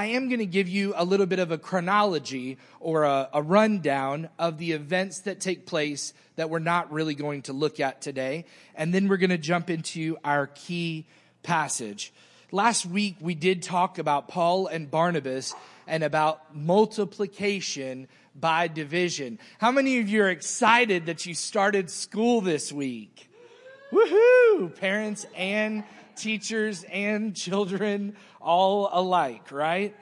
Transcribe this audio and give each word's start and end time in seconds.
I 0.00 0.06
am 0.06 0.28
going 0.28 0.38
to 0.38 0.46
give 0.46 0.68
you 0.68 0.94
a 0.96 1.04
little 1.04 1.26
bit 1.26 1.40
of 1.40 1.50
a 1.50 1.58
chronology 1.58 2.58
or 2.78 3.02
a, 3.02 3.28
a, 3.34 3.42
rundown 3.42 4.28
of 4.38 4.56
the 4.56 4.70
events 4.70 5.22
that 5.22 5.40
take 5.40 5.66
place 5.66 6.14
that 6.36 6.48
we're 6.48 6.60
not 6.60 6.92
really 6.92 7.16
going 7.16 7.42
to 7.42 7.52
look 7.52 7.80
at 7.80 8.00
today. 8.00 8.44
And 8.76 8.94
then 8.94 9.08
we're 9.08 9.16
going 9.16 9.30
to 9.30 9.38
jump 9.38 9.70
into 9.70 10.16
our 10.22 10.46
key 10.46 11.08
passage. 11.42 12.12
Last 12.52 12.86
week, 12.86 13.16
we 13.20 13.34
did 13.34 13.60
talk 13.60 13.98
about 13.98 14.28
Paul 14.28 14.68
and 14.68 14.88
Barnabas 14.88 15.52
and 15.88 16.04
about 16.04 16.54
multiplication 16.54 18.06
by 18.36 18.68
division. 18.68 19.40
How 19.58 19.72
many 19.72 19.98
of 19.98 20.08
you 20.08 20.22
are 20.22 20.30
excited 20.30 21.06
that 21.06 21.26
you 21.26 21.34
started 21.34 21.90
school 21.90 22.40
this 22.40 22.72
week? 22.72 23.28
Woohoo! 23.90 24.76
Parents 24.76 25.26
and 25.36 25.82
teachers 26.14 26.84
and 26.84 27.34
children 27.34 28.14
all 28.40 28.88
alike, 28.92 29.52
right? 29.52 29.94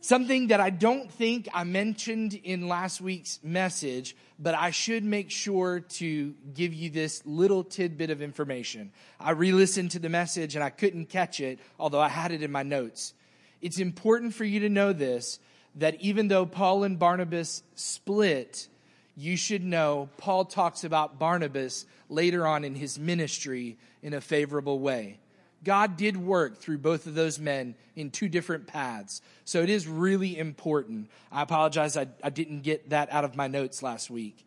Something 0.00 0.48
that 0.48 0.60
I 0.60 0.70
don't 0.70 1.10
think 1.10 1.48
I 1.52 1.64
mentioned 1.64 2.34
in 2.34 2.68
last 2.68 3.00
week's 3.00 3.40
message, 3.42 4.16
but 4.38 4.54
I 4.54 4.70
should 4.70 5.02
make 5.02 5.30
sure 5.30 5.80
to 5.80 6.34
give 6.54 6.72
you 6.72 6.88
this 6.88 7.22
little 7.26 7.64
tidbit 7.64 8.10
of 8.10 8.22
information. 8.22 8.92
I 9.18 9.32
re 9.32 9.50
listened 9.50 9.90
to 9.92 9.98
the 9.98 10.08
message 10.08 10.54
and 10.54 10.62
I 10.62 10.70
couldn't 10.70 11.06
catch 11.06 11.40
it, 11.40 11.58
although 11.80 12.00
I 12.00 12.08
had 12.08 12.30
it 12.30 12.44
in 12.44 12.52
my 12.52 12.62
notes. 12.62 13.12
It's 13.60 13.78
important 13.78 14.34
for 14.34 14.44
you 14.44 14.60
to 14.60 14.68
know 14.68 14.92
this 14.92 15.40
that 15.74 16.00
even 16.00 16.28
though 16.28 16.46
Paul 16.46 16.84
and 16.84 16.98
Barnabas 16.98 17.62
split, 17.74 18.68
you 19.16 19.36
should 19.36 19.64
know 19.64 20.08
Paul 20.16 20.44
talks 20.44 20.84
about 20.84 21.18
Barnabas 21.18 21.86
later 22.08 22.46
on 22.46 22.64
in 22.64 22.74
his 22.74 22.98
ministry 22.98 23.78
in 24.02 24.14
a 24.14 24.20
favorable 24.20 24.78
way. 24.78 25.18
God 25.64 25.96
did 25.96 26.16
work 26.16 26.58
through 26.58 26.78
both 26.78 27.06
of 27.06 27.14
those 27.14 27.38
men 27.38 27.74
in 27.96 28.10
two 28.10 28.28
different 28.28 28.66
paths. 28.66 29.20
So 29.44 29.62
it 29.62 29.70
is 29.70 29.86
really 29.86 30.38
important. 30.38 31.10
I 31.32 31.42
apologize, 31.42 31.96
I, 31.96 32.06
I 32.22 32.30
didn't 32.30 32.62
get 32.62 32.90
that 32.90 33.12
out 33.12 33.24
of 33.24 33.36
my 33.36 33.48
notes 33.48 33.82
last 33.82 34.10
week. 34.10 34.46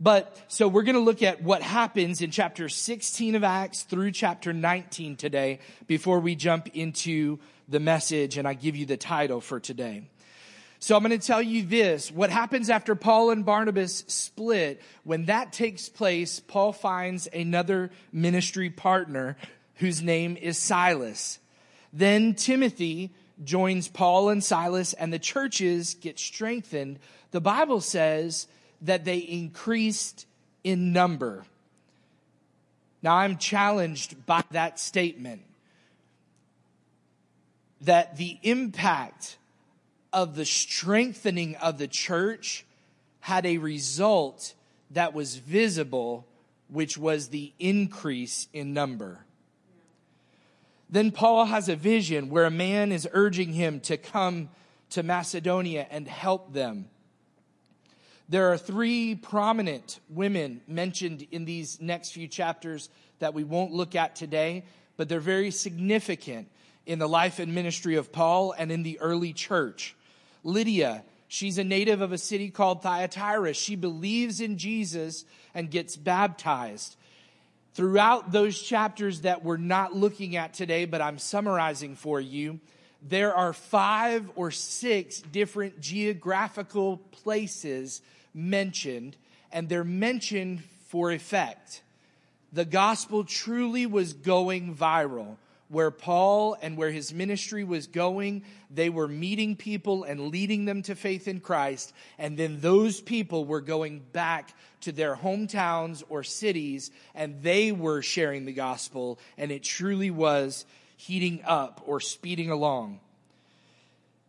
But 0.00 0.36
so 0.48 0.66
we're 0.68 0.82
going 0.82 0.96
to 0.96 1.00
look 1.00 1.22
at 1.22 1.42
what 1.42 1.62
happens 1.62 2.22
in 2.22 2.30
chapter 2.30 2.68
16 2.68 3.34
of 3.34 3.44
Acts 3.44 3.82
through 3.82 4.12
chapter 4.12 4.52
19 4.52 5.16
today 5.16 5.60
before 5.86 6.20
we 6.20 6.34
jump 6.34 6.68
into 6.74 7.38
the 7.68 7.80
message 7.80 8.36
and 8.36 8.46
I 8.46 8.54
give 8.54 8.74
you 8.74 8.86
the 8.86 8.96
title 8.96 9.40
for 9.40 9.60
today. 9.60 10.02
So 10.80 10.96
I'm 10.96 11.04
going 11.04 11.16
to 11.16 11.24
tell 11.24 11.40
you 11.40 11.64
this. 11.64 12.10
What 12.10 12.30
happens 12.30 12.68
after 12.68 12.96
Paul 12.96 13.30
and 13.30 13.44
Barnabas 13.44 14.02
split, 14.08 14.82
when 15.04 15.26
that 15.26 15.52
takes 15.52 15.88
place, 15.88 16.40
Paul 16.40 16.72
finds 16.72 17.28
another 17.32 17.92
ministry 18.12 18.68
partner 18.68 19.36
whose 19.76 20.02
name 20.02 20.36
is 20.36 20.58
Silas. 20.58 21.38
Then 21.92 22.34
Timothy 22.34 23.10
joins 23.42 23.88
Paul 23.88 24.28
and 24.30 24.42
Silas 24.42 24.92
and 24.92 25.12
the 25.12 25.18
churches 25.18 25.94
get 25.94 26.18
strengthened. 26.18 26.98
The 27.30 27.40
Bible 27.40 27.80
says 27.80 28.46
that 28.82 29.04
they 29.04 29.18
increased 29.18 30.26
in 30.64 30.92
number. 30.92 31.44
Now 33.02 33.16
I'm 33.16 33.36
challenged 33.36 34.26
by 34.26 34.44
that 34.52 34.78
statement 34.78 35.42
that 37.80 38.16
the 38.16 38.38
impact 38.42 39.38
of 40.12 40.36
the 40.36 40.44
strengthening 40.44 41.56
of 41.56 41.78
the 41.78 41.88
church 41.88 42.64
had 43.20 43.46
a 43.46 43.58
result 43.58 44.54
that 44.90 45.14
was 45.14 45.36
visible, 45.36 46.26
which 46.68 46.96
was 46.96 47.28
the 47.28 47.52
increase 47.58 48.48
in 48.52 48.72
number. 48.72 49.24
Then 50.92 51.10
Paul 51.10 51.46
has 51.46 51.70
a 51.70 51.74
vision 51.74 52.28
where 52.28 52.44
a 52.44 52.50
man 52.50 52.92
is 52.92 53.08
urging 53.12 53.54
him 53.54 53.80
to 53.80 53.96
come 53.96 54.50
to 54.90 55.02
Macedonia 55.02 55.86
and 55.90 56.06
help 56.06 56.52
them. 56.52 56.84
There 58.28 58.52
are 58.52 58.58
three 58.58 59.14
prominent 59.14 60.00
women 60.10 60.60
mentioned 60.68 61.26
in 61.30 61.46
these 61.46 61.80
next 61.80 62.10
few 62.10 62.28
chapters 62.28 62.90
that 63.20 63.32
we 63.32 63.42
won't 63.42 63.72
look 63.72 63.96
at 63.96 64.14
today, 64.14 64.64
but 64.98 65.08
they're 65.08 65.18
very 65.18 65.50
significant 65.50 66.48
in 66.84 66.98
the 66.98 67.08
life 67.08 67.38
and 67.38 67.54
ministry 67.54 67.96
of 67.96 68.12
Paul 68.12 68.52
and 68.52 68.70
in 68.70 68.82
the 68.82 69.00
early 69.00 69.32
church. 69.32 69.96
Lydia, 70.44 71.04
she's 71.26 71.56
a 71.56 71.64
native 71.64 72.02
of 72.02 72.12
a 72.12 72.18
city 72.18 72.50
called 72.50 72.82
Thyatira. 72.82 73.54
She 73.54 73.76
believes 73.76 74.42
in 74.42 74.58
Jesus 74.58 75.24
and 75.54 75.70
gets 75.70 75.96
baptized. 75.96 76.96
Throughout 77.74 78.32
those 78.32 78.60
chapters 78.60 79.22
that 79.22 79.42
we're 79.42 79.56
not 79.56 79.94
looking 79.94 80.36
at 80.36 80.52
today, 80.52 80.84
but 80.84 81.00
I'm 81.00 81.18
summarizing 81.18 81.96
for 81.96 82.20
you, 82.20 82.60
there 83.00 83.34
are 83.34 83.52
five 83.52 84.30
or 84.36 84.50
six 84.50 85.20
different 85.20 85.80
geographical 85.80 86.98
places 86.98 88.02
mentioned, 88.34 89.16
and 89.50 89.68
they're 89.68 89.84
mentioned 89.84 90.62
for 90.88 91.10
effect. 91.10 91.82
The 92.52 92.64
gospel 92.66 93.24
truly 93.24 93.86
was 93.86 94.12
going 94.12 94.76
viral 94.76 95.36
where 95.72 95.90
Paul 95.90 96.54
and 96.60 96.76
where 96.76 96.90
his 96.90 97.14
ministry 97.14 97.64
was 97.64 97.86
going, 97.86 98.44
they 98.70 98.90
were 98.90 99.08
meeting 99.08 99.56
people 99.56 100.04
and 100.04 100.28
leading 100.28 100.66
them 100.66 100.82
to 100.82 100.94
faith 100.94 101.26
in 101.26 101.40
Christ. 101.40 101.94
And 102.18 102.36
then 102.36 102.60
those 102.60 103.00
people 103.00 103.46
were 103.46 103.62
going 103.62 104.02
back 104.12 104.54
to 104.82 104.92
their 104.92 105.16
hometowns 105.16 106.02
or 106.10 106.24
cities 106.24 106.90
and 107.14 107.42
they 107.42 107.72
were 107.72 108.02
sharing 108.02 108.44
the 108.44 108.52
gospel. 108.52 109.18
And 109.38 109.50
it 109.50 109.62
truly 109.62 110.10
was 110.10 110.66
heating 110.98 111.40
up 111.46 111.80
or 111.86 112.00
speeding 112.00 112.50
along. 112.50 113.00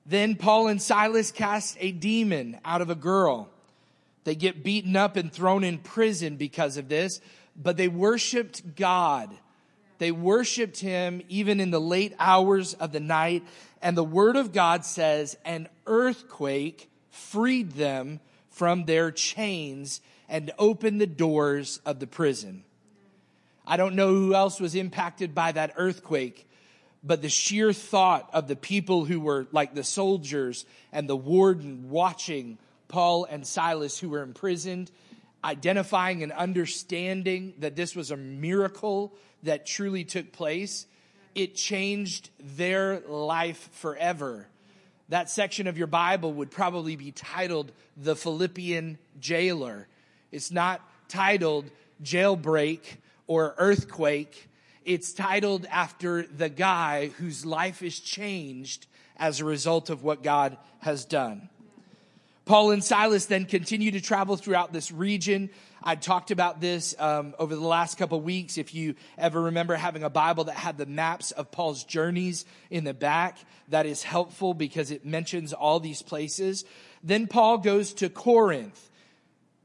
Then 0.05 0.35
Paul 0.35 0.67
and 0.67 0.81
Silas 0.81 1.33
cast 1.33 1.75
a 1.81 1.91
demon 1.91 2.57
out 2.63 2.81
of 2.81 2.89
a 2.89 2.95
girl. 2.95 3.49
They 4.23 4.35
get 4.35 4.63
beaten 4.63 4.95
up 4.95 5.17
and 5.17 5.29
thrown 5.29 5.65
in 5.65 5.79
prison 5.79 6.37
because 6.37 6.77
of 6.77 6.87
this, 6.87 7.19
but 7.53 7.75
they 7.75 7.89
worshiped 7.89 8.77
God 8.77 9.29
they 10.03 10.11
worshiped 10.11 10.81
him 10.81 11.21
even 11.29 11.61
in 11.61 11.71
the 11.71 11.79
late 11.79 12.13
hours 12.19 12.73
of 12.73 12.91
the 12.91 12.99
night. 12.99 13.41
And 13.81 13.95
the 13.95 14.03
word 14.03 14.35
of 14.35 14.51
God 14.51 14.83
says 14.83 15.37
an 15.45 15.69
earthquake 15.87 16.89
freed 17.09 17.71
them 17.71 18.19
from 18.49 18.83
their 18.83 19.11
chains 19.11 20.01
and 20.27 20.51
opened 20.59 20.99
the 20.99 21.07
doors 21.07 21.79
of 21.85 22.01
the 22.01 22.07
prison. 22.07 22.65
I 23.65 23.77
don't 23.77 23.95
know 23.95 24.09
who 24.09 24.33
else 24.33 24.59
was 24.59 24.75
impacted 24.75 25.33
by 25.33 25.53
that 25.53 25.71
earthquake, 25.77 26.49
but 27.01 27.21
the 27.21 27.29
sheer 27.29 27.71
thought 27.71 28.29
of 28.33 28.49
the 28.49 28.57
people 28.57 29.05
who 29.05 29.21
were 29.21 29.47
like 29.53 29.73
the 29.73 29.85
soldiers 29.85 30.65
and 30.91 31.07
the 31.07 31.15
warden 31.15 31.89
watching 31.89 32.57
Paul 32.89 33.23
and 33.23 33.47
Silas 33.47 33.97
who 33.97 34.09
were 34.09 34.21
imprisoned, 34.21 34.91
identifying 35.45 36.23
and 36.23 36.33
understanding 36.33 37.53
that 37.59 37.77
this 37.77 37.95
was 37.95 38.11
a 38.11 38.17
miracle 38.17 39.15
that 39.43 39.65
truly 39.65 40.03
took 40.03 40.31
place, 40.31 40.87
it 41.35 41.55
changed 41.55 42.29
their 42.39 42.99
life 43.01 43.69
forever. 43.73 44.47
That 45.09 45.29
section 45.29 45.67
of 45.67 45.77
your 45.77 45.87
Bible 45.87 46.33
would 46.33 46.51
probably 46.51 46.95
be 46.95 47.11
titled 47.11 47.71
The 47.97 48.15
Philippian 48.15 48.97
Jailer. 49.19 49.87
It's 50.31 50.51
not 50.51 50.81
titled 51.07 51.69
Jailbreak 52.03 52.79
or 53.27 53.53
Earthquake. 53.57 54.49
It's 54.85 55.13
titled 55.13 55.65
after 55.69 56.23
the 56.23 56.49
guy 56.49 57.07
whose 57.17 57.45
life 57.45 57.83
is 57.83 57.99
changed 57.99 58.87
as 59.17 59.39
a 59.39 59.45
result 59.45 59.89
of 59.89 60.03
what 60.03 60.23
God 60.23 60.57
has 60.79 61.05
done. 61.05 61.49
Paul 62.45 62.71
and 62.71 62.83
Silas 62.83 63.25
then 63.27 63.45
continue 63.45 63.91
to 63.91 64.01
travel 64.01 64.35
throughout 64.35 64.73
this 64.73 64.91
region. 64.91 65.49
I 65.85 65.95
talked 65.95 66.31
about 66.31 66.61
this 66.61 66.95
um, 66.97 67.35
over 67.37 67.53
the 67.55 67.67
last 67.67 67.97
couple 67.97 68.21
weeks. 68.21 68.57
If 68.57 68.73
you 68.73 68.95
ever 69.17 69.41
remember 69.41 69.75
having 69.75 70.03
a 70.03 70.09
Bible 70.09 70.45
that 70.45 70.55
had 70.55 70.77
the 70.77 70.85
maps 70.85 71.31
of 71.31 71.51
Paul's 71.51 71.83
journeys 71.83 72.45
in 72.69 72.85
the 72.85 72.93
back, 72.93 73.37
that 73.67 73.85
is 73.85 74.01
helpful 74.01 74.53
because 74.53 74.91
it 74.91 75.05
mentions 75.05 75.51
all 75.51 75.81
these 75.81 76.01
places. 76.01 76.63
Then 77.03 77.27
Paul 77.27 77.57
goes 77.57 77.93
to 77.95 78.09
Corinth. 78.09 78.89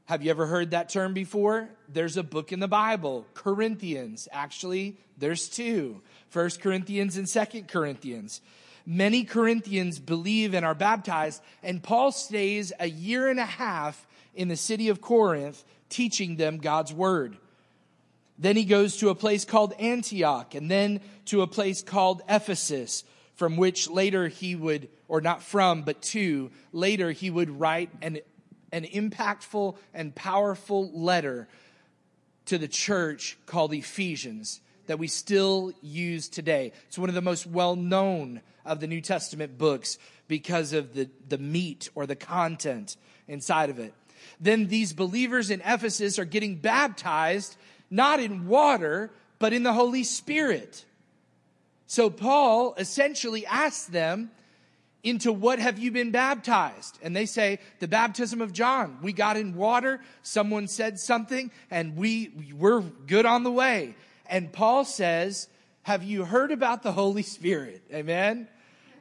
Have 0.05 0.21
you 0.21 0.29
ever 0.31 0.45
heard 0.45 0.71
that 0.71 0.89
term 0.89 1.13
before? 1.13 1.69
There's 1.87 2.17
a 2.17 2.23
book 2.23 2.51
in 2.51 2.59
the 2.59 2.67
Bible, 2.67 3.25
Corinthians. 3.33 4.27
Actually, 4.33 4.97
there's 5.17 5.47
two. 5.47 6.01
First 6.27 6.59
Corinthians 6.59 7.15
and 7.15 7.29
Second 7.29 7.69
Corinthians. 7.69 8.41
Many 8.85 9.23
Corinthians 9.23 9.99
believe 9.99 10.53
and 10.53 10.65
are 10.65 10.75
baptized, 10.75 11.41
and 11.63 11.81
Paul 11.81 12.11
stays 12.11 12.73
a 12.79 12.89
year 12.89 13.29
and 13.29 13.39
a 13.39 13.45
half 13.45 14.05
in 14.33 14.47
the 14.47 14.57
city 14.57 14.89
of 14.89 14.99
Corinth 14.99 15.63
teaching 15.89 16.35
them 16.35 16.57
God's 16.57 16.93
word. 16.93 17.37
Then 18.37 18.55
he 18.55 18.65
goes 18.65 18.97
to 18.97 19.09
a 19.09 19.15
place 19.15 19.43
called 19.43 19.73
Antioch 19.79 20.55
and 20.55 20.71
then 20.71 21.01
to 21.25 21.41
a 21.41 21.47
place 21.47 21.81
called 21.81 22.21
Ephesus, 22.29 23.03
from 23.35 23.57
which 23.57 23.89
later 23.89 24.27
he 24.27 24.55
would, 24.55 24.89
or 25.07 25.21
not 25.21 25.43
from, 25.43 25.83
but 25.83 26.01
to, 26.01 26.51
later 26.71 27.11
he 27.11 27.29
would 27.29 27.49
write 27.49 27.89
an, 28.01 28.19
an 28.71 28.85
impactful 28.85 29.75
and 29.93 30.15
powerful 30.15 30.89
letter 30.91 31.47
to 32.45 32.57
the 32.57 32.67
church 32.67 33.37
called 33.45 33.73
Ephesians 33.73 34.61
that 34.87 34.99
we 34.99 35.07
still 35.07 35.71
use 35.81 36.29
today. 36.29 36.71
It's 36.87 36.97
one 36.97 37.09
of 37.09 37.15
the 37.15 37.21
most 37.21 37.45
well 37.45 37.75
known 37.75 38.41
of 38.65 38.79
the 38.79 38.87
New 38.87 39.01
Testament 39.01 39.57
books, 39.57 39.97
because 40.29 40.71
of 40.73 40.93
the, 40.93 41.09
the 41.27 41.37
meat 41.37 41.89
or 41.95 42.05
the 42.05 42.15
content 42.15 42.95
inside 43.27 43.69
of 43.69 43.79
it. 43.79 43.93
Then 44.39 44.67
these 44.67 44.93
believers 44.93 45.49
in 45.49 45.61
Ephesus 45.61 46.19
are 46.19 46.25
getting 46.25 46.55
baptized, 46.55 47.57
not 47.89 48.19
in 48.19 48.47
water, 48.47 49.11
but 49.39 49.53
in 49.53 49.63
the 49.63 49.73
Holy 49.73 50.03
Spirit. 50.03 50.85
So 51.87 52.09
Paul 52.09 52.75
essentially 52.77 53.45
asks 53.45 53.85
them, 53.85 54.31
into 55.03 55.31
what 55.31 55.59
have 55.59 55.79
you 55.79 55.91
been 55.91 56.11
baptized? 56.11 56.99
And 57.01 57.15
they 57.15 57.25
say, 57.25 57.59
the 57.79 57.87
baptism 57.87 58.41
of 58.41 58.51
John. 58.51 58.97
We 59.01 59.13
got 59.13 59.37
in 59.37 59.55
water. 59.55 60.01
Someone 60.23 60.67
said 60.67 60.99
something 60.99 61.51
and 61.71 61.95
we, 61.95 62.53
we're 62.57 62.81
good 62.81 63.25
on 63.25 63.43
the 63.43 63.51
way. 63.51 63.95
And 64.25 64.51
Paul 64.51 64.85
says, 64.85 65.47
have 65.83 66.03
you 66.03 66.25
heard 66.25 66.51
about 66.51 66.83
the 66.83 66.91
Holy 66.91 67.23
Spirit? 67.23 67.81
Amen. 67.93 68.47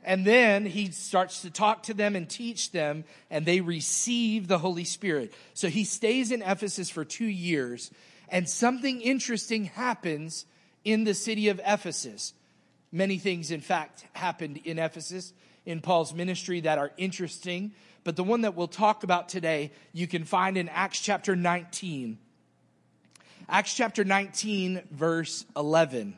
And 0.05 0.25
then 0.25 0.65
he 0.65 0.91
starts 0.91 1.43
to 1.43 1.51
talk 1.51 1.85
to 1.85 1.95
them 1.95 2.17
and 2.17 2.29
teach 2.29 2.73
them 2.73 3.05
and 3.31 3.45
they 3.45 3.61
receive 3.61 4.49
the 4.49 4.59
Holy 4.59 4.85
Spirit. 4.85 5.33
So 5.55 5.69
he 5.69 5.85
stays 5.85 6.33
in 6.33 6.43
Ephesus 6.43 6.91
for 6.91 7.05
two 7.05 7.27
years 7.27 7.91
and 8.29 8.49
something 8.49 9.01
interesting 9.01 9.65
happens 9.65 10.47
in 10.85 11.05
the 11.05 11.15
city 11.15 11.49
of 11.49 11.61
Ephesus. 11.65 12.35
Many 12.93 13.19
things, 13.19 13.51
in 13.51 13.61
fact, 13.61 14.07
happened 14.15 14.61
in 14.65 14.79
Ephesus 14.79 15.33
in 15.67 15.81
Paul's 15.81 16.15
ministry 16.15 16.61
that 16.61 16.79
are 16.79 16.93
interesting, 16.97 17.73
but 18.05 18.17
the 18.17 18.25
one 18.25 18.43
that 18.43 18.55
we'll 18.55 18.69
talk 18.69 19.05
about 19.05 19.29
today, 19.29 19.73
you 19.93 20.07
can 20.07 20.25
find 20.25 20.57
in 20.57 20.69
Acts 20.71 21.01
chapter 21.01 21.37
19. 21.37 22.19
Acts 23.49 23.75
chapter 23.75 24.05
19, 24.05 24.83
verse 24.91 25.45
11. 25.57 26.17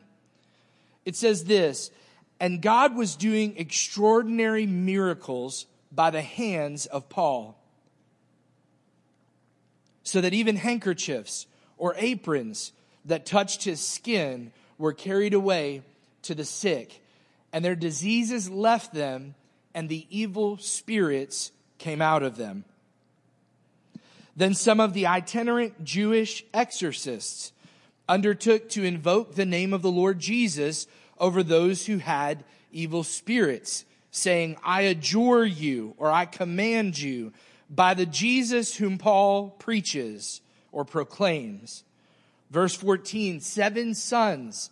It 1.03 1.15
says 1.15 1.43
this, 1.43 1.91
and 2.41 2.59
God 2.59 2.95
was 2.95 3.15
doing 3.15 3.55
extraordinary 3.57 4.65
miracles 4.65 5.67
by 5.91 6.09
the 6.09 6.23
hands 6.23 6.87
of 6.87 7.07
Paul, 7.07 7.55
so 10.01 10.21
that 10.21 10.33
even 10.33 10.55
handkerchiefs 10.55 11.45
or 11.77 11.93
aprons 11.97 12.71
that 13.05 13.27
touched 13.27 13.63
his 13.63 13.79
skin 13.79 14.51
were 14.79 14.91
carried 14.91 15.35
away 15.35 15.83
to 16.23 16.33
the 16.33 16.43
sick, 16.43 17.03
and 17.53 17.63
their 17.63 17.75
diseases 17.75 18.49
left 18.49 18.91
them, 18.91 19.35
and 19.75 19.87
the 19.87 20.07
evil 20.09 20.57
spirits 20.57 21.51
came 21.77 22.01
out 22.01 22.23
of 22.23 22.37
them. 22.37 22.65
Then 24.35 24.55
some 24.55 24.79
of 24.79 24.93
the 24.93 25.05
itinerant 25.05 25.83
Jewish 25.83 26.43
exorcists 26.55 27.51
undertook 28.09 28.67
to 28.69 28.83
invoke 28.83 29.35
the 29.35 29.45
name 29.45 29.75
of 29.75 29.83
the 29.83 29.91
Lord 29.91 30.17
Jesus 30.17 30.87
over 31.21 31.43
those 31.43 31.85
who 31.85 31.99
had 31.99 32.43
evil 32.71 33.03
spirits, 33.03 33.85
saying, 34.09 34.57
I 34.63 34.81
adjure 34.81 35.45
you 35.45 35.93
or 35.97 36.11
I 36.11 36.25
command 36.25 36.99
you 36.99 37.31
by 37.69 37.93
the 37.93 38.05
Jesus 38.05 38.75
whom 38.75 38.97
Paul 38.97 39.51
preaches 39.51 40.41
or 40.73 40.83
proclaims. 40.83 41.85
Verse 42.49 42.75
14, 42.75 43.39
seven 43.39 43.93
sons 43.93 44.71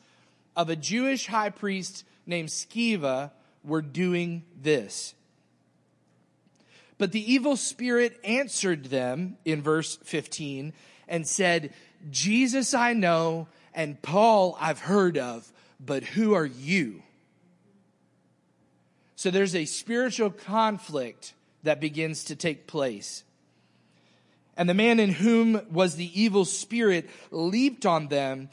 of 0.58 0.70
a 0.70 0.76
Jewish 0.76 1.28
high 1.28 1.52
priest 1.52 2.04
named 2.26 2.50
Sceva 2.50 3.32
were 3.64 3.82
doing 3.82 4.44
this. 4.62 5.14
But 6.98 7.14
the 7.14 7.32
evil 7.32 7.56
spirit 7.56 8.20
answered 8.26 8.86
them 8.86 9.38
in 9.46 9.62
verse 9.62 9.98
15 10.04 10.74
and 11.08 11.26
said, 11.26 11.74
Jesus 12.12 12.74
I 12.74 12.94
know 12.94 13.48
and 13.74 14.02
Paul 14.02 14.58
I've 14.60 14.80
heard 14.80 15.18
of, 15.18 15.50
but 15.80 16.04
who 16.04 16.34
are 16.34 16.46
you? 16.46 17.04
So 19.16 19.32
there's 19.32 19.56
a 19.56 19.66
spiritual 19.66 20.30
conflict 20.30 21.34
that 21.64 21.82
begins 21.82 22.24
to 22.26 22.36
take 22.36 22.68
place. 22.68 23.24
And 24.56 24.70
the 24.70 24.74
man 24.74 25.00
in 25.00 25.12
whom 25.12 25.62
was 25.72 25.96
the 25.96 26.22
evil 26.22 26.46
spirit 26.46 27.10
leaped 27.32 27.86
on 27.86 28.08
them, 28.08 28.50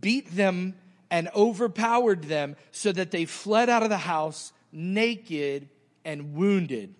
beat 0.00 0.34
them 0.34 0.74
and 1.10 1.28
overpowered 1.34 2.24
them 2.24 2.56
so 2.70 2.92
that 2.92 3.10
they 3.10 3.24
fled 3.24 3.68
out 3.68 3.82
of 3.82 3.88
the 3.88 3.98
house 3.98 4.52
naked 4.72 5.68
and 6.04 6.34
wounded. 6.34 6.94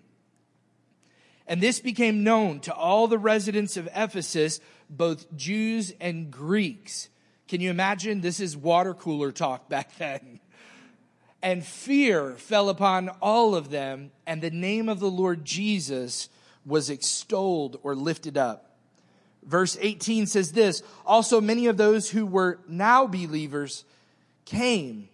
And 1.47 1.61
this 1.61 1.79
became 1.79 2.23
known 2.23 2.59
to 2.61 2.73
all 2.73 3.07
the 3.07 3.17
residents 3.17 3.77
of 3.77 3.89
Ephesus, 3.95 4.59
both 4.89 5.35
Jews 5.35 5.93
and 5.99 6.31
Greeks. 6.31 7.09
Can 7.51 7.59
you 7.59 7.69
imagine? 7.69 8.21
This 8.21 8.39
is 8.39 8.55
water 8.55 8.93
cooler 8.93 9.33
talk 9.33 9.67
back 9.67 9.93
then. 9.97 10.39
And 11.43 11.65
fear 11.65 12.35
fell 12.37 12.69
upon 12.69 13.09
all 13.21 13.55
of 13.55 13.69
them, 13.69 14.11
and 14.25 14.41
the 14.41 14.49
name 14.49 14.87
of 14.87 15.01
the 15.01 15.11
Lord 15.11 15.43
Jesus 15.43 16.29
was 16.65 16.89
extolled 16.89 17.77
or 17.83 17.93
lifted 17.93 18.37
up. 18.37 18.77
Verse 19.43 19.77
18 19.81 20.27
says 20.27 20.53
this 20.53 20.81
Also, 21.05 21.41
many 21.41 21.67
of 21.67 21.75
those 21.75 22.09
who 22.09 22.25
were 22.25 22.61
now 22.69 23.05
believers 23.05 23.83
came, 24.45 25.09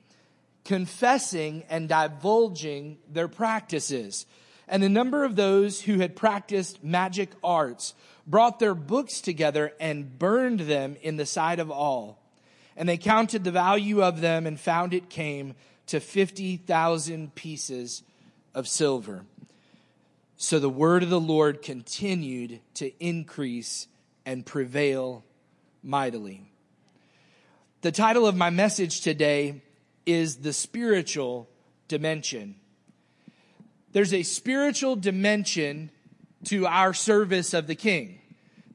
confessing 0.64 1.64
and 1.72 1.90
divulging 1.90 3.00
their 3.12 3.28
practices. 3.28 4.28
And 4.68 4.84
a 4.84 4.90
number 4.90 5.24
of 5.24 5.38
those 5.38 5.82
who 5.82 5.98
had 5.98 6.16
practiced 6.16 6.84
magic 6.84 7.32
arts 7.44 7.96
brought 8.28 8.60
their 8.60 8.76
books 8.76 9.22
together 9.22 9.74
and 9.80 10.20
burned 10.20 10.60
them 10.60 10.98
in 11.02 11.18
the 11.18 11.26
sight 11.26 11.58
of 11.58 11.72
all. 11.72 12.20
And 12.78 12.88
they 12.88 12.98
counted 12.98 13.44
the 13.44 13.52
value 13.52 14.02
of 14.02 14.22
them 14.22 14.46
and 14.46 14.58
found 14.58 14.94
it 14.94 15.10
came 15.10 15.56
to 15.88 16.00
50,000 16.00 17.36
pieces 17.36 18.04
of 18.54 18.68
silver. 18.68 19.26
So 20.38 20.60
the 20.60 20.70
word 20.70 21.02
of 21.02 21.10
the 21.10 21.20
Lord 21.20 21.64
continued 21.64 22.60
to 22.76 22.92
increase 23.04 23.88
and 24.26 24.46
prevail 24.46 25.26
mightily. 25.82 26.52
The 27.82 27.92
title 27.92 28.28
of 28.28 28.36
my 28.36 28.52
message 28.52 29.02
today 29.02 29.64
is 30.06 30.38
The 30.38 30.54
Spiritual 30.54 31.50
Dimension. 31.88 32.56
There's 33.92 34.14
a 34.14 34.24
spiritual 34.24 34.96
dimension 34.96 35.90
to 36.46 36.68
our 36.68 36.94
service 36.94 37.54
of 37.56 37.66
the 37.66 37.76
King. 37.76 38.20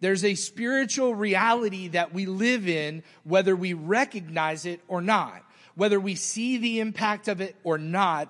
There's 0.03 0.25
a 0.25 0.35
spiritual 0.35 1.15
reality 1.15 1.87
that 1.89 2.13
we 2.13 2.27
live 2.27 2.69
in, 2.69 3.05
whether 3.23 3.55
we 3.55 3.73
recognize 3.73 4.67
it 4.67 4.81
or 4.89 5.01
not, 5.01 5.45
whether 5.77 6.01
we 6.01 6.17
see 6.17 6.59
the 6.59 6.81
impact 6.81 7.29
of 7.29 7.41
it 7.41 7.55
or 7.63 7.79
not, 7.79 8.29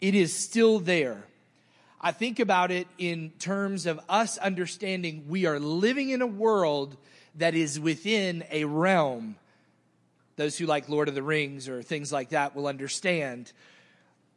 it 0.00 0.14
is 0.14 0.32
still 0.32 0.78
there. 0.78 1.24
I 2.00 2.12
think 2.12 2.38
about 2.38 2.70
it 2.70 2.86
in 2.98 3.32
terms 3.40 3.86
of 3.86 3.98
us 4.08 4.38
understanding 4.38 5.24
we 5.28 5.44
are 5.44 5.58
living 5.58 6.10
in 6.10 6.22
a 6.22 6.26
world 6.26 6.96
that 7.34 7.56
is 7.56 7.80
within 7.80 8.44
a 8.52 8.64
realm 8.64 9.34
those 10.36 10.56
who 10.56 10.66
like 10.66 10.88
Lord 10.88 11.08
of 11.08 11.16
the 11.16 11.22
Rings 11.22 11.68
or 11.68 11.82
things 11.82 12.12
like 12.12 12.28
that 12.28 12.54
will 12.54 12.68
understand. 12.68 13.52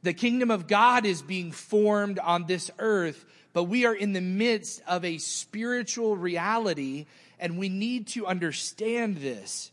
The 0.04 0.14
kingdom 0.14 0.52
of 0.52 0.68
God 0.68 1.06
is 1.06 1.22
being 1.22 1.52
formed 1.52 2.20
on 2.20 2.46
this 2.46 2.70
earth, 2.80 3.24
but 3.56 3.64
we 3.64 3.86
are 3.86 3.96
in 3.96 4.12
the 4.12 4.20
midst 4.20 4.82
of 4.86 5.06
a 5.06 5.18
spiritual 5.18 6.18
reality, 6.18 7.06
and 7.40 7.58
we 7.58 7.70
need 7.70 8.06
to 8.08 8.28
understand 8.28 9.16
this. 9.16 9.72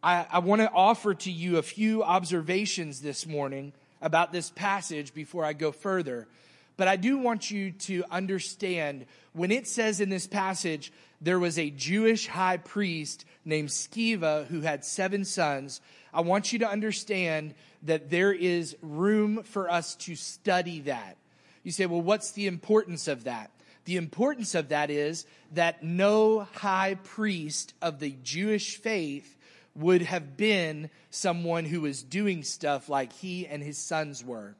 I, 0.00 0.26
I 0.30 0.38
want 0.38 0.62
to 0.62 0.70
offer 0.70 1.12
to 1.12 1.30
you 1.32 1.58
a 1.58 1.62
few 1.62 2.04
observations 2.04 3.00
this 3.00 3.26
morning 3.26 3.72
about 4.00 4.30
this 4.32 4.50
passage 4.50 5.12
before 5.12 5.44
I 5.44 5.54
go 5.54 5.72
further. 5.72 6.28
But 6.76 6.86
I 6.86 6.94
do 6.94 7.18
want 7.18 7.50
you 7.50 7.72
to 7.72 8.04
understand 8.12 9.06
when 9.32 9.50
it 9.50 9.66
says 9.66 10.00
in 10.00 10.08
this 10.08 10.28
passage, 10.28 10.92
there 11.20 11.40
was 11.40 11.58
a 11.58 11.68
Jewish 11.68 12.28
high 12.28 12.58
priest 12.58 13.24
named 13.44 13.70
Sceva 13.70 14.46
who 14.46 14.60
had 14.60 14.84
seven 14.84 15.24
sons. 15.24 15.80
I 16.14 16.20
want 16.20 16.52
you 16.52 16.60
to 16.60 16.68
understand 16.68 17.54
that 17.82 18.08
there 18.08 18.32
is 18.32 18.76
room 18.82 19.42
for 19.42 19.68
us 19.68 19.96
to 19.96 20.14
study 20.14 20.78
that. 20.82 21.16
You 21.62 21.72
say, 21.72 21.86
well, 21.86 22.00
what's 22.00 22.32
the 22.32 22.46
importance 22.46 23.08
of 23.08 23.24
that? 23.24 23.50
The 23.84 23.96
importance 23.96 24.54
of 24.54 24.68
that 24.68 24.90
is 24.90 25.26
that 25.52 25.82
no 25.82 26.46
high 26.54 26.96
priest 27.02 27.74
of 27.82 27.98
the 27.98 28.16
Jewish 28.22 28.76
faith 28.76 29.36
would 29.74 30.02
have 30.02 30.36
been 30.36 30.90
someone 31.10 31.64
who 31.64 31.80
was 31.80 32.02
doing 32.02 32.42
stuff 32.42 32.88
like 32.88 33.12
he 33.12 33.46
and 33.46 33.62
his 33.62 33.78
sons 33.78 34.24
were. 34.24 34.54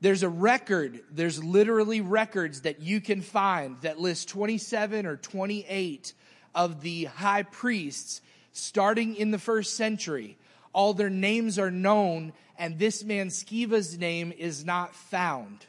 There's 0.00 0.24
a 0.24 0.28
record, 0.28 1.00
there's 1.12 1.42
literally 1.42 2.00
records 2.00 2.62
that 2.62 2.82
you 2.82 3.00
can 3.00 3.22
find 3.22 3.80
that 3.82 4.00
list 4.00 4.28
27 4.28 5.06
or 5.06 5.16
28 5.16 6.12
of 6.54 6.80
the 6.80 7.04
high 7.04 7.44
priests 7.44 8.20
starting 8.50 9.14
in 9.14 9.30
the 9.30 9.38
first 9.38 9.76
century. 9.76 10.36
All 10.72 10.92
their 10.92 11.08
names 11.08 11.58
are 11.58 11.70
known, 11.70 12.32
and 12.58 12.78
this 12.78 13.04
man 13.04 13.28
Sceva's 13.28 13.96
name 13.96 14.32
is 14.36 14.64
not 14.64 14.94
found. 14.94 15.66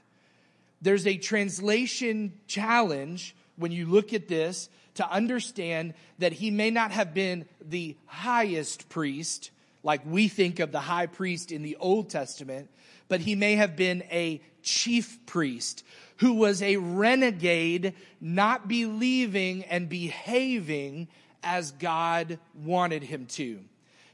There's 0.83 1.07
a 1.07 1.17
translation 1.17 2.33
challenge 2.45 3.35
when 3.55 3.71
you 3.71 3.85
look 3.85 4.13
at 4.13 4.27
this 4.27 4.69
to 4.95 5.09
understand 5.09 5.93
that 6.19 6.33
he 6.33 6.51
may 6.51 6.69
not 6.71 6.91
have 6.91 7.13
been 7.13 7.45
the 7.61 7.95
highest 8.05 8.89
priest, 8.89 9.51
like 9.81 10.01
we 10.05 10.27
think 10.27 10.59
of 10.59 10.73
the 10.73 10.81
high 10.81 11.05
priest 11.05 11.53
in 11.53 11.63
the 11.63 11.77
Old 11.77 12.09
Testament, 12.09 12.69
but 13.07 13.21
he 13.21 13.33
may 13.33 13.55
have 13.55 13.77
been 13.77 14.03
a 14.11 14.41
chief 14.61 15.25
priest 15.25 15.85
who 16.17 16.33
was 16.33 16.61
a 16.61 16.75
renegade, 16.75 17.93
not 18.19 18.67
believing 18.67 19.63
and 19.63 19.87
behaving 19.87 21.07
as 21.43 21.71
God 21.71 22.39
wanted 22.53 23.03
him 23.03 23.25
to. 23.27 23.61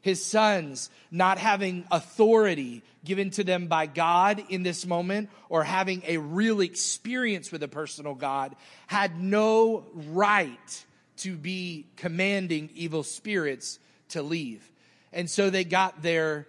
His 0.01 0.23
sons 0.23 0.89
not 1.11 1.37
having 1.37 1.85
authority 1.91 2.83
given 3.03 3.29
to 3.31 3.43
them 3.43 3.67
by 3.67 3.85
God 3.85 4.43
in 4.49 4.63
this 4.63 4.85
moment 4.85 5.29
or 5.49 5.63
having 5.63 6.03
a 6.07 6.17
real 6.17 6.61
experience 6.61 7.51
with 7.51 7.63
a 7.63 7.67
personal 7.67 8.15
God 8.15 8.55
had 8.87 9.19
no 9.19 9.85
right 9.93 10.85
to 11.17 11.35
be 11.35 11.85
commanding 11.97 12.69
evil 12.75 13.03
spirits 13.03 13.79
to 14.09 14.21
leave. 14.21 14.69
And 15.11 15.29
so 15.29 15.49
they 15.49 15.63
got 15.63 16.01
their 16.01 16.47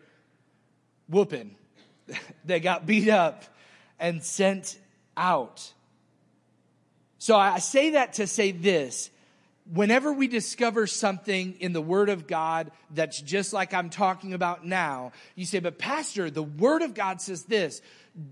whooping. 1.09 1.57
they 2.45 2.61
got 2.61 2.87
beat 2.87 3.09
up 3.09 3.45
and 3.99 4.23
sent 4.23 4.79
out. 5.17 5.73
So 7.19 7.37
I 7.37 7.59
say 7.59 7.91
that 7.91 8.15
to 8.15 8.27
say 8.27 8.53
this. 8.53 9.11
Whenever 9.73 10.13
we 10.13 10.27
discover 10.27 10.87
something 10.87 11.55
in 11.61 11.73
the 11.73 11.81
Word 11.81 12.09
of 12.09 12.27
God 12.27 12.73
that's 12.91 13.21
just 13.21 13.53
like 13.53 13.73
I'm 13.73 13.91
talking 13.91 14.35
about 14.35 14.67
now, 14.67 15.13
you 15.37 15.45
say, 15.47 15.61
but 15.61 15.79
Pastor, 15.79 16.31
the 16.31 16.43
Word 16.43 16.83
of 16.83 16.95
God 16.95 17.21
says 17.21 17.45
this. 17.45 17.81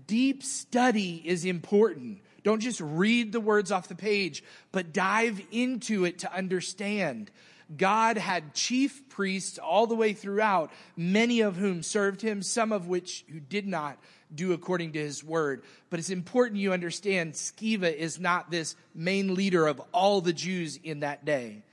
Deep 0.07 0.43
study 0.43 1.21
is 1.23 1.45
important. 1.45 2.19
Don't 2.43 2.59
just 2.59 2.81
read 2.81 3.31
the 3.31 3.39
words 3.39 3.71
off 3.71 3.87
the 3.87 3.95
page, 3.95 4.43
but 4.71 4.91
dive 4.91 5.41
into 5.51 6.05
it 6.05 6.19
to 6.19 6.33
understand. 6.33 7.31
God 7.75 8.17
had 8.17 8.53
chief 8.53 9.07
priests 9.09 9.59
all 9.59 9.87
the 9.87 9.95
way 9.95 10.13
throughout, 10.13 10.71
many 10.97 11.41
of 11.41 11.55
whom 11.55 11.83
served 11.83 12.21
him, 12.21 12.41
some 12.41 12.71
of 12.71 12.87
which 12.87 13.23
who 13.31 13.39
did 13.39 13.67
not 13.67 13.97
do 14.33 14.53
according 14.53 14.93
to 14.93 14.99
his 14.99 15.23
word. 15.23 15.63
But 15.89 15.99
it's 15.99 16.09
important 16.09 16.59
you 16.59 16.73
understand 16.73 17.33
Sceva 17.33 17.93
is 17.93 18.19
not 18.19 18.51
this 18.51 18.75
main 18.93 19.33
leader 19.33 19.67
of 19.67 19.81
all 19.91 20.21
the 20.21 20.33
Jews 20.33 20.79
in 20.83 21.01
that 21.01 21.25
day. 21.25 21.63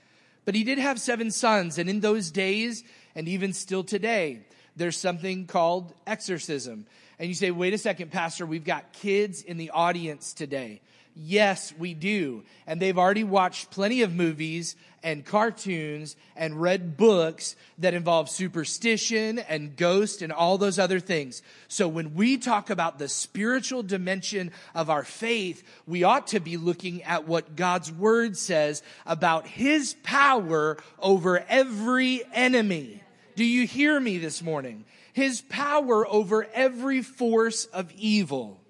But 0.45 0.55
he 0.55 0.65
did 0.65 0.79
have 0.79 1.01
seven 1.01 1.31
sons, 1.31 1.79
and 1.79 1.91
in 1.91 2.01
those 2.01 2.31
days, 2.31 2.85
and 3.15 3.29
even 3.29 3.53
still 3.53 3.83
today, 3.83 4.47
there's 4.77 4.97
something 4.97 5.47
called 5.47 5.93
exorcism. 6.07 6.87
And 7.19 7.29
you 7.29 7.35
say, 7.35 7.51
wait 7.51 7.75
a 7.75 7.79
second, 7.79 8.13
Pastor, 8.13 8.47
we've 8.47 8.65
got 8.65 8.93
kids 8.93 9.43
in 9.43 9.57
the 9.57 9.71
audience 9.71 10.33
today. 10.35 10.81
Yes, 11.19 11.73
we 11.79 11.95
do. 11.95 12.45
And 12.67 12.79
they've 12.79 12.99
already 12.99 13.25
watched 13.25 13.71
plenty 13.71 14.03
of 14.03 14.15
movies 14.15 14.77
and 15.03 15.25
cartoons 15.25 16.15
and 16.37 16.61
read 16.61 16.99
books 16.99 17.57
that 17.79 17.95
involve 17.95 18.29
superstition 18.29 19.39
and 19.39 19.77
ghost 19.77 20.21
and 20.21 20.31
all 20.31 20.59
those 20.59 20.79
other 20.79 21.01
things. 21.01 21.41
So 21.69 21.89
when 21.89 22.15
we 22.15 22.37
talk 22.37 22.69
about 22.69 22.99
the 22.99 23.09
spiritual 23.09 23.83
dimension 23.83 24.51
of 24.75 24.91
our 24.91 25.05
faith, 25.05 25.63
we 25.87 26.05
ought 26.05 26.27
to 26.29 26.41
be 26.41 26.59
looking 26.59 27.03
at 27.05 27.27
what 27.27 27.57
God's 27.57 27.91
word 27.91 28.37
says 28.37 28.83
about 29.07 29.47
his 29.47 29.95
power 30.03 30.77
over 30.99 31.43
every 31.49 32.23
enemy. 32.35 33.03
Do 33.37 33.45
you 33.45 33.67
hear 33.67 33.99
me 33.99 34.19
this 34.19 34.43
morning? 34.43 34.85
His 35.15 35.41
power 35.41 36.07
over 36.07 36.47
every 36.53 37.01
force 37.01 37.65
of 37.67 37.91
evil. 37.97 38.61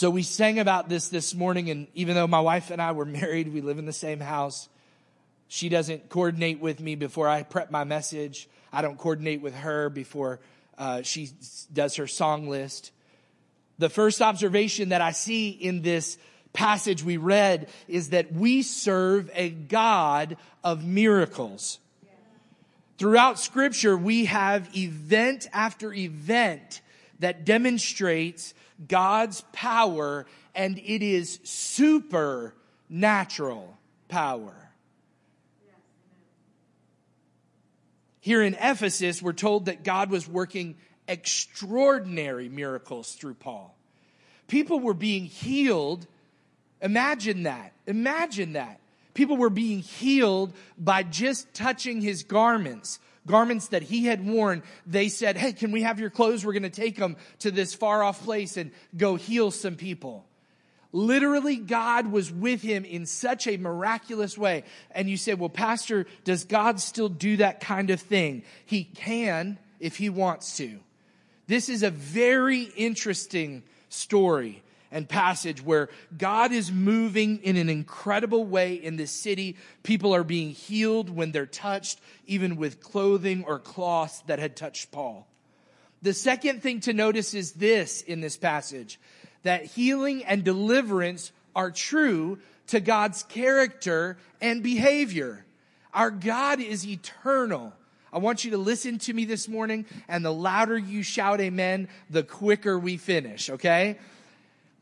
So 0.00 0.08
we 0.08 0.22
sang 0.22 0.58
about 0.58 0.88
this 0.88 1.08
this 1.08 1.34
morning, 1.34 1.68
and 1.68 1.86
even 1.92 2.14
though 2.14 2.26
my 2.26 2.40
wife 2.40 2.70
and 2.70 2.80
I 2.80 2.92
were 2.92 3.04
married, 3.20 3.52
we 3.52 3.60
live 3.60 3.76
in 3.76 3.84
the 3.84 3.92
same 3.92 4.18
house. 4.18 4.70
She 5.46 5.68
doesn't 5.68 6.08
coordinate 6.08 6.58
with 6.58 6.80
me 6.80 6.94
before 6.94 7.28
I 7.28 7.42
prep 7.42 7.70
my 7.70 7.84
message. 7.84 8.48
I 8.72 8.80
don't 8.80 8.96
coordinate 8.96 9.42
with 9.42 9.54
her 9.56 9.90
before 9.90 10.40
uh, 10.78 11.02
she 11.02 11.28
does 11.70 11.96
her 11.96 12.06
song 12.06 12.48
list. 12.48 12.92
The 13.78 13.90
first 13.90 14.22
observation 14.22 14.88
that 14.88 15.02
I 15.02 15.10
see 15.10 15.50
in 15.50 15.82
this 15.82 16.16
passage 16.54 17.04
we 17.04 17.18
read 17.18 17.68
is 17.86 18.08
that 18.08 18.32
we 18.32 18.62
serve 18.62 19.30
a 19.34 19.50
God 19.50 20.38
of 20.64 20.82
miracles. 20.82 21.78
Throughout 22.96 23.38
scripture, 23.38 23.98
we 23.98 24.24
have 24.24 24.74
event 24.74 25.46
after 25.52 25.92
event 25.92 26.80
that 27.18 27.44
demonstrates 27.44 28.54
God's 28.86 29.42
power 29.52 30.26
and 30.54 30.78
it 30.78 31.02
is 31.02 31.40
supernatural 31.42 33.76
power. 34.08 34.54
Here 38.20 38.42
in 38.42 38.54
Ephesus, 38.54 39.22
we're 39.22 39.32
told 39.32 39.66
that 39.66 39.82
God 39.82 40.10
was 40.10 40.28
working 40.28 40.76
extraordinary 41.08 42.48
miracles 42.48 43.14
through 43.14 43.34
Paul. 43.34 43.76
People 44.46 44.80
were 44.80 44.94
being 44.94 45.24
healed. 45.24 46.06
Imagine 46.82 47.44
that. 47.44 47.72
Imagine 47.86 48.54
that. 48.54 48.80
People 49.14 49.36
were 49.36 49.50
being 49.50 49.80
healed 49.80 50.52
by 50.78 51.02
just 51.02 51.52
touching 51.54 52.00
his 52.00 52.22
garments 52.22 53.00
garments 53.26 53.68
that 53.68 53.82
he 53.82 54.06
had 54.06 54.26
worn, 54.26 54.62
they 54.86 55.08
said, 55.08 55.36
Hey, 55.36 55.52
can 55.52 55.72
we 55.72 55.82
have 55.82 56.00
your 56.00 56.10
clothes? 56.10 56.44
We're 56.44 56.52
going 56.52 56.62
to 56.64 56.70
take 56.70 56.96
them 56.96 57.16
to 57.40 57.50
this 57.50 57.74
far 57.74 58.02
off 58.02 58.24
place 58.24 58.56
and 58.56 58.70
go 58.96 59.16
heal 59.16 59.50
some 59.50 59.76
people. 59.76 60.26
Literally, 60.92 61.56
God 61.56 62.10
was 62.10 62.32
with 62.32 62.62
him 62.62 62.84
in 62.84 63.06
such 63.06 63.46
a 63.46 63.56
miraculous 63.56 64.36
way. 64.36 64.64
And 64.90 65.08
you 65.08 65.16
say, 65.16 65.34
well, 65.34 65.48
pastor, 65.48 66.06
does 66.24 66.44
God 66.44 66.80
still 66.80 67.08
do 67.08 67.36
that 67.36 67.60
kind 67.60 67.90
of 67.90 68.00
thing? 68.00 68.42
He 68.66 68.84
can 68.84 69.58
if 69.78 69.96
he 69.96 70.10
wants 70.10 70.56
to. 70.56 70.80
This 71.46 71.68
is 71.68 71.82
a 71.82 71.90
very 71.90 72.62
interesting 72.62 73.62
story 73.88 74.62
and 74.90 75.08
passage 75.08 75.62
where 75.62 75.88
God 76.16 76.52
is 76.52 76.72
moving 76.72 77.38
in 77.42 77.56
an 77.56 77.68
incredible 77.68 78.44
way 78.44 78.74
in 78.74 78.96
this 78.96 79.10
city. 79.10 79.56
People 79.82 80.14
are 80.14 80.24
being 80.24 80.50
healed 80.50 81.10
when 81.10 81.32
they're 81.32 81.46
touched, 81.46 82.00
even 82.26 82.56
with 82.56 82.80
clothing 82.80 83.44
or 83.44 83.58
cloths 83.58 84.20
that 84.26 84.38
had 84.38 84.56
touched 84.56 84.90
Paul. 84.90 85.26
The 86.02 86.14
second 86.14 86.62
thing 86.62 86.80
to 86.80 86.92
notice 86.92 87.34
is 87.34 87.52
this 87.52 88.02
in 88.02 88.20
this 88.20 88.36
passage 88.36 88.98
that 89.42 89.64
healing 89.64 90.24
and 90.24 90.44
deliverance 90.44 91.32
are 91.54 91.70
true 91.70 92.38
to 92.68 92.80
God's 92.80 93.22
character 93.24 94.18
and 94.40 94.62
behavior. 94.62 95.44
Our 95.92 96.10
God 96.10 96.60
is 96.60 96.86
eternal. 96.86 97.72
I 98.12 98.18
want 98.18 98.44
you 98.44 98.52
to 98.52 98.58
listen 98.58 98.98
to 99.00 99.12
me 99.12 99.24
this 99.24 99.48
morning, 99.48 99.86
and 100.08 100.24
the 100.24 100.32
louder 100.32 100.76
you 100.76 101.02
shout 101.02 101.40
amen, 101.40 101.88
the 102.08 102.22
quicker 102.22 102.78
we 102.78 102.96
finish, 102.96 103.50
okay? 103.50 103.98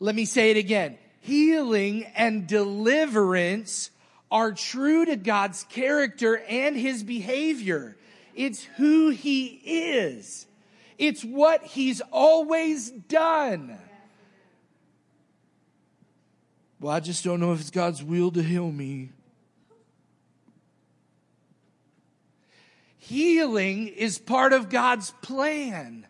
Let 0.01 0.15
me 0.15 0.25
say 0.25 0.51
it 0.51 0.57
again. 0.57 0.99
Healing 1.21 2.05
and 2.15 2.47
deliverance 2.47 3.91
are 4.31 4.53
true 4.53 5.05
to 5.05 5.17
God's 5.17 5.65
character 5.65 6.39
and 6.49 6.77
his 6.77 7.03
behavior. 7.03 7.97
It's 8.35 8.63
who 8.63 9.11
he 9.11 9.47
is. 9.65 10.47
It's 10.97 11.25
what 11.25 11.63
he's 11.63 12.01
always 12.13 12.91
done. 12.91 13.79
Well, 16.81 16.95
I 16.95 17.01
just 17.01 17.25
don't 17.25 17.41
know 17.41 17.53
if 17.53 17.61
it's 17.61 17.71
God's 17.71 18.03
will 18.03 18.31
to 18.33 18.43
heal 18.43 18.71
me. 18.71 19.11
Healing 22.99 23.89
is 23.89 24.19
part 24.19 24.53
of 24.53 24.69
God's 24.69 25.13
plan. 25.23 26.07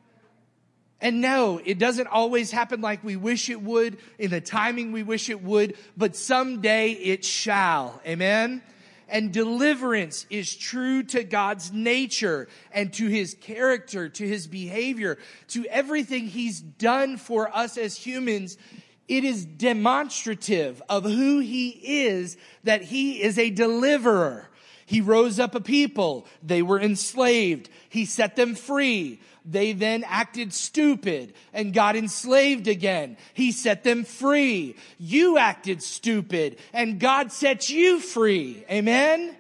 And 1.00 1.20
no, 1.20 1.60
it 1.64 1.78
doesn't 1.78 2.08
always 2.08 2.50
happen 2.50 2.80
like 2.80 3.04
we 3.04 3.16
wish 3.16 3.50
it 3.50 3.62
would, 3.62 3.98
in 4.18 4.30
the 4.30 4.40
timing 4.40 4.90
we 4.90 5.04
wish 5.04 5.30
it 5.30 5.42
would, 5.42 5.76
but 5.96 6.16
someday 6.16 6.90
it 6.90 7.24
shall. 7.24 8.00
Amen? 8.04 8.62
And 9.08 9.32
deliverance 9.32 10.26
is 10.28 10.54
true 10.54 11.02
to 11.04 11.22
God's 11.24 11.72
nature 11.72 12.48
and 12.72 12.92
to 12.94 13.06
his 13.06 13.34
character, 13.40 14.08
to 14.08 14.26
his 14.26 14.46
behavior, 14.46 15.18
to 15.48 15.64
everything 15.66 16.26
he's 16.26 16.60
done 16.60 17.16
for 17.16 17.54
us 17.56 17.78
as 17.78 17.96
humans. 17.96 18.58
It 19.06 19.24
is 19.24 19.46
demonstrative 19.46 20.82
of 20.88 21.04
who 21.04 21.38
he 21.38 21.68
is 22.08 22.36
that 22.64 22.82
he 22.82 23.22
is 23.22 23.38
a 23.38 23.50
deliverer. 23.50 24.50
He 24.84 25.00
rose 25.00 25.38
up 25.38 25.54
a 25.54 25.60
people. 25.60 26.26
They 26.42 26.60
were 26.60 26.80
enslaved. 26.80 27.70
He 27.88 28.04
set 28.04 28.36
them 28.36 28.54
free. 28.54 29.20
They 29.44 29.72
then 29.72 30.04
acted 30.06 30.52
stupid 30.52 31.34
and 31.52 31.72
got 31.72 31.96
enslaved 31.96 32.68
again. 32.68 33.16
He 33.34 33.52
set 33.52 33.84
them 33.84 34.04
free. 34.04 34.76
You 34.98 35.38
acted 35.38 35.82
stupid 35.82 36.58
and 36.72 37.00
God 37.00 37.32
set 37.32 37.70
you 37.70 38.00
free. 38.00 38.64
Amen? 38.70 39.34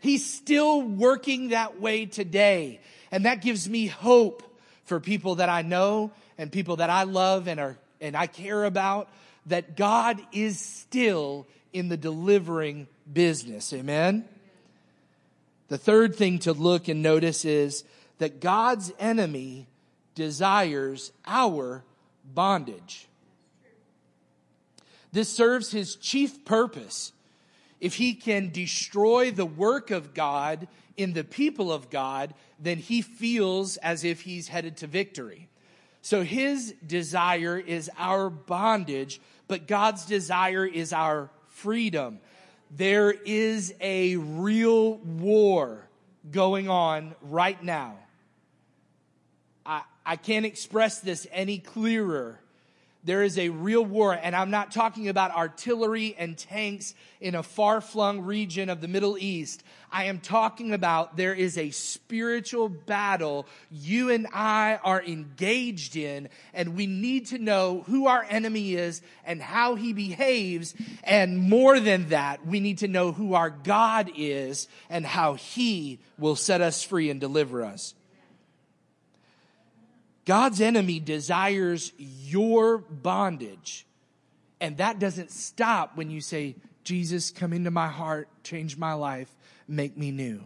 He's 0.00 0.28
still 0.28 0.82
working 0.82 1.48
that 1.48 1.80
way 1.80 2.06
today. 2.06 2.80
And 3.10 3.24
that 3.26 3.42
gives 3.42 3.68
me 3.68 3.86
hope 3.86 4.42
for 4.84 5.00
people 5.00 5.36
that 5.36 5.48
I 5.48 5.62
know 5.62 6.10
and 6.36 6.50
people 6.50 6.76
that 6.76 6.90
I 6.90 7.04
love 7.04 7.48
and 7.48 7.60
are, 7.60 7.78
and 8.00 8.16
I 8.16 8.26
care 8.26 8.64
about 8.64 9.08
that 9.46 9.76
God 9.76 10.20
is 10.32 10.58
still 10.58 11.46
in 11.72 11.88
the 11.88 11.96
delivering 11.96 12.86
business. 13.12 13.72
Amen? 13.72 14.24
The 15.68 15.78
third 15.78 16.14
thing 16.14 16.38
to 16.40 16.52
look 16.52 16.88
and 16.88 17.02
notice 17.02 17.44
is 17.44 17.84
that 18.18 18.40
God's 18.40 18.92
enemy 18.98 19.66
desires 20.14 21.12
our 21.26 21.84
bondage. 22.24 23.08
This 25.12 25.28
serves 25.28 25.70
his 25.70 25.96
chief 25.96 26.44
purpose. 26.44 27.12
If 27.80 27.94
he 27.94 28.14
can 28.14 28.50
destroy 28.50 29.30
the 29.30 29.46
work 29.46 29.90
of 29.90 30.14
God 30.14 30.66
in 30.96 31.12
the 31.12 31.24
people 31.24 31.72
of 31.72 31.90
God, 31.90 32.34
then 32.58 32.78
he 32.78 33.02
feels 33.02 33.76
as 33.78 34.04
if 34.04 34.22
he's 34.22 34.48
headed 34.48 34.76
to 34.78 34.86
victory. 34.86 35.48
So 36.02 36.22
his 36.22 36.74
desire 36.86 37.58
is 37.58 37.90
our 37.96 38.28
bondage, 38.30 39.20
but 39.48 39.66
God's 39.66 40.04
desire 40.04 40.66
is 40.66 40.92
our 40.92 41.30
freedom. 41.48 42.20
There 42.70 43.12
is 43.12 43.74
a 43.80 44.16
real 44.16 44.96
war 44.96 45.88
going 46.30 46.68
on 46.68 47.14
right 47.22 47.62
now. 47.62 47.98
I, 49.66 49.82
I 50.04 50.16
can't 50.16 50.46
express 50.46 51.00
this 51.00 51.26
any 51.32 51.58
clearer 51.58 52.38
there 53.04 53.22
is 53.22 53.38
a 53.38 53.50
real 53.50 53.84
war, 53.84 54.14
and 54.14 54.34
I'm 54.34 54.50
not 54.50 54.72
talking 54.72 55.08
about 55.08 55.30
artillery 55.36 56.16
and 56.18 56.38
tanks 56.38 56.94
in 57.20 57.34
a 57.34 57.42
far 57.42 57.82
flung 57.82 58.22
region 58.22 58.70
of 58.70 58.80
the 58.80 58.88
Middle 58.88 59.18
East. 59.18 59.62
I 59.92 60.04
am 60.04 60.20
talking 60.20 60.72
about 60.72 61.16
there 61.16 61.34
is 61.34 61.58
a 61.58 61.70
spiritual 61.70 62.70
battle 62.70 63.46
you 63.70 64.10
and 64.10 64.26
I 64.32 64.80
are 64.82 65.02
engaged 65.02 65.96
in, 65.96 66.30
and 66.54 66.76
we 66.76 66.86
need 66.86 67.26
to 67.26 67.38
know 67.38 67.84
who 67.86 68.06
our 68.06 68.24
enemy 68.28 68.74
is 68.74 69.02
and 69.26 69.42
how 69.42 69.74
he 69.74 69.92
behaves. 69.92 70.74
And 71.02 71.38
more 71.38 71.80
than 71.80 72.08
that, 72.08 72.46
we 72.46 72.58
need 72.58 72.78
to 72.78 72.88
know 72.88 73.12
who 73.12 73.34
our 73.34 73.50
God 73.50 74.10
is 74.16 74.66
and 74.88 75.04
how 75.04 75.34
he 75.34 75.98
will 76.18 76.36
set 76.36 76.62
us 76.62 76.82
free 76.82 77.10
and 77.10 77.20
deliver 77.20 77.62
us. 77.62 77.94
God's 80.24 80.60
enemy 80.60 81.00
desires 81.00 81.92
your 81.98 82.78
bondage. 82.78 83.86
And 84.60 84.78
that 84.78 84.98
doesn't 84.98 85.30
stop 85.30 85.96
when 85.96 86.10
you 86.10 86.20
say, 86.20 86.56
Jesus, 86.84 87.30
come 87.30 87.52
into 87.52 87.70
my 87.70 87.88
heart, 87.88 88.28
change 88.42 88.76
my 88.76 88.94
life, 88.94 89.34
make 89.68 89.96
me 89.96 90.10
new. 90.10 90.42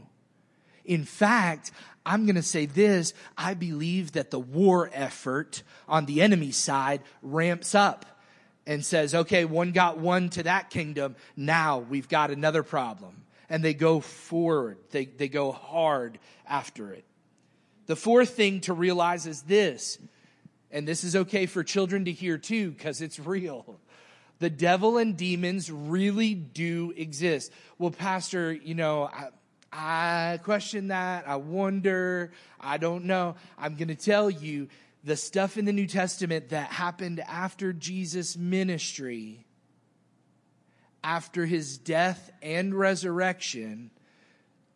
In 0.84 1.04
fact, 1.04 1.70
I'm 2.06 2.24
going 2.24 2.36
to 2.36 2.42
say 2.42 2.66
this. 2.66 3.12
I 3.36 3.54
believe 3.54 4.12
that 4.12 4.30
the 4.30 4.38
war 4.38 4.90
effort 4.92 5.62
on 5.86 6.06
the 6.06 6.22
enemy 6.22 6.50
side 6.50 7.02
ramps 7.22 7.74
up 7.74 8.06
and 8.66 8.84
says, 8.84 9.14
okay, 9.14 9.44
one 9.44 9.72
got 9.72 9.98
one 9.98 10.30
to 10.30 10.42
that 10.44 10.70
kingdom. 10.70 11.16
Now 11.36 11.78
we've 11.78 12.08
got 12.08 12.30
another 12.30 12.62
problem. 12.62 13.24
And 13.50 13.62
they 13.62 13.74
go 13.74 14.00
forward. 14.00 14.78
They, 14.90 15.06
they 15.06 15.28
go 15.28 15.52
hard 15.52 16.18
after 16.46 16.92
it. 16.92 17.04
The 17.88 17.96
fourth 17.96 18.36
thing 18.36 18.60
to 18.60 18.74
realize 18.74 19.26
is 19.26 19.42
this, 19.42 19.98
and 20.70 20.86
this 20.86 21.04
is 21.04 21.16
okay 21.16 21.46
for 21.46 21.64
children 21.64 22.04
to 22.04 22.12
hear 22.12 22.36
too, 22.36 22.70
because 22.70 23.00
it's 23.00 23.18
real. 23.18 23.80
The 24.40 24.50
devil 24.50 24.98
and 24.98 25.16
demons 25.16 25.72
really 25.72 26.34
do 26.34 26.92
exist. 26.96 27.50
Well, 27.78 27.90
Pastor, 27.90 28.52
you 28.52 28.74
know, 28.74 29.04
I, 29.04 29.28
I 29.72 30.38
question 30.44 30.88
that. 30.88 31.26
I 31.26 31.36
wonder. 31.36 32.30
I 32.60 32.76
don't 32.76 33.06
know. 33.06 33.36
I'm 33.56 33.74
going 33.74 33.88
to 33.88 33.96
tell 33.96 34.30
you 34.30 34.68
the 35.02 35.16
stuff 35.16 35.56
in 35.56 35.64
the 35.64 35.72
New 35.72 35.86
Testament 35.86 36.50
that 36.50 36.70
happened 36.70 37.20
after 37.20 37.72
Jesus' 37.72 38.36
ministry, 38.36 39.46
after 41.02 41.46
his 41.46 41.78
death 41.78 42.30
and 42.42 42.74
resurrection, 42.74 43.90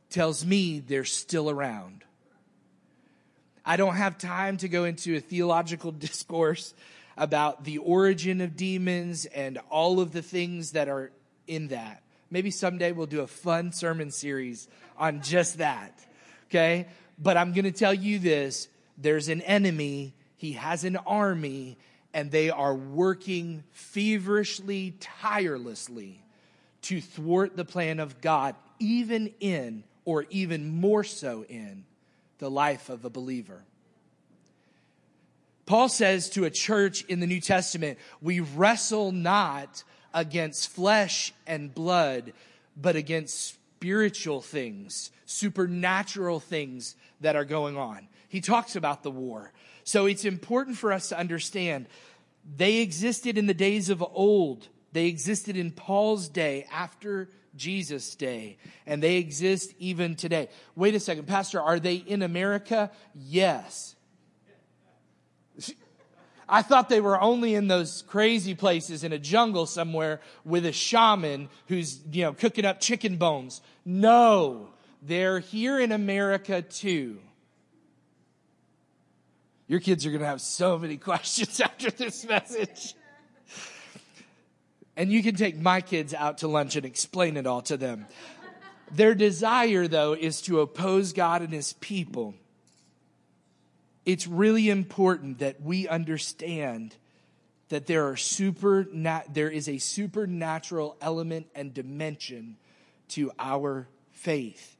tells 0.09 0.47
me 0.47 0.81
they're 0.81 1.04
still 1.04 1.50
around. 1.50 2.04
I 3.64 3.76
don't 3.76 3.95
have 3.97 4.19
time 4.19 4.57
to 4.59 4.69
go 4.69 4.85
into 4.85 5.16
a 5.16 5.21
theological 5.21 5.92
discourse 5.92 6.75
about 7.16 7.64
the 7.64 7.78
origin 7.78 8.40
of 8.40 8.57
demons 8.57 9.26
and 9.26 9.59
all 9.71 10.00
of 10.00 10.12
the 10.12 10.23
things 10.23 10.73
that 10.73 10.88
are 10.88 11.12
in 11.46 11.68
that. 11.68 12.03
Maybe 12.31 12.51
someday 12.51 12.92
we'll 12.92 13.07
do 13.07 13.20
a 13.20 13.27
fun 13.27 13.72
sermon 13.72 14.11
series 14.11 14.68
on 14.96 15.20
just 15.20 15.59
that. 15.59 15.98
Okay? 16.48 16.87
But 17.18 17.37
I'm 17.37 17.53
going 17.53 17.64
to 17.64 17.72
tell 17.72 17.94
you 17.94 18.18
this 18.18 18.68
there's 18.96 19.29
an 19.29 19.42
enemy, 19.42 20.14
he 20.37 20.53
has 20.53 20.85
an 20.85 20.96
army, 20.96 21.79
and 22.14 22.31
they 22.31 22.51
are 22.51 22.75
working 22.75 23.64
feverishly, 23.72 24.94
tirelessly 25.01 26.22
to 26.83 27.01
thwart 27.01 27.57
the 27.57 27.64
plan 27.64 28.01
of 28.01 28.20
God, 28.20 28.55
even 28.79 29.33
in, 29.40 29.85
or 30.05 30.27
even 30.31 30.81
more 30.81 31.05
so 31.05 31.44
in, 31.48 31.85
the 32.42 32.50
life 32.50 32.88
of 32.88 33.05
a 33.05 33.11
believer. 33.11 33.62
Paul 35.64 35.88
says 35.88 36.28
to 36.31 36.44
a 36.44 36.50
church 36.50 37.05
in 37.05 37.20
the 37.20 37.26
New 37.28 37.40
Testament, 37.40 38.00
we 38.20 38.40
wrestle 38.40 39.12
not 39.12 39.85
against 40.12 40.68
flesh 40.68 41.33
and 41.46 41.72
blood, 41.72 42.33
but 42.76 42.96
against 42.96 43.55
spiritual 43.78 44.40
things, 44.40 45.12
supernatural 45.24 46.40
things 46.40 46.96
that 47.20 47.37
are 47.37 47.44
going 47.44 47.76
on. 47.76 48.09
He 48.28 48.40
talks 48.40 48.74
about 48.74 49.05
the 49.05 49.11
war. 49.12 49.52
So 49.85 50.07
it's 50.07 50.24
important 50.24 50.76
for 50.76 50.92
us 50.92 51.11
to 51.11 51.18
understand 51.18 51.87
they 52.57 52.78
existed 52.78 53.38
in 53.38 53.46
the 53.46 53.55
days 53.55 53.88
of 53.88 54.02
old. 54.02 54.66
They 54.92 55.07
existed 55.07 55.57
in 55.57 55.70
Paul's 55.70 56.28
day 56.28 56.66
after 56.72 57.28
Jesus' 57.57 58.15
day, 58.15 58.59
and 58.87 59.03
they 59.03 59.17
exist 59.17 59.75
even 59.79 60.15
today. 60.15 60.49
Wait 60.75 60.95
a 60.95 61.01
second, 61.01 61.27
Pastor, 61.27 61.61
are 61.61 61.79
they 61.79 61.97
in 61.97 62.23
America? 62.23 62.91
Yes. 63.15 63.95
I 66.49 66.62
thought 66.62 66.88
they 66.88 67.01
were 67.01 67.21
only 67.21 67.55
in 67.55 67.69
those 67.69 68.03
crazy 68.03 68.55
places 68.55 69.05
in 69.05 69.12
a 69.12 69.19
jungle 69.19 69.65
somewhere 69.65 70.21
with 70.45 70.67
a 70.67 70.73
shaman 70.73 71.49
who's, 71.69 72.01
you 72.11 72.25
know, 72.25 72.35
cooking 72.35 72.65
up 72.65 72.81
chicken 72.81 73.17
bones. 73.17 73.62
No, 73.85 74.69
they're 75.01 75.38
here 75.38 75.81
in 75.81 75.93
America 75.93 76.61
too. 76.61 77.19
Your 79.67 79.81
kids 79.81 80.05
are 80.05 80.11
going 80.11 80.21
to 80.21 80.27
have 80.27 80.43
so 80.43 80.79
many 80.79 80.97
questions 80.99 81.61
after 81.61 81.91
this 81.91 82.27
message. 82.27 82.95
And 84.96 85.11
you 85.11 85.22
can 85.22 85.35
take 85.35 85.59
my 85.59 85.81
kids 85.81 86.12
out 86.12 86.38
to 86.38 86.48
lunch 86.48 86.76
and 86.76 86.85
explain 86.85 87.37
it 87.37 87.46
all 87.46 87.62
to 87.62 87.76
them. 87.76 88.07
Their 88.90 89.14
desire, 89.14 89.88
though, 89.88 90.12
is 90.12 90.42
to 90.42 90.61
oppose 90.61 91.12
God 91.12 91.40
and 91.40 91.52
his 91.52 91.72
people. 91.74 92.35
It's 94.05 94.26
really 94.26 94.68
important 94.68 95.38
that 95.38 95.62
we 95.62 95.88
understand 95.88 96.96
that 97.70 97.87
there 97.87 98.07
are 98.09 98.16
super 98.16 98.87
there 99.33 99.48
is 99.48 99.66
a 99.66 99.78
supernatural 99.78 100.96
element 101.00 101.46
and 101.55 101.72
dimension 101.72 102.59
to 103.09 103.33
our 103.38 103.88
faith. 104.11 104.76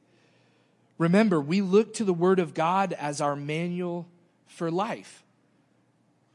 Remember, 0.99 1.41
we 1.41 1.61
look 1.61 1.95
to 1.95 2.03
the 2.03 2.13
word 2.13 2.39
of 2.39 2.53
God 2.53 2.93
as 2.93 3.19
our 3.19 3.35
manual 3.35 4.07
for 4.45 4.69
life. 4.69 5.23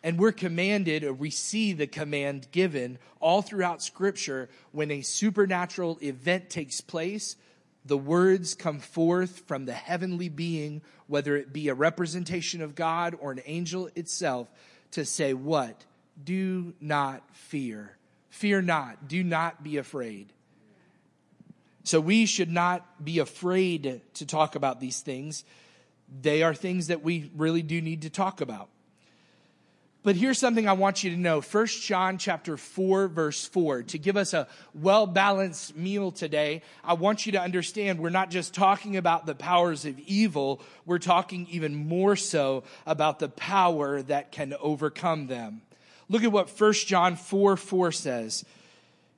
And 0.02 0.18
we're 0.18 0.32
commanded, 0.32 1.02
or 1.02 1.12
we 1.12 1.30
see 1.30 1.72
the 1.72 1.86
command 1.86 2.48
given 2.52 2.98
all 3.20 3.42
throughout 3.42 3.82
Scripture 3.82 4.48
when 4.70 4.90
a 4.90 5.02
supernatural 5.02 5.98
event 6.00 6.50
takes 6.50 6.80
place. 6.80 7.36
The 7.84 7.98
words 7.98 8.54
come 8.54 8.78
forth 8.78 9.42
from 9.46 9.64
the 9.64 9.72
heavenly 9.72 10.28
being, 10.28 10.82
whether 11.08 11.36
it 11.36 11.52
be 11.52 11.68
a 11.68 11.74
representation 11.74 12.62
of 12.62 12.74
God 12.74 13.16
or 13.18 13.32
an 13.32 13.40
angel 13.44 13.90
itself, 13.96 14.48
to 14.92 15.04
say, 15.04 15.34
What? 15.34 15.84
Do 16.22 16.74
not 16.80 17.22
fear. 17.32 17.96
Fear 18.30 18.62
not. 18.62 19.08
Do 19.08 19.22
not 19.22 19.62
be 19.62 19.76
afraid. 19.76 20.32
So 21.84 22.00
we 22.00 22.26
should 22.26 22.50
not 22.50 23.02
be 23.02 23.18
afraid 23.18 24.02
to 24.14 24.26
talk 24.26 24.54
about 24.54 24.78
these 24.78 25.00
things. 25.00 25.44
They 26.20 26.42
are 26.42 26.54
things 26.54 26.88
that 26.88 27.02
we 27.02 27.30
really 27.34 27.62
do 27.62 27.80
need 27.80 28.02
to 28.02 28.10
talk 28.10 28.40
about. 28.40 28.68
But 30.08 30.16
here's 30.16 30.38
something 30.38 30.66
I 30.66 30.72
want 30.72 31.04
you 31.04 31.10
to 31.10 31.18
know. 31.18 31.42
1 31.42 31.66
John 31.66 32.16
chapter 32.16 32.56
4 32.56 33.08
verse 33.08 33.44
4. 33.44 33.82
To 33.82 33.98
give 33.98 34.16
us 34.16 34.32
a 34.32 34.48
well-balanced 34.72 35.76
meal 35.76 36.12
today, 36.12 36.62
I 36.82 36.94
want 36.94 37.26
you 37.26 37.32
to 37.32 37.42
understand 37.42 38.00
we're 38.00 38.08
not 38.08 38.30
just 38.30 38.54
talking 38.54 38.96
about 38.96 39.26
the 39.26 39.34
powers 39.34 39.84
of 39.84 39.98
evil, 39.98 40.62
we're 40.86 40.98
talking 40.98 41.46
even 41.50 41.74
more 41.74 42.16
so 42.16 42.64
about 42.86 43.18
the 43.18 43.28
power 43.28 44.00
that 44.00 44.32
can 44.32 44.54
overcome 44.62 45.26
them. 45.26 45.60
Look 46.08 46.24
at 46.24 46.32
what 46.32 46.58
1 46.58 46.72
John 46.72 47.14
4 47.14 47.58
4 47.58 47.92
says. 47.92 48.46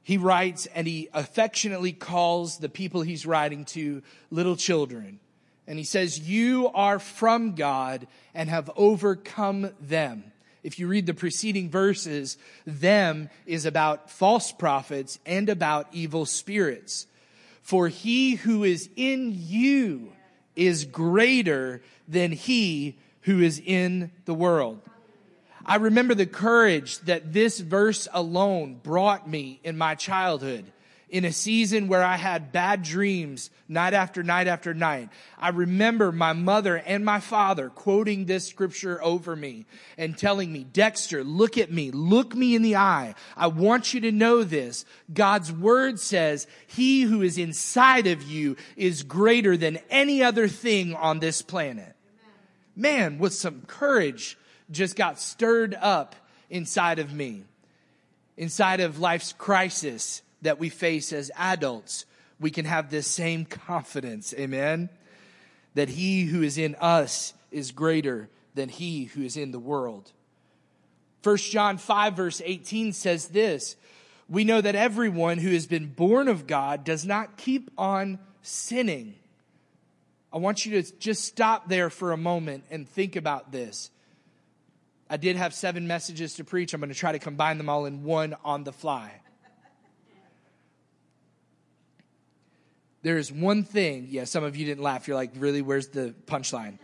He 0.02 0.16
writes 0.16 0.66
and 0.66 0.88
he 0.88 1.08
affectionately 1.14 1.92
calls 1.92 2.58
the 2.58 2.68
people 2.68 3.02
he's 3.02 3.24
writing 3.24 3.64
to 3.66 4.02
little 4.32 4.56
children. 4.56 5.20
And 5.68 5.78
he 5.78 5.84
says, 5.84 6.18
You 6.18 6.68
are 6.74 6.98
from 6.98 7.54
God 7.54 8.08
and 8.34 8.50
have 8.50 8.72
overcome 8.74 9.70
them 9.80 10.32
if 10.62 10.78
you 10.78 10.86
read 10.86 11.06
the 11.06 11.14
preceding 11.14 11.70
verses, 11.70 12.36
them 12.66 13.30
is 13.46 13.66
about 13.66 14.10
false 14.10 14.52
prophets 14.52 15.18
and 15.24 15.48
about 15.48 15.88
evil 15.92 16.26
spirits. 16.26 17.06
For 17.62 17.88
he 17.88 18.34
who 18.34 18.64
is 18.64 18.88
in 18.96 19.34
you 19.34 20.12
is 20.56 20.84
greater 20.84 21.82
than 22.08 22.32
he 22.32 22.98
who 23.22 23.40
is 23.40 23.60
in 23.64 24.10
the 24.24 24.34
world. 24.34 24.80
I 25.64 25.76
remember 25.76 26.14
the 26.14 26.26
courage 26.26 26.98
that 27.00 27.32
this 27.32 27.60
verse 27.60 28.08
alone 28.12 28.80
brought 28.82 29.28
me 29.28 29.60
in 29.62 29.78
my 29.78 29.94
childhood 29.94 30.64
in 31.10 31.24
a 31.24 31.32
season 31.32 31.88
where 31.88 32.04
I 32.04 32.16
had 32.16 32.52
bad 32.52 32.82
dreams 32.82 33.50
night 33.68 33.94
after 33.94 34.22
night 34.22 34.46
after 34.46 34.72
night. 34.72 35.08
I 35.36 35.48
remember 35.48 36.12
my 36.12 36.32
mother 36.32 36.76
and 36.76 37.04
my 37.04 37.18
father 37.18 37.68
quoting 37.68 38.24
this 38.24 38.46
scripture 38.48 39.02
over 39.02 39.34
me 39.34 39.66
and 39.98 40.16
telling 40.16 40.52
me, 40.52 40.64
Dexter, 40.64 41.24
look 41.24 41.58
at 41.58 41.72
me, 41.72 41.90
look 41.90 42.34
me 42.34 42.54
in 42.54 42.62
the 42.62 42.76
eye. 42.76 43.16
I 43.36 43.48
want 43.48 43.92
you 43.92 44.00
to 44.02 44.12
know 44.12 44.44
this. 44.44 44.84
God's 45.12 45.52
word 45.52 45.98
says, 45.98 46.46
he 46.68 47.02
who 47.02 47.22
is 47.22 47.38
inside 47.38 48.06
of 48.06 48.22
you 48.22 48.56
is 48.76 49.02
greater 49.02 49.56
than 49.56 49.80
any 49.90 50.22
other 50.22 50.46
thing 50.46 50.94
on 50.94 51.18
this 51.18 51.42
planet. 51.42 51.96
Man, 52.76 53.18
with 53.18 53.34
some 53.34 53.62
courage 53.66 54.38
just 54.70 54.94
got 54.94 55.18
stirred 55.18 55.74
up 55.74 56.14
inside 56.48 57.00
of 57.00 57.12
me, 57.12 57.42
inside 58.36 58.78
of 58.78 59.00
life's 59.00 59.32
crisis 59.32 60.22
that 60.42 60.58
we 60.58 60.68
face 60.68 61.12
as 61.12 61.30
adults, 61.36 62.06
we 62.38 62.50
can 62.50 62.64
have 62.64 62.90
this 62.90 63.06
same 63.06 63.44
confidence. 63.44 64.34
Amen. 64.38 64.88
That 65.74 65.90
he 65.90 66.24
who 66.24 66.42
is 66.42 66.58
in 66.58 66.74
us 66.76 67.34
is 67.50 67.72
greater 67.72 68.28
than 68.54 68.68
he 68.68 69.04
who 69.04 69.22
is 69.22 69.36
in 69.36 69.52
the 69.52 69.58
world. 69.58 70.12
1 71.22 71.36
John 71.36 71.78
5 71.78 72.14
verse 72.14 72.40
18 72.44 72.92
says 72.92 73.28
this, 73.28 73.76
we 74.30 74.44
know 74.44 74.60
that 74.60 74.76
everyone 74.76 75.38
who 75.38 75.50
has 75.50 75.66
been 75.66 75.88
born 75.88 76.28
of 76.28 76.46
God 76.46 76.84
does 76.84 77.04
not 77.04 77.36
keep 77.36 77.68
on 77.76 78.20
sinning. 78.42 79.16
I 80.32 80.38
want 80.38 80.64
you 80.64 80.80
to 80.80 80.98
just 80.98 81.24
stop 81.24 81.68
there 81.68 81.90
for 81.90 82.12
a 82.12 82.16
moment 82.16 82.64
and 82.70 82.88
think 82.88 83.16
about 83.16 83.50
this. 83.50 83.90
I 85.10 85.16
did 85.16 85.34
have 85.34 85.52
seven 85.52 85.88
messages 85.88 86.34
to 86.34 86.44
preach. 86.44 86.72
I'm 86.72 86.80
going 86.80 86.92
to 86.92 86.94
try 86.94 87.10
to 87.10 87.18
combine 87.18 87.58
them 87.58 87.68
all 87.68 87.86
in 87.86 88.04
one 88.04 88.36
on 88.44 88.62
the 88.62 88.72
fly. 88.72 89.19
There 93.02 93.16
is 93.16 93.32
one 93.32 93.64
thing, 93.64 94.08
yeah, 94.10 94.24
some 94.24 94.44
of 94.44 94.56
you 94.56 94.66
didn't 94.66 94.82
laugh. 94.82 95.08
You're 95.08 95.16
like, 95.16 95.30
really, 95.36 95.62
where's 95.62 95.88
the 95.88 96.14
punchline? 96.26 96.78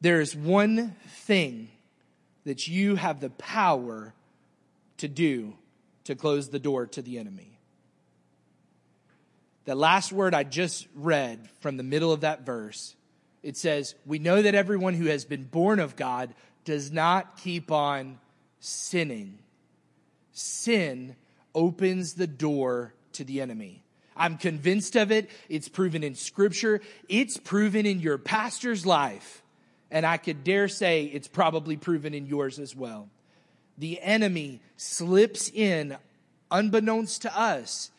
There 0.00 0.20
is 0.20 0.36
one 0.36 0.94
thing 1.08 1.68
that 2.44 2.68
you 2.68 2.96
have 2.96 3.20
the 3.20 3.30
power 3.30 4.14
to 4.98 5.08
do 5.08 5.54
to 6.04 6.14
close 6.14 6.50
the 6.50 6.58
door 6.58 6.86
to 6.86 7.02
the 7.02 7.18
enemy. 7.18 7.58
The 9.64 9.74
last 9.74 10.12
word 10.12 10.34
I 10.34 10.44
just 10.44 10.86
read 10.94 11.48
from 11.60 11.76
the 11.76 11.82
middle 11.82 12.12
of 12.12 12.20
that 12.20 12.46
verse, 12.46 12.94
it 13.42 13.56
says, 13.56 13.94
We 14.04 14.18
know 14.18 14.42
that 14.42 14.54
everyone 14.54 14.94
who 14.94 15.06
has 15.06 15.24
been 15.24 15.44
born 15.44 15.80
of 15.80 15.96
God 15.96 16.34
does 16.64 16.92
not 16.92 17.38
keep 17.38 17.72
on 17.72 18.18
sinning. 18.60 19.38
Sin 20.32 21.16
opens 21.54 22.14
the 22.14 22.26
door 22.26 22.94
to 23.14 23.24
the 23.24 23.40
enemy. 23.40 23.82
I'm 24.16 24.38
convinced 24.38 24.96
of 24.96 25.12
it. 25.12 25.30
It's 25.48 25.68
proven 25.68 26.02
in 26.02 26.14
scripture. 26.14 26.80
It's 27.08 27.36
proven 27.36 27.86
in 27.86 28.00
your 28.00 28.18
pastor's 28.18 28.86
life. 28.86 29.42
And 29.90 30.04
I 30.04 30.16
could 30.16 30.42
dare 30.42 30.68
say 30.68 31.04
it's 31.04 31.28
probably 31.28 31.76
proven 31.76 32.14
in 32.14 32.26
yours 32.26 32.58
as 32.58 32.74
well. 32.74 33.08
The 33.78 34.00
enemy 34.00 34.60
slips 34.76 35.50
in 35.50 35.96
unbeknownst 36.50 37.22
to 37.22 37.38
us 37.38 37.90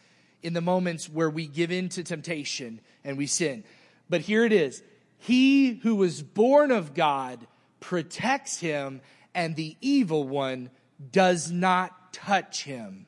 in 0.41 0.53
the 0.53 0.61
moments 0.61 1.09
where 1.09 1.29
we 1.29 1.47
give 1.47 1.71
in 1.71 1.89
to 1.89 2.03
temptation 2.03 2.81
and 3.03 3.17
we 3.17 3.27
sin. 3.27 3.63
But 4.09 4.21
here 4.21 4.43
it 4.43 4.51
is. 4.51 4.83
He 5.19 5.75
who 5.75 5.95
was 5.95 6.21
born 6.21 6.71
of 6.71 6.93
God 6.93 7.45
protects 7.79 8.59
him 8.59 9.01
and 9.33 9.55
the 9.55 9.75
evil 9.81 10.27
one 10.27 10.69
does 11.11 11.51
not 11.51 12.13
touch 12.13 12.63
him. 12.63 13.05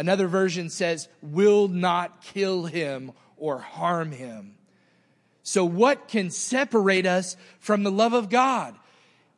Another 0.00 0.28
version 0.28 0.70
says, 0.70 1.08
will 1.20 1.68
not 1.68 2.22
kill 2.22 2.64
him 2.64 3.12
or 3.36 3.58
harm 3.58 4.12
him. 4.12 4.54
So 5.42 5.62
what 5.62 6.08
can 6.08 6.30
separate 6.30 7.04
us 7.04 7.36
from 7.58 7.82
the 7.82 7.92
love 7.92 8.14
of 8.14 8.30
God? 8.30 8.74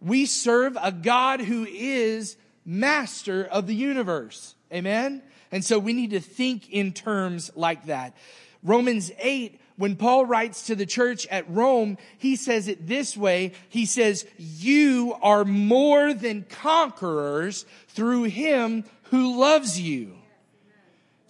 We 0.01 0.25
serve 0.25 0.79
a 0.81 0.93
God 0.93 1.41
who 1.41 1.67
is 1.69 2.37
master 2.65 3.45
of 3.45 3.67
the 3.67 3.75
universe. 3.75 4.55
Amen? 4.73 5.25
And 5.51 5.65
so 5.65 5.81
we 5.81 5.95
need 5.95 6.11
to 6.11 6.21
think 6.21 6.71
in 6.71 6.93
terms 6.93 7.51
like 7.57 7.87
that. 7.87 8.17
Romans 8.63 9.11
8, 9.19 9.61
when 9.75 9.97
Paul 9.97 10.27
writes 10.27 10.67
to 10.69 10.77
the 10.77 10.87
church 10.87 11.27
at 11.27 11.51
Rome, 11.51 11.99
he 12.19 12.37
says 12.37 12.69
it 12.69 12.87
this 12.87 13.17
way. 13.17 13.55
He 13.69 13.85
says, 13.85 14.25
you 14.39 15.17
are 15.23 15.45
more 15.45 16.15
than 16.15 16.45
conquerors 16.49 17.67
through 17.89 18.25
him 18.25 18.85
who 19.11 19.41
loves 19.41 19.81
you. 19.81 20.19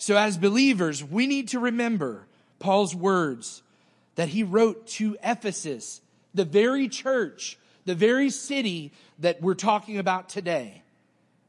So, 0.03 0.17
as 0.17 0.37
believers, 0.37 1.05
we 1.05 1.29
need 1.29 1.51
to 1.51 1.61
remember 1.61 2.27
Paul's 2.59 2.93
words 2.93 3.63
that 4.17 4.31
he 4.31 4.43
wrote 4.43 4.89
to 4.99 5.17
Ephesus, 5.23 6.01
the 6.35 6.45
very 6.45 6.89
church, 6.89 7.57
the 7.85 7.95
very 7.95 8.29
city 8.29 8.91
that 9.21 9.41
we're 9.41 9.55
talking 9.55 9.99
about 9.99 10.29
today. 10.29 10.83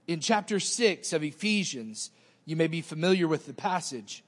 In 0.05 0.19
chapter 0.19 0.59
6 0.59 1.13
of 1.13 1.23
Ephesians, 1.23 2.11
you 2.45 2.55
may 2.55 2.67
be 2.67 2.81
familiar 2.81 3.27
with 3.27 3.47
the 3.47 3.55
passage. 3.55 4.23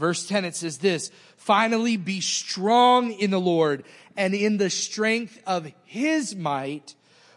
Verse 0.00 0.26
10, 0.26 0.46
it 0.46 0.56
says 0.56 0.78
this, 0.78 1.12
finally 1.36 1.96
be 1.96 2.20
strong 2.20 3.12
in 3.12 3.30
the 3.30 3.38
Lord 3.38 3.84
and 4.16 4.34
in 4.34 4.56
the 4.56 4.68
strength 4.68 5.40
of 5.46 5.72
his 5.84 6.34
might 6.34 6.96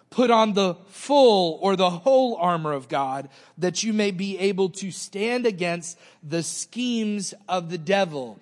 Put 0.09 0.31
on 0.31 0.53
the 0.53 0.75
full 0.87 1.59
or 1.61 1.75
the 1.75 1.89
whole 1.89 2.35
armor 2.37 2.73
of 2.73 2.87
God 2.87 3.29
that 3.57 3.83
you 3.83 3.93
may 3.93 4.11
be 4.11 4.37
able 4.39 4.69
to 4.69 4.91
stand 4.91 5.45
against 5.45 5.99
the 6.23 6.43
schemes 6.43 7.33
of 7.47 7.69
the 7.69 7.77
devil, 7.77 8.39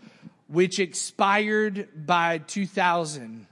which 0.48 0.80
expired 0.80 1.90
by 2.06 2.38
2000 2.38 3.48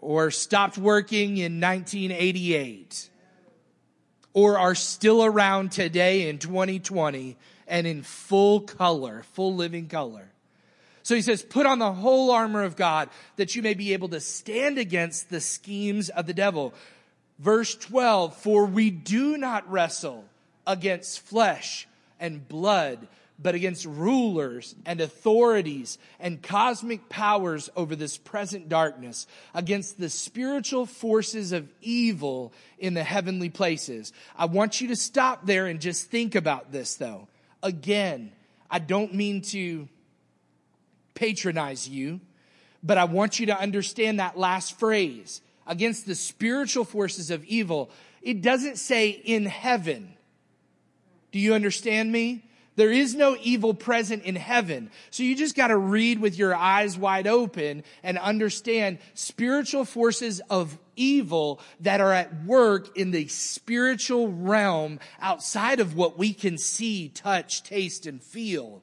or 0.00 0.30
stopped 0.30 0.78
working 0.78 1.36
in 1.36 1.60
1988 1.60 3.10
or 4.32 4.58
are 4.58 4.74
still 4.74 5.24
around 5.24 5.72
today 5.72 6.28
in 6.28 6.38
2020 6.38 7.36
and 7.66 7.86
in 7.86 8.02
full 8.02 8.60
color, 8.60 9.24
full 9.32 9.54
living 9.54 9.88
color. 9.88 10.30
So 11.06 11.14
he 11.14 11.22
says, 11.22 11.40
put 11.40 11.66
on 11.66 11.78
the 11.78 11.92
whole 11.92 12.32
armor 12.32 12.64
of 12.64 12.74
God 12.74 13.10
that 13.36 13.54
you 13.54 13.62
may 13.62 13.74
be 13.74 13.92
able 13.92 14.08
to 14.08 14.18
stand 14.18 14.76
against 14.76 15.30
the 15.30 15.40
schemes 15.40 16.08
of 16.08 16.26
the 16.26 16.34
devil. 16.34 16.74
Verse 17.38 17.76
12, 17.76 18.36
for 18.36 18.66
we 18.66 18.90
do 18.90 19.36
not 19.36 19.70
wrestle 19.70 20.24
against 20.66 21.20
flesh 21.20 21.86
and 22.18 22.48
blood, 22.48 23.06
but 23.38 23.54
against 23.54 23.86
rulers 23.86 24.74
and 24.84 25.00
authorities 25.00 25.98
and 26.18 26.42
cosmic 26.42 27.08
powers 27.08 27.70
over 27.76 27.94
this 27.94 28.16
present 28.16 28.68
darkness, 28.68 29.28
against 29.54 30.00
the 30.00 30.10
spiritual 30.10 30.86
forces 30.86 31.52
of 31.52 31.72
evil 31.82 32.52
in 32.80 32.94
the 32.94 33.04
heavenly 33.04 33.48
places. 33.48 34.12
I 34.36 34.46
want 34.46 34.80
you 34.80 34.88
to 34.88 34.96
stop 34.96 35.46
there 35.46 35.66
and 35.66 35.80
just 35.80 36.10
think 36.10 36.34
about 36.34 36.72
this 36.72 36.96
though. 36.96 37.28
Again, 37.62 38.32
I 38.68 38.80
don't 38.80 39.14
mean 39.14 39.42
to 39.42 39.86
patronize 41.16 41.88
you, 41.88 42.20
but 42.82 42.98
I 42.98 43.04
want 43.04 43.40
you 43.40 43.46
to 43.46 43.58
understand 43.58 44.20
that 44.20 44.38
last 44.38 44.78
phrase 44.78 45.40
against 45.66 46.06
the 46.06 46.14
spiritual 46.14 46.84
forces 46.84 47.32
of 47.32 47.44
evil. 47.44 47.90
It 48.22 48.42
doesn't 48.42 48.78
say 48.78 49.08
in 49.08 49.46
heaven. 49.46 50.14
Do 51.32 51.40
you 51.40 51.54
understand 51.54 52.12
me? 52.12 52.44
There 52.76 52.92
is 52.92 53.14
no 53.14 53.36
evil 53.42 53.72
present 53.72 54.24
in 54.24 54.36
heaven. 54.36 54.90
So 55.10 55.22
you 55.22 55.34
just 55.34 55.56
got 55.56 55.68
to 55.68 55.78
read 55.78 56.20
with 56.20 56.38
your 56.38 56.54
eyes 56.54 56.96
wide 56.96 57.26
open 57.26 57.82
and 58.02 58.18
understand 58.18 58.98
spiritual 59.14 59.86
forces 59.86 60.40
of 60.50 60.78
evil 60.94 61.60
that 61.80 62.02
are 62.02 62.12
at 62.12 62.44
work 62.44 62.96
in 62.96 63.10
the 63.10 63.28
spiritual 63.28 64.28
realm 64.28 65.00
outside 65.20 65.80
of 65.80 65.96
what 65.96 66.18
we 66.18 66.34
can 66.34 66.58
see, 66.58 67.08
touch, 67.08 67.62
taste, 67.62 68.06
and 68.06 68.22
feel. 68.22 68.82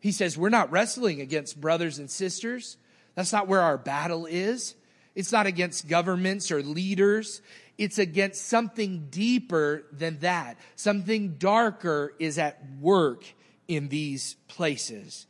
He 0.00 0.12
says, 0.12 0.38
we're 0.38 0.48
not 0.48 0.70
wrestling 0.70 1.20
against 1.20 1.60
brothers 1.60 1.98
and 1.98 2.10
sisters. 2.10 2.76
That's 3.14 3.32
not 3.32 3.48
where 3.48 3.60
our 3.60 3.78
battle 3.78 4.26
is. 4.26 4.74
It's 5.14 5.32
not 5.32 5.46
against 5.46 5.88
governments 5.88 6.52
or 6.52 6.62
leaders. 6.62 7.42
It's 7.76 7.98
against 7.98 8.46
something 8.46 9.08
deeper 9.10 9.84
than 9.92 10.20
that. 10.20 10.58
Something 10.76 11.34
darker 11.38 12.14
is 12.18 12.38
at 12.38 12.60
work 12.80 13.24
in 13.66 13.88
these 13.88 14.36
places. 14.46 15.26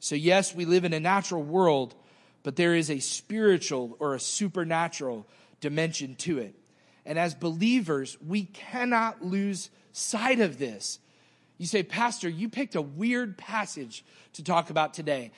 So 0.00 0.14
yes, 0.14 0.54
we 0.54 0.64
live 0.64 0.84
in 0.84 0.92
a 0.92 1.00
natural 1.00 1.42
world, 1.42 1.94
but 2.42 2.56
there 2.56 2.74
is 2.74 2.90
a 2.90 3.00
spiritual 3.00 3.96
or 3.98 4.14
a 4.14 4.20
supernatural 4.20 5.26
dimension 5.60 6.14
to 6.16 6.38
it. 6.38 6.54
And 7.04 7.18
as 7.18 7.34
believers, 7.34 8.16
we 8.26 8.44
cannot 8.44 9.24
lose 9.24 9.70
sight 9.92 10.40
of 10.40 10.58
this. 10.58 10.98
You 11.58 11.66
say, 11.66 11.82
Pastor, 11.82 12.28
you 12.28 12.48
picked 12.48 12.74
a 12.74 12.82
weird 12.82 13.38
passage 13.38 14.04
to 14.34 14.44
talk 14.44 14.70
about 14.70 14.94
today. 14.94 15.32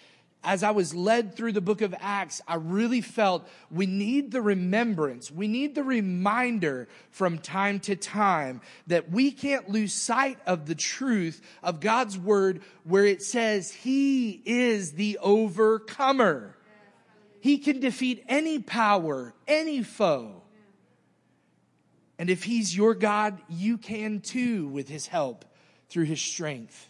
as 0.45 0.63
I 0.63 0.71
was 0.71 0.95
led 0.95 1.35
through 1.35 1.53
the 1.53 1.61
book 1.61 1.83
of 1.83 1.95
Acts, 1.99 2.41
I 2.47 2.55
really 2.55 3.01
felt 3.01 3.49
we 3.71 3.87
need 3.87 4.31
the 4.31 4.41
remembrance. 4.41 5.31
We 5.31 5.49
need 5.49 5.75
the 5.75 5.83
reminder 5.83 6.89
from 7.11 7.39
time 7.39 7.81
to 7.81 7.97
time 7.97 8.61
that 8.87 9.11
we 9.11 9.33
can't 9.33 9.69
lose 9.69 9.93
sight 9.93 10.39
of 10.47 10.67
the 10.67 10.77
truth 10.77 11.43
of 11.63 11.81
God's 11.81 12.17
word 12.17 12.63
where 12.85 13.05
it 13.05 13.23
says 13.23 13.73
he 13.73 14.41
is 14.45 14.93
the 14.93 15.19
overcomer. 15.21 16.57
He 17.41 17.59
can 17.59 17.81
defeat 17.81 18.25
any 18.29 18.61
power, 18.61 19.35
any 19.49 19.83
foe. 19.83 20.43
And 22.17 22.31
if 22.31 22.45
he's 22.45 22.77
your 22.77 22.95
God, 22.95 23.39
you 23.49 23.77
can 23.77 24.21
too 24.21 24.69
with 24.69 24.89
his 24.89 25.07
help 25.09 25.45
through 25.89 26.05
his 26.05 26.21
strength. 26.21 26.87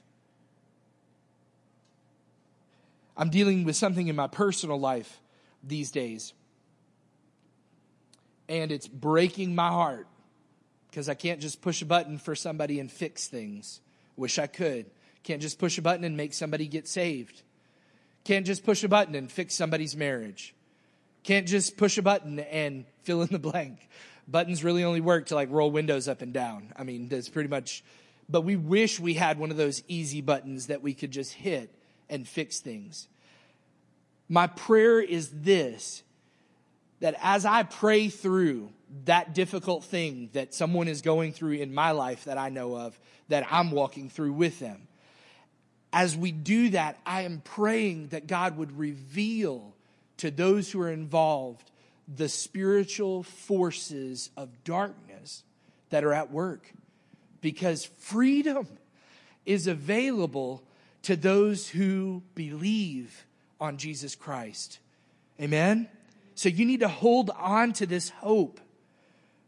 I'm 3.17 3.31
dealing 3.31 3.65
with 3.65 3.77
something 3.77 4.09
in 4.09 4.17
my 4.17 4.29
personal 4.29 4.79
life 4.79 5.21
these 5.63 5.91
days. 5.91 6.33
And 8.49 8.71
it's 8.71 8.87
breaking 8.87 9.55
my 9.55 9.69
heart 9.69 10.07
because 10.91 11.09
I 11.09 11.15
can't 11.15 11.41
just 11.41 11.61
push 11.61 11.83
a 11.83 11.85
button 11.85 12.19
for 12.19 12.35
somebody 12.35 12.81
and 12.81 12.91
fix 12.91 13.27
things. 13.27 13.81
Wish 14.17 14.39
I 14.39 14.47
could. 14.47 14.87
Can't 15.23 15.43
just 15.43 15.59
push 15.59 15.79
a 15.79 15.83
button 15.83 16.05
and 16.05 16.17
make 16.17 16.33
somebody 16.33 16.67
get 16.67 16.89
saved. 16.89 17.43
Can't 18.25 18.47
just 18.47 18.65
push 18.65 18.85
a 18.85 18.89
button 18.89 19.15
and 19.15 19.31
fix 19.31 19.55
somebody's 19.55 19.97
marriage. 19.97 20.55
Can't 21.25 21.47
just 21.47 21.77
push 21.77 21.99
a 21.99 22.03
button 22.03 22.39
and 22.39 22.85
fill 23.03 23.23
in 23.23 23.29
the 23.29 23.39
blank. 23.39 23.89
Buttons 24.27 24.63
really 24.63 24.85
only 24.85 25.01
work 25.01 25.27
to 25.27 25.35
like 25.35 25.51
roll 25.51 25.71
windows 25.71 26.09
up 26.09 26.23
and 26.23 26.33
down. 26.33 26.73
I 26.77 26.85
mean, 26.85 27.09
that's 27.09 27.29
pretty 27.29 27.49
much, 27.49 27.83
but 28.29 28.43
we 28.43 28.57
wish 28.57 29.01
we 29.01 29.15
had 29.15 29.39
one 29.39 29.51
of 29.51 29.57
those 29.57 29.83
easy 29.89 30.21
buttons 30.21 30.67
that 30.67 30.83
we 30.83 30.95
could 30.95 31.11
just 31.11 31.33
hit 31.33 31.75
and 32.09 32.27
fix 32.27 32.61
things. 32.61 33.09
My 34.29 34.47
prayer 34.47 35.01
is 35.01 35.31
this 35.31 36.03
that 37.01 37.17
as 37.23 37.45
I 37.47 37.63
pray 37.63 38.09
through 38.09 38.71
that 39.05 39.35
difficult 39.35 39.85
thing 39.85 40.31
that 40.33 40.53
someone 40.53 40.89
is 40.89 41.01
going 41.01 41.33
through 41.33 41.53
in 41.53 41.73
my 41.73 41.93
life 41.93 42.25
that 42.25 42.39
I 42.39 42.49
know 42.49 42.77
of, 42.77 42.99
that 43.29 43.47
I'm 43.51 43.71
walking 43.71 44.11
through 44.11 44.33
with 44.33 44.59
them, 44.59 44.89
as 45.93 46.17
we 46.17 46.33
do 46.33 46.71
that, 46.71 46.99
I 47.07 47.23
am 47.23 47.41
praying 47.41 48.09
that 48.09 48.27
God 48.27 48.57
would 48.57 48.77
reveal 48.77 49.75
to 50.19 50.31
those 50.31 50.71
who 50.71 50.81
are 50.81 50.91
involved 50.91 51.71
the 52.13 52.29
spiritual 52.29 53.23
forces 53.23 54.31
of 54.37 54.65
darkness 54.65 55.45
that 55.91 56.05
are 56.05 56.13
at 56.13 56.31
work. 56.31 56.73
Because 57.41 57.85
freedom 57.99 58.67
is 59.47 59.67
available 59.67 60.63
to 61.03 61.17
those 61.17 61.69
who 61.69 62.23
believe 62.35 63.25
on 63.61 63.77
Jesus 63.77 64.15
Christ. 64.15 64.79
Amen? 65.41 65.89
So 66.35 66.49
you 66.49 66.65
need 66.65 66.81
to 66.81 66.89
hold 66.89 67.31
on 67.31 67.73
to 67.75 67.87
this 67.87 68.11
hope. 68.11 68.61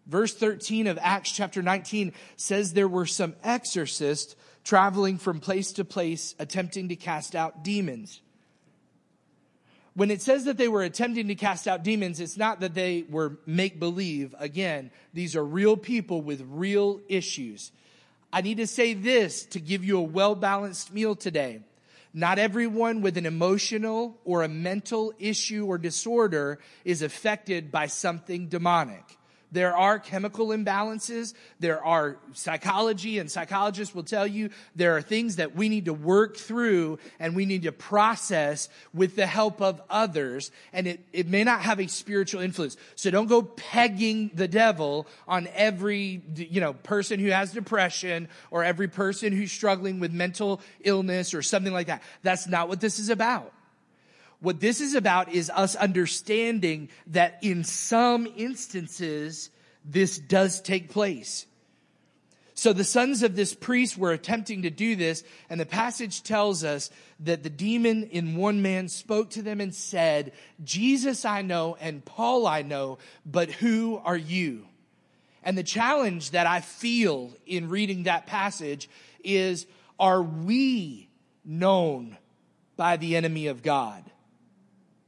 Verse 0.07 0.35
13 0.35 0.87
of 0.87 0.98
Acts 1.00 1.31
chapter 1.31 1.62
19 1.62 2.12
says 2.37 2.72
there 2.72 2.88
were 2.88 3.07
some 3.07 3.35
exorcists 3.44 4.35
traveling 4.64 5.18
from 5.18 5.40
place 5.40 5.72
to 5.72 5.85
place 5.85 6.35
attempting 6.38 6.88
to 6.88 6.96
cast 6.96 7.37
out 7.37 7.62
demons. 7.62 8.20
When 9.94 10.11
it 10.11 10.22
says 10.22 10.44
that 10.44 10.57
they 10.57 10.68
were 10.68 10.83
attempting 10.83 11.29
to 11.29 11.35
cast 11.35 11.68
out 11.68 11.83
demons, 11.83 12.20
it's 12.20 12.37
not 12.37 12.61
that 12.61 12.74
they 12.74 13.05
were 13.09 13.38
make 13.46 13.79
believe. 13.79 14.35
Again, 14.38 14.90
these 15.12 15.37
are 15.37 15.44
real 15.44 15.76
people 15.76 16.22
with 16.22 16.44
real 16.48 17.00
issues. 17.09 17.72
I 18.33 18.43
need 18.43 18.59
to 18.59 18.66
say 18.66 18.95
this 18.95 19.45
to 19.47 19.61
give 19.61 19.85
you 19.85 19.99
a 19.99 20.03
well 20.03 20.35
balanced 20.35 20.93
meal 20.93 21.16
today. 21.16 21.61
Not 22.12 22.38
everyone 22.38 23.03
with 23.03 23.16
an 23.16 23.27
emotional 23.27 24.19
or 24.25 24.43
a 24.43 24.49
mental 24.49 25.12
issue 25.19 25.66
or 25.66 25.79
disorder 25.79 26.59
is 26.85 27.03
affected 27.03 27.71
by 27.71 27.87
something 27.87 28.49
demonic. 28.49 29.19
There 29.53 29.77
are 29.77 29.99
chemical 29.99 30.49
imbalances. 30.49 31.35
There 31.59 31.85
are 31.85 32.19
psychology 32.33 33.19
and 33.19 33.31
psychologists 33.31 33.95
will 33.95 34.05
tell 34.05 34.27
you 34.27 34.51
there 34.77 34.97
are 34.97 35.03
things 35.03 35.37
that 35.37 35.57
we 35.57 35.69
need 35.69 35.87
to 35.87 35.93
work 35.93 36.37
through 36.37 36.99
and 37.19 37.35
we 37.35 37.47
need 37.47 37.63
to 37.63 37.73
process 37.73 38.69
with 38.95 39.17
the 39.17 39.27
help 39.27 39.61
of 39.61 39.83
others. 39.91 40.51
And 40.73 40.87
it, 40.87 41.01
it 41.13 41.27
may 41.27 41.45
not 41.45 41.63
have 41.63 41.81
a 41.81 41.89
spiritual 41.89 42.41
influence. 42.41 42.77
So 42.95 43.11
don't 43.11 43.27
go 43.27 43.43
pegging 43.43 44.31
the 44.35 44.49
devil 44.49 45.07
on 45.27 45.49
every, 45.55 46.23
you 46.37 46.61
know, 46.61 46.73
person 46.73 47.19
who 47.21 47.31
has 47.31 47.53
depression 47.53 48.29
or 48.51 48.63
every 48.65 48.89
person 48.89 49.33
who's 49.33 49.53
struggling 49.53 50.01
with 50.01 50.13
mental 50.13 50.61
illness 50.83 51.35
or 51.35 51.43
something 51.43 51.73
like 51.73 51.89
that. 51.89 52.03
That's 52.23 52.47
not 52.47 52.69
what 52.69 52.81
this 52.81 52.99
is 52.99 53.09
about. 53.09 53.53
What 54.40 54.61
this 54.61 54.81
is 54.81 54.94
about 54.94 55.29
is 55.31 55.50
us 55.50 55.76
understanding 55.76 56.88
that 57.09 57.38
in 57.42 57.62
some 57.64 58.26
instances, 58.37 59.50
this 59.85 60.18
does 60.18 60.61
take 60.61 60.90
place. 60.90 61.46
So 62.55 62.74
the 62.74 62.85
sons 62.85 63.22
of 63.22 63.37
this 63.37 63.55
priest 63.55 63.96
were 63.96 64.12
attempting 64.12 64.62
to 64.62 64.70
do 64.70 64.94
this, 64.94 65.24
and 65.48 65.59
the 65.59 65.64
passage 65.64 66.22
tells 66.22 66.62
us 66.62 66.90
that 67.20 67.42
the 67.42 67.48
demon 67.48 68.05
in 68.05 68.37
one 68.37 68.61
man 68.61 68.88
spoke 68.88 69.31
to 69.31 69.42
them 69.42 69.62
and 69.62 69.74
said, 69.74 70.33
Jesus 70.62 71.24
I 71.24 71.40
know 71.40 71.76
and 71.81 72.05
Paul 72.05 72.46
I 72.46 72.61
know, 72.61 72.98
but 73.24 73.50
who 73.50 74.00
are 74.05 74.16
you? 74.16 74.66
And 75.42 75.57
the 75.57 75.62
challenge 75.62 76.33
that 76.33 76.46
I 76.46 76.61
feel 76.61 77.33
in 77.46 77.70
reading 77.70 78.03
that 78.03 78.26
passage 78.26 78.90
is, 79.24 79.66
are 79.98 80.22
we 80.22 81.09
known 81.44 82.18
by 82.76 82.98
the 82.98 83.16
enemy 83.16 83.46
of 83.46 83.62
God? 83.62 84.05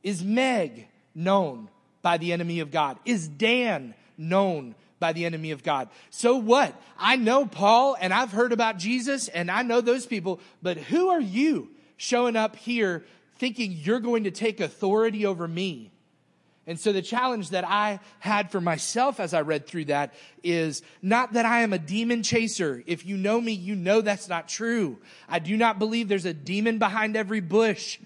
Is 0.02 0.24
Meg 0.24 0.88
known 1.14 1.68
by 2.02 2.18
the 2.18 2.32
enemy 2.32 2.60
of 2.60 2.70
God? 2.70 2.98
Is 3.04 3.28
Dan 3.28 3.94
known 4.18 4.74
by 4.98 5.12
the 5.12 5.24
enemy 5.24 5.50
of 5.50 5.62
God? 5.62 5.88
So 6.10 6.36
what? 6.36 6.74
I 6.98 7.16
know 7.16 7.46
Paul 7.46 7.96
and 8.00 8.12
I've 8.12 8.32
heard 8.32 8.52
about 8.52 8.78
Jesus 8.78 9.28
and 9.28 9.50
I 9.50 9.62
know 9.62 9.80
those 9.80 10.06
people, 10.06 10.40
but 10.62 10.76
who 10.76 11.08
are 11.08 11.20
you 11.20 11.68
showing 11.96 12.36
up 12.36 12.56
here 12.56 13.04
thinking 13.36 13.72
you're 13.72 14.00
going 14.00 14.24
to 14.24 14.30
take 14.30 14.60
authority 14.60 15.26
over 15.26 15.46
me? 15.46 15.92
And 16.66 16.78
so 16.78 16.92
the 16.92 17.02
challenge 17.02 17.50
that 17.50 17.66
I 17.66 17.98
had 18.20 18.52
for 18.52 18.60
myself 18.60 19.18
as 19.18 19.34
I 19.34 19.40
read 19.40 19.66
through 19.66 19.86
that 19.86 20.14
is 20.44 20.82
not 21.02 21.32
that 21.32 21.44
I 21.44 21.62
am 21.62 21.72
a 21.72 21.78
demon 21.78 22.22
chaser. 22.22 22.84
If 22.86 23.04
you 23.04 23.16
know 23.16 23.40
me, 23.40 23.52
you 23.52 23.74
know 23.74 24.00
that's 24.00 24.28
not 24.28 24.48
true. 24.48 24.98
I 25.28 25.40
do 25.40 25.56
not 25.56 25.80
believe 25.80 26.06
there's 26.06 26.24
a 26.24 26.32
demon 26.32 26.78
behind 26.78 27.16
every 27.16 27.40
bush. 27.40 27.98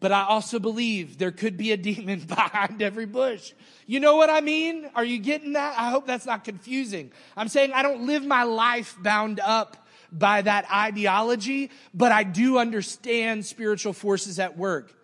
But 0.00 0.12
I 0.12 0.24
also 0.24 0.58
believe 0.58 1.18
there 1.18 1.30
could 1.30 1.56
be 1.56 1.72
a 1.72 1.76
demon 1.76 2.20
behind 2.26 2.82
every 2.82 3.06
bush. 3.06 3.52
You 3.86 4.00
know 4.00 4.16
what 4.16 4.30
I 4.30 4.40
mean? 4.40 4.90
Are 4.94 5.04
you 5.04 5.18
getting 5.18 5.52
that? 5.52 5.78
I 5.78 5.90
hope 5.90 6.06
that's 6.06 6.26
not 6.26 6.42
confusing. 6.44 7.12
I'm 7.36 7.48
saying 7.48 7.72
I 7.72 7.82
don't 7.82 8.06
live 8.06 8.24
my 8.24 8.44
life 8.44 8.96
bound 9.00 9.40
up 9.40 9.76
by 10.10 10.42
that 10.42 10.70
ideology, 10.72 11.70
but 11.94 12.12
I 12.12 12.24
do 12.24 12.58
understand 12.58 13.44
spiritual 13.46 13.92
forces 13.92 14.38
at 14.38 14.56
work. 14.56 14.94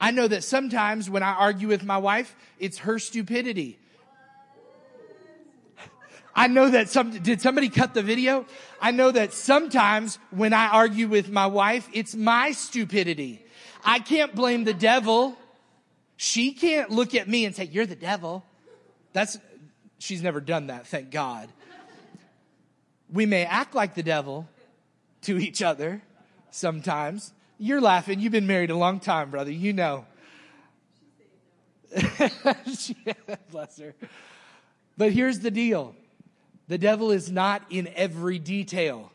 I 0.00 0.10
know 0.10 0.26
that 0.26 0.44
sometimes 0.44 1.10
when 1.10 1.22
I 1.22 1.32
argue 1.34 1.68
with 1.68 1.84
my 1.84 1.98
wife, 1.98 2.34
it's 2.58 2.78
her 2.78 2.98
stupidity. 2.98 3.78
I 6.34 6.46
know 6.46 6.70
that 6.70 6.88
some, 6.88 7.10
did 7.10 7.40
somebody 7.40 7.68
cut 7.68 7.94
the 7.94 8.02
video? 8.02 8.46
I 8.80 8.90
know 8.90 9.10
that 9.10 9.32
sometimes 9.32 10.18
when 10.30 10.52
I 10.52 10.68
argue 10.68 11.06
with 11.06 11.30
my 11.30 11.46
wife, 11.46 11.88
it's 11.92 12.14
my 12.14 12.52
stupidity. 12.52 13.41
I 13.84 13.98
can't 13.98 14.34
blame 14.34 14.64
the 14.64 14.74
devil. 14.74 15.36
She 16.16 16.52
can't 16.52 16.90
look 16.90 17.14
at 17.14 17.28
me 17.28 17.44
and 17.44 17.54
say, 17.54 17.64
You're 17.64 17.86
the 17.86 17.96
devil. 17.96 18.44
That's, 19.12 19.38
she's 19.98 20.22
never 20.22 20.40
done 20.40 20.68
that, 20.68 20.86
thank 20.86 21.10
God. 21.10 21.48
We 23.12 23.26
may 23.26 23.44
act 23.44 23.74
like 23.74 23.94
the 23.94 24.02
devil 24.02 24.48
to 25.22 25.38
each 25.38 25.62
other 25.62 26.02
sometimes. 26.50 27.32
You're 27.58 27.80
laughing. 27.80 28.20
You've 28.20 28.32
been 28.32 28.46
married 28.46 28.70
a 28.70 28.76
long 28.76 29.00
time, 29.00 29.30
brother. 29.30 29.50
You 29.50 29.72
know. 29.72 30.06
Bless 33.50 33.78
her. 33.78 33.94
But 34.96 35.12
here's 35.12 35.40
the 35.40 35.50
deal 35.50 35.94
the 36.68 36.78
devil 36.78 37.10
is 37.10 37.30
not 37.30 37.62
in 37.70 37.88
every 37.94 38.38
detail, 38.38 39.12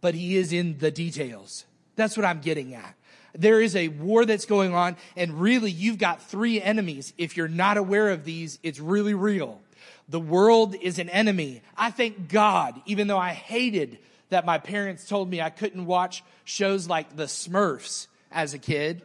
but 0.00 0.14
he 0.14 0.36
is 0.36 0.52
in 0.52 0.78
the 0.78 0.90
details. 0.90 1.64
That's 1.94 2.16
what 2.16 2.26
I'm 2.26 2.40
getting 2.40 2.74
at. 2.74 2.94
There 3.34 3.60
is 3.60 3.74
a 3.76 3.88
war 3.88 4.24
that's 4.24 4.44
going 4.44 4.74
on, 4.74 4.96
and 5.16 5.40
really, 5.40 5.70
you've 5.70 5.98
got 5.98 6.22
three 6.22 6.60
enemies. 6.60 7.14
If 7.16 7.36
you're 7.36 7.48
not 7.48 7.76
aware 7.76 8.10
of 8.10 8.24
these, 8.24 8.58
it's 8.62 8.78
really 8.78 9.14
real. 9.14 9.60
The 10.08 10.20
world 10.20 10.74
is 10.74 10.98
an 10.98 11.08
enemy. 11.08 11.62
I 11.76 11.90
thank 11.90 12.28
God, 12.28 12.80
even 12.86 13.06
though 13.06 13.18
I 13.18 13.30
hated 13.30 13.98
that 14.28 14.44
my 14.44 14.58
parents 14.58 15.08
told 15.08 15.30
me 15.30 15.40
I 15.40 15.50
couldn't 15.50 15.86
watch 15.86 16.22
shows 16.44 16.88
like 16.88 17.16
The 17.16 17.24
Smurfs 17.24 18.06
as 18.30 18.54
a 18.54 18.58
kid. 18.58 19.02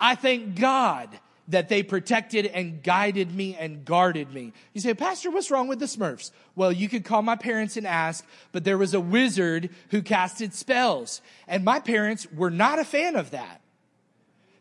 I 0.00 0.14
thank 0.14 0.58
God 0.58 1.08
that 1.50 1.68
they 1.68 1.82
protected 1.82 2.46
and 2.46 2.82
guided 2.82 3.34
me 3.34 3.56
and 3.56 3.84
guarded 3.84 4.32
me. 4.32 4.52
You 4.72 4.80
say, 4.80 4.94
Pastor, 4.94 5.30
what's 5.30 5.50
wrong 5.50 5.68
with 5.68 5.80
the 5.80 5.86
Smurfs? 5.86 6.30
Well, 6.54 6.72
you 6.72 6.88
could 6.88 7.04
call 7.04 7.22
my 7.22 7.36
parents 7.36 7.76
and 7.76 7.86
ask, 7.86 8.24
but 8.52 8.64
there 8.64 8.78
was 8.78 8.94
a 8.94 9.00
wizard 9.00 9.70
who 9.90 10.00
casted 10.00 10.54
spells. 10.54 11.20
And 11.48 11.64
my 11.64 11.80
parents 11.80 12.26
were 12.32 12.50
not 12.50 12.78
a 12.78 12.84
fan 12.84 13.16
of 13.16 13.32
that. 13.32 13.60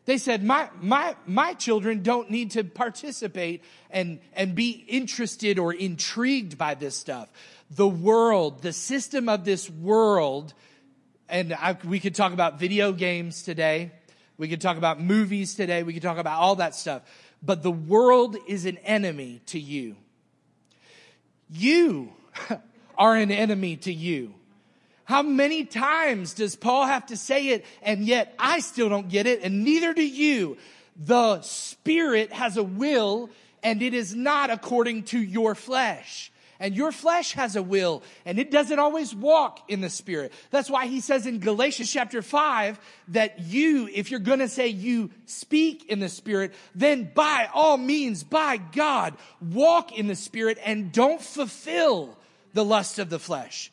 They 0.05 0.17
said, 0.17 0.43
my, 0.43 0.69
my, 0.81 1.15
my 1.27 1.53
children 1.53 2.01
don't 2.01 2.31
need 2.31 2.51
to 2.51 2.63
participate 2.63 3.63
and, 3.91 4.19
and 4.33 4.55
be 4.55 4.71
interested 4.87 5.59
or 5.59 5.71
intrigued 5.71 6.57
by 6.57 6.73
this 6.73 6.97
stuff. 6.97 7.29
The 7.69 7.87
world, 7.87 8.63
the 8.63 8.73
system 8.73 9.29
of 9.29 9.45
this 9.45 9.69
world, 9.69 10.55
and 11.29 11.53
I, 11.53 11.77
we 11.83 11.99
could 11.99 12.15
talk 12.15 12.33
about 12.33 12.59
video 12.59 12.91
games 12.91 13.43
today. 13.43 13.91
We 14.39 14.47
could 14.47 14.61
talk 14.61 14.77
about 14.77 15.01
movies 15.01 15.53
today. 15.53 15.83
We 15.83 15.93
could 15.93 16.01
talk 16.01 16.17
about 16.17 16.39
all 16.39 16.55
that 16.55 16.73
stuff. 16.73 17.01
But 17.43 17.61
the 17.61 17.71
world 17.71 18.37
is 18.47 18.65
an 18.65 18.77
enemy 18.79 19.41
to 19.47 19.59
you. 19.59 19.97
You 21.51 22.13
are 22.97 23.15
an 23.15 23.31
enemy 23.31 23.75
to 23.77 23.93
you. 23.93 24.33
How 25.03 25.23
many 25.23 25.65
times 25.65 26.33
does 26.33 26.55
Paul 26.55 26.85
have 26.85 27.07
to 27.07 27.17
say 27.17 27.49
it? 27.49 27.65
And 27.81 28.05
yet 28.05 28.33
I 28.39 28.59
still 28.59 28.87
don't 28.87 29.09
get 29.09 29.27
it, 29.27 29.41
and 29.43 29.65
neither 29.65 29.93
do 29.93 30.07
you. 30.07 30.57
The 30.95 31.41
Spirit 31.41 32.31
has 32.31 32.55
a 32.55 32.63
will, 32.63 33.29
and 33.61 33.81
it 33.81 33.93
is 33.93 34.15
not 34.15 34.51
according 34.51 35.03
to 35.05 35.19
your 35.19 35.53
flesh. 35.53 36.31
And 36.59 36.75
your 36.75 36.91
flesh 36.91 37.33
has 37.33 37.55
a 37.55 37.63
will, 37.63 38.03
and 38.25 38.37
it 38.37 38.51
doesn't 38.51 38.79
always 38.79 39.15
walk 39.15 39.61
in 39.69 39.79
the 39.79 39.89
Spirit. 39.89 40.33
That's 40.51 40.69
why 40.69 40.87
he 40.87 40.99
says 40.99 41.25
in 41.25 41.39
Galatians 41.39 41.91
chapter 41.91 42.21
5 42.21 42.79
that 43.09 43.39
you, 43.39 43.89
if 43.93 44.11
you're 44.11 44.19
gonna 44.19 44.49
say 44.49 44.67
you 44.67 45.09
speak 45.25 45.85
in 45.89 45.99
the 45.99 46.09
Spirit, 46.09 46.53
then 46.75 47.09
by 47.15 47.49
all 47.53 47.77
means, 47.77 48.23
by 48.23 48.57
God, 48.57 49.15
walk 49.41 49.97
in 49.97 50.07
the 50.07 50.15
Spirit 50.15 50.57
and 50.65 50.91
don't 50.91 51.21
fulfill 51.21 52.17
the 52.53 52.65
lust 52.65 52.99
of 52.99 53.09
the 53.09 53.19
flesh. 53.19 53.71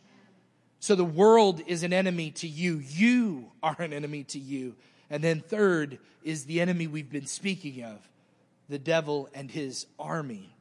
So 0.79 0.95
the 0.95 1.05
world 1.05 1.63
is 1.67 1.83
an 1.83 1.93
enemy 1.93 2.31
to 2.33 2.47
you. 2.47 2.79
You 2.79 3.51
are 3.63 3.77
an 3.81 3.93
enemy 3.93 4.23
to 4.25 4.39
you. 4.39 4.77
And 5.11 5.25
then 5.25 5.41
third 5.41 5.99
is 6.23 6.45
the 6.45 6.61
enemy 6.61 6.87
we've 6.87 7.11
been 7.11 7.27
speaking 7.27 7.83
of, 7.83 7.99
the 8.69 8.79
devil 8.79 9.29
and 9.35 9.51
his 9.51 9.87
army. 9.99 10.56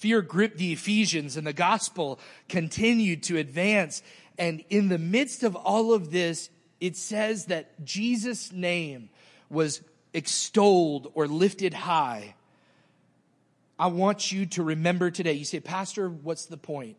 Fear 0.00 0.22
gripped 0.22 0.56
the 0.56 0.72
Ephesians 0.72 1.36
and 1.36 1.46
the 1.46 1.52
gospel 1.52 2.18
continued 2.48 3.22
to 3.24 3.36
advance. 3.36 4.02
And 4.38 4.64
in 4.70 4.88
the 4.88 4.96
midst 4.96 5.42
of 5.42 5.54
all 5.54 5.92
of 5.92 6.10
this, 6.10 6.48
it 6.80 6.96
says 6.96 7.44
that 7.46 7.84
Jesus' 7.84 8.50
name 8.50 9.10
was 9.50 9.82
extolled 10.14 11.12
or 11.12 11.28
lifted 11.28 11.74
high. 11.74 12.34
I 13.78 13.88
want 13.88 14.32
you 14.32 14.46
to 14.46 14.62
remember 14.62 15.10
today. 15.10 15.34
You 15.34 15.44
say, 15.44 15.60
Pastor, 15.60 16.08
what's 16.08 16.46
the 16.46 16.56
point? 16.56 16.96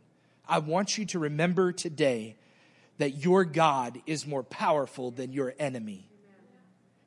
I 0.48 0.60
want 0.60 1.00
you 1.00 1.06
to 1.08 1.18
remember 1.18 1.72
today 1.72 2.36
that 3.00 3.26
your 3.26 3.46
God 3.46 4.00
is 4.06 4.28
more 4.28 4.44
powerful 4.44 5.10
than 5.10 5.34
your 5.34 5.56
enemy. 5.58 6.08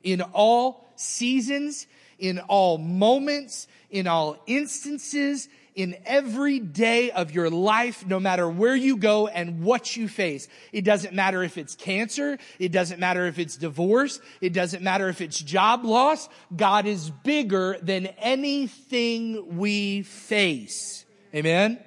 In 0.03 0.19
all 0.21 0.89
seasons, 0.97 1.87
in 2.19 2.39
all 2.39 2.77
moments, 2.77 3.69
in 3.89 4.07
all 4.07 4.43
instances, 4.45 5.47
in 5.75 5.97
every 6.05 6.59
day 6.59 7.11
of 7.11 7.31
your 7.31 7.49
life, 7.49 8.05
no 8.07 8.19
matter 8.19 8.49
where 8.49 8.75
you 8.75 8.95
go 8.95 9.27
and 9.27 9.61
what 9.61 9.95
you 9.95 10.07
face. 10.07 10.47
It 10.71 10.85
doesn't 10.85 11.13
matter 11.13 11.43
if 11.43 11.57
it's 11.57 11.75
cancer. 11.75 12.37
It 12.59 12.71
doesn't 12.71 12.99
matter 12.99 13.25
if 13.27 13.37
it's 13.37 13.57
divorce. 13.57 14.21
It 14.39 14.53
doesn't 14.53 14.81
matter 14.81 15.09
if 15.09 15.19
it's 15.19 15.37
job 15.37 15.83
loss. 15.83 16.29
God 16.55 16.85
is 16.85 17.09
bigger 17.09 17.77
than 17.81 18.07
anything 18.19 19.57
we 19.57 20.03
face. 20.03 21.05
Amen. 21.33 21.79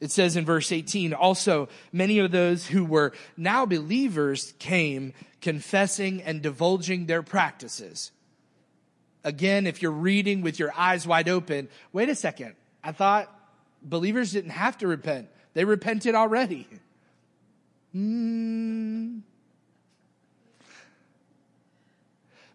It 0.00 0.10
says 0.10 0.36
in 0.36 0.44
verse 0.44 0.72
18, 0.72 1.12
also 1.12 1.68
many 1.92 2.18
of 2.18 2.30
those 2.30 2.66
who 2.66 2.84
were 2.84 3.12
now 3.36 3.66
believers 3.66 4.54
came 4.58 5.12
confessing 5.40 6.22
and 6.22 6.42
divulging 6.42 7.06
their 7.06 7.22
practices. 7.22 8.10
Again, 9.22 9.66
if 9.66 9.82
you're 9.82 9.90
reading 9.90 10.40
with 10.40 10.58
your 10.58 10.72
eyes 10.76 11.06
wide 11.06 11.28
open, 11.28 11.68
wait 11.92 12.08
a 12.08 12.14
second. 12.14 12.54
I 12.82 12.92
thought 12.92 13.32
believers 13.82 14.32
didn't 14.32 14.50
have 14.50 14.78
to 14.78 14.86
repent. 14.86 15.28
They 15.54 15.64
repented 15.64 16.14
already. 16.14 16.66
Mm. 17.94 19.20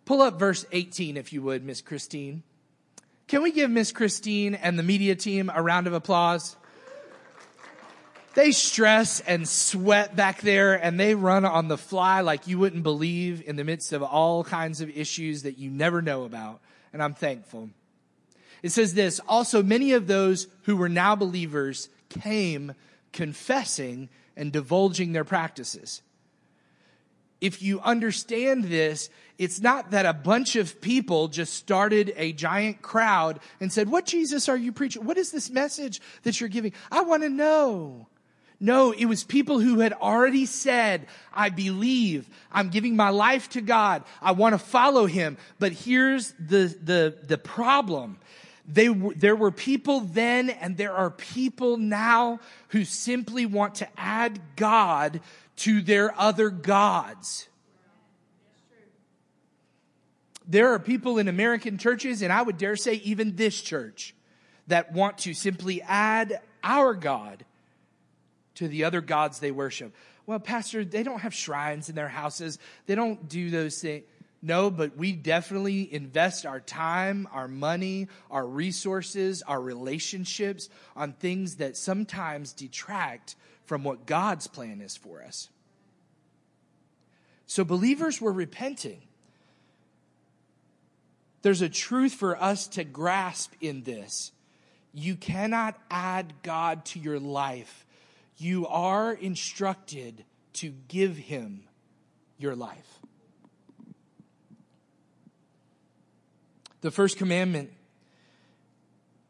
Pull 0.06 0.22
up 0.22 0.40
verse 0.40 0.66
18, 0.72 1.18
if 1.18 1.34
you 1.34 1.42
would, 1.42 1.64
Miss 1.64 1.82
Christine. 1.82 2.44
Can 3.28 3.42
we 3.42 3.52
give 3.52 3.72
Miss 3.72 3.92
Christine 3.92 4.54
and 4.56 4.78
the 4.78 4.84
media 4.84 5.16
team 5.16 5.52
a 5.54 5.62
round 5.62 5.88
of 5.88 5.94
applause? 5.94 6.56
They 8.36 8.52
stress 8.52 9.22
and 9.22 9.48
sweat 9.48 10.16
back 10.16 10.42
there 10.42 10.74
and 10.76 11.00
they 11.00 11.16
run 11.16 11.46
on 11.46 11.70
the 11.70 11.78
fly 11.78 12.20
like 12.20 12.48
you 12.48 12.60
wouldn't 12.60 12.84
believe 12.84 13.42
in 13.48 13.56
the 13.56 13.64
midst 13.64 13.94
of 13.94 14.04
all 14.04 14.44
kinds 14.44 14.82
of 14.82 14.90
issues 14.90 15.44
that 15.44 15.58
you 15.58 15.72
never 15.72 16.02
know 16.02 16.26
about. 16.26 16.60
And 16.92 17.02
I'm 17.02 17.14
thankful. 17.14 17.70
It 18.62 18.74
says 18.74 18.94
this, 18.94 19.22
also 19.28 19.64
many 19.64 19.94
of 19.94 20.08
those 20.08 20.48
who 20.64 20.76
were 20.76 20.90
now 20.90 21.16
believers 21.16 21.88
came 22.10 22.74
confessing 23.14 24.10
and 24.36 24.52
divulging 24.52 25.14
their 25.14 25.24
practices. 25.24 26.02
If 27.40 27.62
you 27.62 27.80
understand 27.80 28.66
this, 28.66 29.10
it's 29.38 29.62
not 29.62 29.92
that 29.92 30.06
a 30.06 30.14
bunch 30.14 30.58
of 30.58 30.82
people 30.82 31.30
just 31.30 31.54
started 31.54 32.14
a 32.18 32.34
giant 32.34 32.82
crowd 32.82 33.40
and 33.62 33.72
said, 33.72 33.90
what 33.90 34.06
Jesus 34.06 34.50
are 34.50 34.58
you 34.58 34.74
preaching? 34.74 35.06
What 35.06 35.18
is 35.18 35.32
this 35.32 35.50
message 35.50 36.02
that 36.24 36.42
you're 36.42 36.50
giving? 36.50 36.74
I 36.92 37.02
want 37.02 37.24
to 37.24 37.30
know. 37.30 38.08
No, 38.66 38.92
it 38.92 39.06
was 39.06 39.24
people 39.24 39.60
who 39.60 39.82
had 39.82 39.94
already 39.94 40.48
said, 40.48 41.06
I 41.32 41.50
believe, 41.50 42.28
I'm 42.52 42.70
giving 42.70 42.96
my 42.96 43.10
life 43.10 43.48
to 43.50 43.62
God, 43.62 44.04
I 44.24 44.32
want 44.32 44.54
to 44.54 44.58
follow 44.58 45.06
Him. 45.06 45.38
But 45.60 45.72
here's 45.72 46.34
the, 46.40 46.76
the, 46.82 47.16
the 47.22 47.38
problem. 47.38 48.18
They, 48.68 48.88
there 48.88 49.36
were 49.36 49.52
people 49.52 50.00
then 50.00 50.50
and 50.50 50.78
there 50.78 50.94
are 50.94 51.12
people 51.12 51.78
now 51.78 52.40
who 52.70 52.86
simply 52.86 53.46
want 53.46 53.76
to 53.76 53.88
add 53.96 54.42
God 54.56 55.22
to 55.58 55.84
their 55.84 56.20
other 56.20 56.50
gods. 56.50 57.48
There 60.48 60.74
are 60.74 60.80
people 60.80 61.20
in 61.20 61.28
American 61.28 61.78
churches, 61.78 62.24
and 62.24 62.34
I 62.34 62.42
would 62.42 62.58
dare 62.58 62.78
say 62.78 62.96
even 62.96 63.36
this 63.36 63.62
church, 63.62 64.16
that 64.66 64.92
want 64.92 65.20
to 65.20 65.36
simply 65.36 65.84
add 65.84 66.42
our 66.64 66.96
God 66.96 67.46
to 68.56 68.68
the 68.68 68.84
other 68.84 69.02
gods 69.02 69.40
they 69.40 69.52
worship. 69.52 69.94
Well, 70.26 70.40
Pastor, 70.40 70.84
they 70.84 71.04
don't 71.04 71.20
have 71.20 71.34
shrines 71.34 71.90
in 71.90 71.96
their 71.96 72.10
houses. 72.10 72.58
They 72.88 72.96
don't 72.96 73.30
do 73.30 73.50
those 73.50 73.80
things. 73.80 74.06
No, 74.42 74.70
but 74.70 74.96
we 74.96 75.12
definitely 75.12 75.92
invest 75.92 76.46
our 76.46 76.60
time, 76.60 77.28
our 77.32 77.48
money, 77.48 78.08
our 78.30 78.46
resources, 78.46 79.42
our 79.42 79.60
relationships 79.60 80.70
on 80.96 81.14
things 81.14 81.56
that 81.56 81.76
sometimes 81.76 82.54
detract 82.54 83.36
from 83.66 83.84
what 83.84 84.06
God's 84.06 84.46
plan 84.46 84.82
is 84.82 84.96
for 84.96 85.24
us. 85.24 85.50
So 87.48 87.64
believers 87.64 88.22
were 88.22 88.32
repenting. 88.32 89.02
There's 91.42 91.62
a 91.62 91.70
truth 91.70 92.14
for 92.14 92.42
us 92.42 92.68
to 92.70 92.84
grasp 92.84 93.54
in 93.62 93.84
this. 93.84 94.32
You 94.94 95.16
cannot 95.16 95.80
add 95.90 96.34
God 96.44 96.86
to 96.86 97.00
your 97.00 97.20
life 97.20 97.85
you 98.38 98.68
are 98.68 99.14
instructed 99.14 100.26
to 100.54 100.74
give 100.88 101.18
him 101.18 101.64
your 102.38 102.56
life. 102.56 103.00
The 106.82 106.92
first 106.92 107.18
commandment 107.18 107.72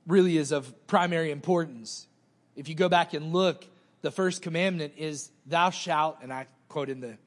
really 0.05 0.37
is 0.37 0.51
of 0.51 0.87
primary 0.87 1.31
importance. 1.31 2.07
If 2.55 2.67
you 2.67 2.75
go 2.75 2.89
back 2.89 3.13
and 3.13 3.33
look, 3.33 3.65
the 4.01 4.11
first 4.11 4.41
commandment 4.41 4.93
is, 4.97 5.31
Thou 5.45 5.69
shalt, 5.69 6.17
and 6.21 6.33
I 6.33 6.47
quote 6.67 6.89
in 6.89 6.99
the 6.99 7.17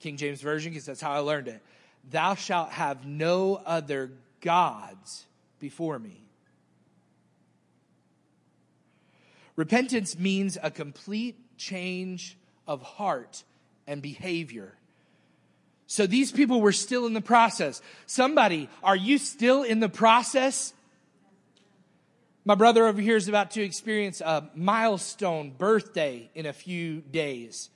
King 0.00 0.16
James 0.16 0.40
Version 0.40 0.72
because 0.72 0.86
that's 0.86 1.00
how 1.00 1.12
I 1.12 1.18
learned 1.18 1.48
it, 1.48 1.62
Thou 2.10 2.34
shalt 2.34 2.70
have 2.70 3.06
no 3.06 3.60
other 3.64 4.12
gods 4.40 5.26
before 5.58 5.98
me. 5.98 6.27
Repentance 9.58 10.16
means 10.16 10.56
a 10.62 10.70
complete 10.70 11.36
change 11.56 12.38
of 12.68 12.80
heart 12.80 13.42
and 13.88 14.00
behavior. 14.00 14.74
So 15.88 16.06
these 16.06 16.30
people 16.30 16.60
were 16.60 16.70
still 16.70 17.06
in 17.06 17.12
the 17.12 17.20
process. 17.20 17.82
Somebody, 18.06 18.68
are 18.84 18.94
you 18.94 19.18
still 19.18 19.64
in 19.64 19.80
the 19.80 19.88
process? 19.88 20.74
My 22.44 22.54
brother 22.54 22.86
over 22.86 23.00
here 23.00 23.16
is 23.16 23.26
about 23.26 23.50
to 23.52 23.62
experience 23.62 24.20
a 24.20 24.48
milestone 24.54 25.50
birthday 25.50 26.30
in 26.36 26.46
a 26.46 26.52
few 26.52 27.00
days. 27.00 27.68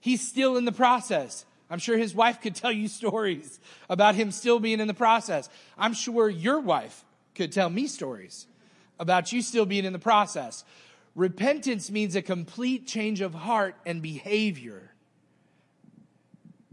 He's 0.00 0.20
still 0.20 0.58
in 0.58 0.66
the 0.66 0.70
process. 0.70 1.46
I'm 1.70 1.78
sure 1.78 1.96
his 1.96 2.14
wife 2.14 2.42
could 2.42 2.54
tell 2.54 2.72
you 2.72 2.88
stories 2.88 3.58
about 3.88 4.16
him 4.16 4.32
still 4.32 4.60
being 4.60 4.80
in 4.80 4.86
the 4.86 4.92
process. 4.92 5.48
I'm 5.78 5.94
sure 5.94 6.28
your 6.28 6.60
wife 6.60 7.06
could 7.34 7.52
tell 7.52 7.70
me 7.70 7.86
stories 7.86 8.46
about 8.98 9.32
you 9.32 9.40
still 9.40 9.64
being 9.64 9.86
in 9.86 9.94
the 9.94 9.98
process. 9.98 10.64
Repentance 11.14 11.90
means 11.90 12.16
a 12.16 12.22
complete 12.22 12.86
change 12.86 13.20
of 13.20 13.34
heart 13.34 13.76
and 13.84 14.00
behavior. 14.00 14.90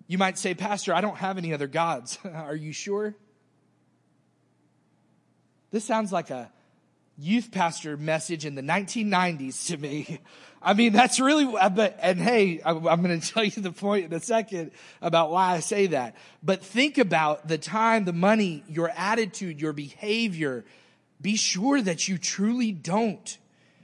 You 0.08 0.18
might 0.18 0.38
say, 0.38 0.54
Pastor, 0.54 0.94
I 0.94 1.02
don't 1.02 1.18
have 1.18 1.38
any 1.38 1.54
other 1.54 1.68
gods. 1.68 2.18
Are 2.34 2.56
you 2.56 2.72
sure? 2.72 3.16
This 5.72 5.84
sounds 5.84 6.12
like 6.12 6.30
a 6.30 6.52
youth 7.18 7.52
pastor 7.52 7.98
message 7.98 8.46
in 8.46 8.56
the 8.56 8.62
1990s 8.62 9.68
to 9.68 9.78
me. 9.78 10.20
I 10.62 10.74
mean, 10.74 10.92
that's 10.92 11.20
really, 11.20 11.46
but, 11.46 11.98
and 12.02 12.20
hey, 12.20 12.62
I'm 12.66 12.82
going 12.82 13.20
to 13.22 13.34
tell 13.34 13.44
you 13.44 13.62
the 13.62 13.72
point 13.72 14.06
in 14.06 14.14
a 14.14 14.20
second 14.20 14.72
about 15.02 15.32
why 15.32 15.54
I 15.54 15.60
say 15.60 15.88
that. 15.88 16.16
But 16.44 16.64
think 16.64 16.98
about 16.98 17.48
the 17.48 17.58
time, 17.58 18.06
the 18.06 18.14
money, 18.14 18.64
your 18.68 18.90
attitude, 18.90 19.62
your 19.62 19.74
behavior. 19.74 20.66
Be 21.22 21.36
sure 21.36 21.82
that 21.82 22.08
you 22.08 22.18
truly 22.18 22.72
don't 22.72 23.38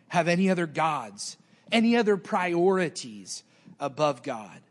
have 0.10 0.28
any 0.28 0.49
other 0.49 0.68
gods, 0.68 1.38
any 1.72 1.97
other 1.97 2.18
priorities 2.18 3.43
above 3.80 4.24
God. 4.24 4.62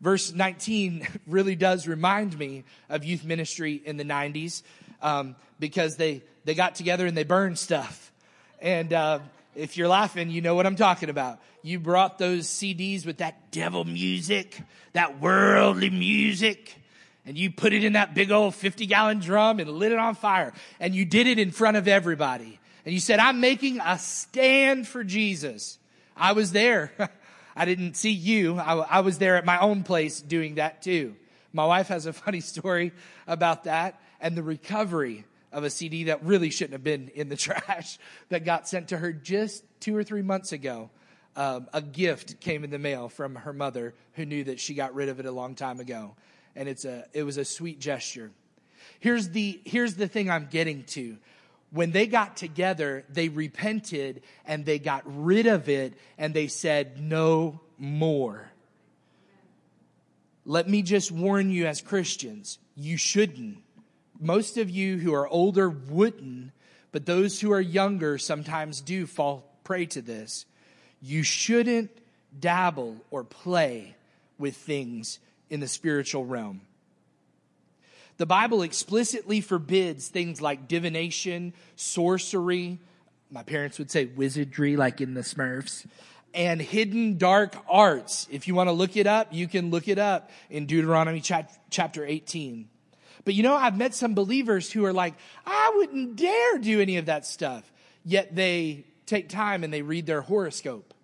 Verse 0.00 0.32
19 0.32 1.06
really 1.26 1.56
does 1.56 1.86
remind 1.86 2.38
me 2.38 2.64
of 2.88 3.04
youth 3.04 3.24
ministry 3.24 3.80
in 3.84 3.96
the 3.96 4.04
90s 4.04 4.62
um, 5.02 5.36
because 5.58 5.96
they, 5.96 6.22
they 6.44 6.54
got 6.54 6.74
together 6.74 7.06
and 7.06 7.16
they 7.16 7.24
burned 7.24 7.58
stuff. 7.58 8.12
And 8.60 8.92
uh, 8.92 9.20
if 9.54 9.76
you're 9.76 9.88
laughing, 9.88 10.30
you 10.30 10.40
know 10.40 10.54
what 10.54 10.66
I'm 10.66 10.76
talking 10.76 11.10
about. 11.10 11.40
You 11.62 11.78
brought 11.78 12.18
those 12.18 12.46
CDs 12.46 13.06
with 13.06 13.18
that 13.18 13.50
devil 13.50 13.84
music, 13.84 14.60
that 14.92 15.20
worldly 15.20 15.90
music, 15.90 16.74
and 17.26 17.38
you 17.38 17.50
put 17.50 17.72
it 17.72 17.84
in 17.84 17.94
that 17.94 18.14
big 18.14 18.30
old 18.30 18.54
50 18.54 18.86
gallon 18.86 19.20
drum 19.20 19.58
and 19.58 19.70
lit 19.70 19.92
it 19.92 19.98
on 19.98 20.14
fire. 20.14 20.52
And 20.78 20.94
you 20.94 21.04
did 21.04 21.26
it 21.26 21.38
in 21.38 21.50
front 21.50 21.76
of 21.76 21.88
everybody. 21.88 22.58
And 22.84 22.92
you 22.92 23.00
said, 23.00 23.18
I'm 23.18 23.40
making 23.40 23.80
a 23.80 23.98
stand 23.98 24.86
for 24.86 25.04
Jesus. 25.04 25.78
I 26.16 26.32
was 26.32 26.52
there. 26.52 26.92
I 27.56 27.64
didn't 27.64 27.94
see 27.94 28.10
you. 28.10 28.58
I, 28.58 28.74
I 28.74 29.00
was 29.00 29.18
there 29.18 29.36
at 29.36 29.44
my 29.44 29.58
own 29.58 29.84
place 29.84 30.20
doing 30.20 30.56
that 30.56 30.82
too. 30.82 31.16
My 31.52 31.66
wife 31.66 31.88
has 31.88 32.06
a 32.06 32.12
funny 32.12 32.40
story 32.40 32.92
about 33.26 33.64
that 33.64 34.00
and 34.20 34.36
the 34.36 34.42
recovery 34.42 35.24
of 35.52 35.64
a 35.64 35.70
CD 35.70 36.04
that 36.04 36.24
really 36.24 36.50
shouldn't 36.50 36.72
have 36.72 36.84
been 36.84 37.08
in 37.14 37.28
the 37.28 37.36
trash 37.36 37.98
that 38.28 38.44
got 38.44 38.68
sent 38.68 38.88
to 38.88 38.98
her 38.98 39.12
just 39.12 39.64
two 39.80 39.96
or 39.96 40.04
three 40.04 40.22
months 40.22 40.52
ago. 40.52 40.90
Um, 41.36 41.68
a 41.72 41.82
gift 41.82 42.40
came 42.40 42.62
in 42.62 42.70
the 42.70 42.78
mail 42.78 43.08
from 43.08 43.34
her 43.34 43.52
mother 43.52 43.94
who 44.12 44.24
knew 44.24 44.44
that 44.44 44.60
she 44.60 44.74
got 44.74 44.94
rid 44.94 45.08
of 45.08 45.18
it 45.18 45.26
a 45.26 45.32
long 45.32 45.54
time 45.54 45.80
ago. 45.80 46.14
And 46.54 46.68
it's 46.68 46.84
a, 46.84 47.06
it 47.12 47.24
was 47.24 47.38
a 47.38 47.44
sweet 47.44 47.80
gesture. 47.80 48.30
Here's 49.00 49.30
the, 49.30 49.60
here's 49.64 49.94
the 49.94 50.06
thing 50.06 50.30
I'm 50.30 50.46
getting 50.50 50.84
to. 50.84 51.16
When 51.74 51.90
they 51.90 52.06
got 52.06 52.36
together, 52.36 53.04
they 53.10 53.28
repented 53.28 54.22
and 54.46 54.64
they 54.64 54.78
got 54.78 55.02
rid 55.04 55.46
of 55.46 55.68
it 55.68 55.92
and 56.16 56.32
they 56.32 56.46
said, 56.46 56.98
no 56.98 57.60
more. 57.76 58.50
Let 60.46 60.68
me 60.68 60.82
just 60.82 61.10
warn 61.10 61.50
you 61.50 61.66
as 61.66 61.82
Christians, 61.82 62.58
you 62.76 62.96
shouldn't 62.96 63.58
most 64.20 64.56
of 64.56 64.70
you 64.70 64.98
who 64.98 65.12
are 65.12 65.28
older 65.28 65.68
wouldn't, 65.68 66.52
but 66.92 67.06
those 67.06 67.40
who 67.40 67.52
are 67.52 67.60
younger 67.60 68.18
sometimes 68.18 68.80
do 68.80 69.06
fall 69.06 69.44
prey 69.64 69.86
to 69.86 70.02
this. 70.02 70.46
You 71.02 71.22
shouldn't 71.22 71.90
dabble 72.38 72.96
or 73.10 73.24
play 73.24 73.96
with 74.38 74.56
things 74.56 75.18
in 75.50 75.60
the 75.60 75.68
spiritual 75.68 76.24
realm. 76.24 76.62
The 78.16 78.26
Bible 78.26 78.62
explicitly 78.62 79.40
forbids 79.40 80.08
things 80.08 80.40
like 80.40 80.68
divination, 80.68 81.52
sorcery, 81.76 82.78
my 83.30 83.42
parents 83.42 83.78
would 83.78 83.90
say 83.90 84.04
wizardry, 84.04 84.76
like 84.76 85.00
in 85.00 85.14
the 85.14 85.22
Smurfs, 85.22 85.86
and 86.32 86.62
hidden 86.62 87.18
dark 87.18 87.56
arts. 87.68 88.28
If 88.30 88.46
you 88.46 88.54
want 88.54 88.68
to 88.68 88.72
look 88.72 88.96
it 88.96 89.08
up, 89.08 89.32
you 89.32 89.48
can 89.48 89.70
look 89.70 89.88
it 89.88 89.98
up 89.98 90.30
in 90.48 90.66
Deuteronomy 90.66 91.20
chapter 91.20 92.06
18. 92.06 92.68
But 93.24 93.34
you 93.34 93.42
know, 93.42 93.54
I've 93.54 93.76
met 93.76 93.94
some 93.94 94.14
believers 94.14 94.70
who 94.70 94.84
are 94.84 94.92
like, 94.92 95.14
I 95.44 95.72
wouldn't 95.76 96.16
dare 96.16 96.58
do 96.58 96.80
any 96.80 96.96
of 96.98 97.06
that 97.06 97.26
stuff. 97.26 97.70
Yet 98.04 98.36
they 98.36 98.84
take 99.06 99.28
time 99.28 99.64
and 99.64 99.72
they 99.72 99.82
read 99.82 100.06
their 100.06 100.20
horoscope. 100.20 100.94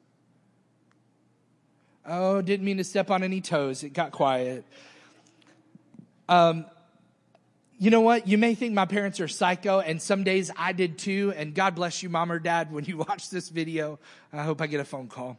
Oh, 2.07 2.43
didn't 2.43 2.65
mean 2.65 2.77
to 2.77 2.85
step 2.85 3.11
on 3.11 3.23
any 3.23 3.41
toes. 3.41 3.83
It 3.83 3.91
got 3.91 4.13
quiet. 4.13 4.65
Um, 6.29 6.67
you 7.81 7.91
know 7.91 8.03
what? 8.03 8.29
You 8.29 8.37
may 8.37 8.55
think 8.55 8.75
my 8.75 8.85
parents 8.85 9.21
are 9.21 9.29
psycho, 9.29 9.81
and 9.81 10.03
some 10.03 10.23
days 10.23 10.51
I 10.55 10.73
did 10.73 10.99
too. 10.99 11.33
And 11.35 11.55
God 11.55 11.75
bless 11.75 12.03
you, 12.03 12.11
mom 12.11 12.31
or 12.31 12.39
dad, 12.39 12.71
when 12.71 12.85
you 12.85 12.99
watch 13.09 13.31
this 13.31 13.49
video. 13.49 13.99
I 14.35 14.43
hope 14.43 14.61
I 14.61 14.67
get 14.67 14.81
a 14.81 14.85
phone 14.85 15.09
call. 15.09 15.39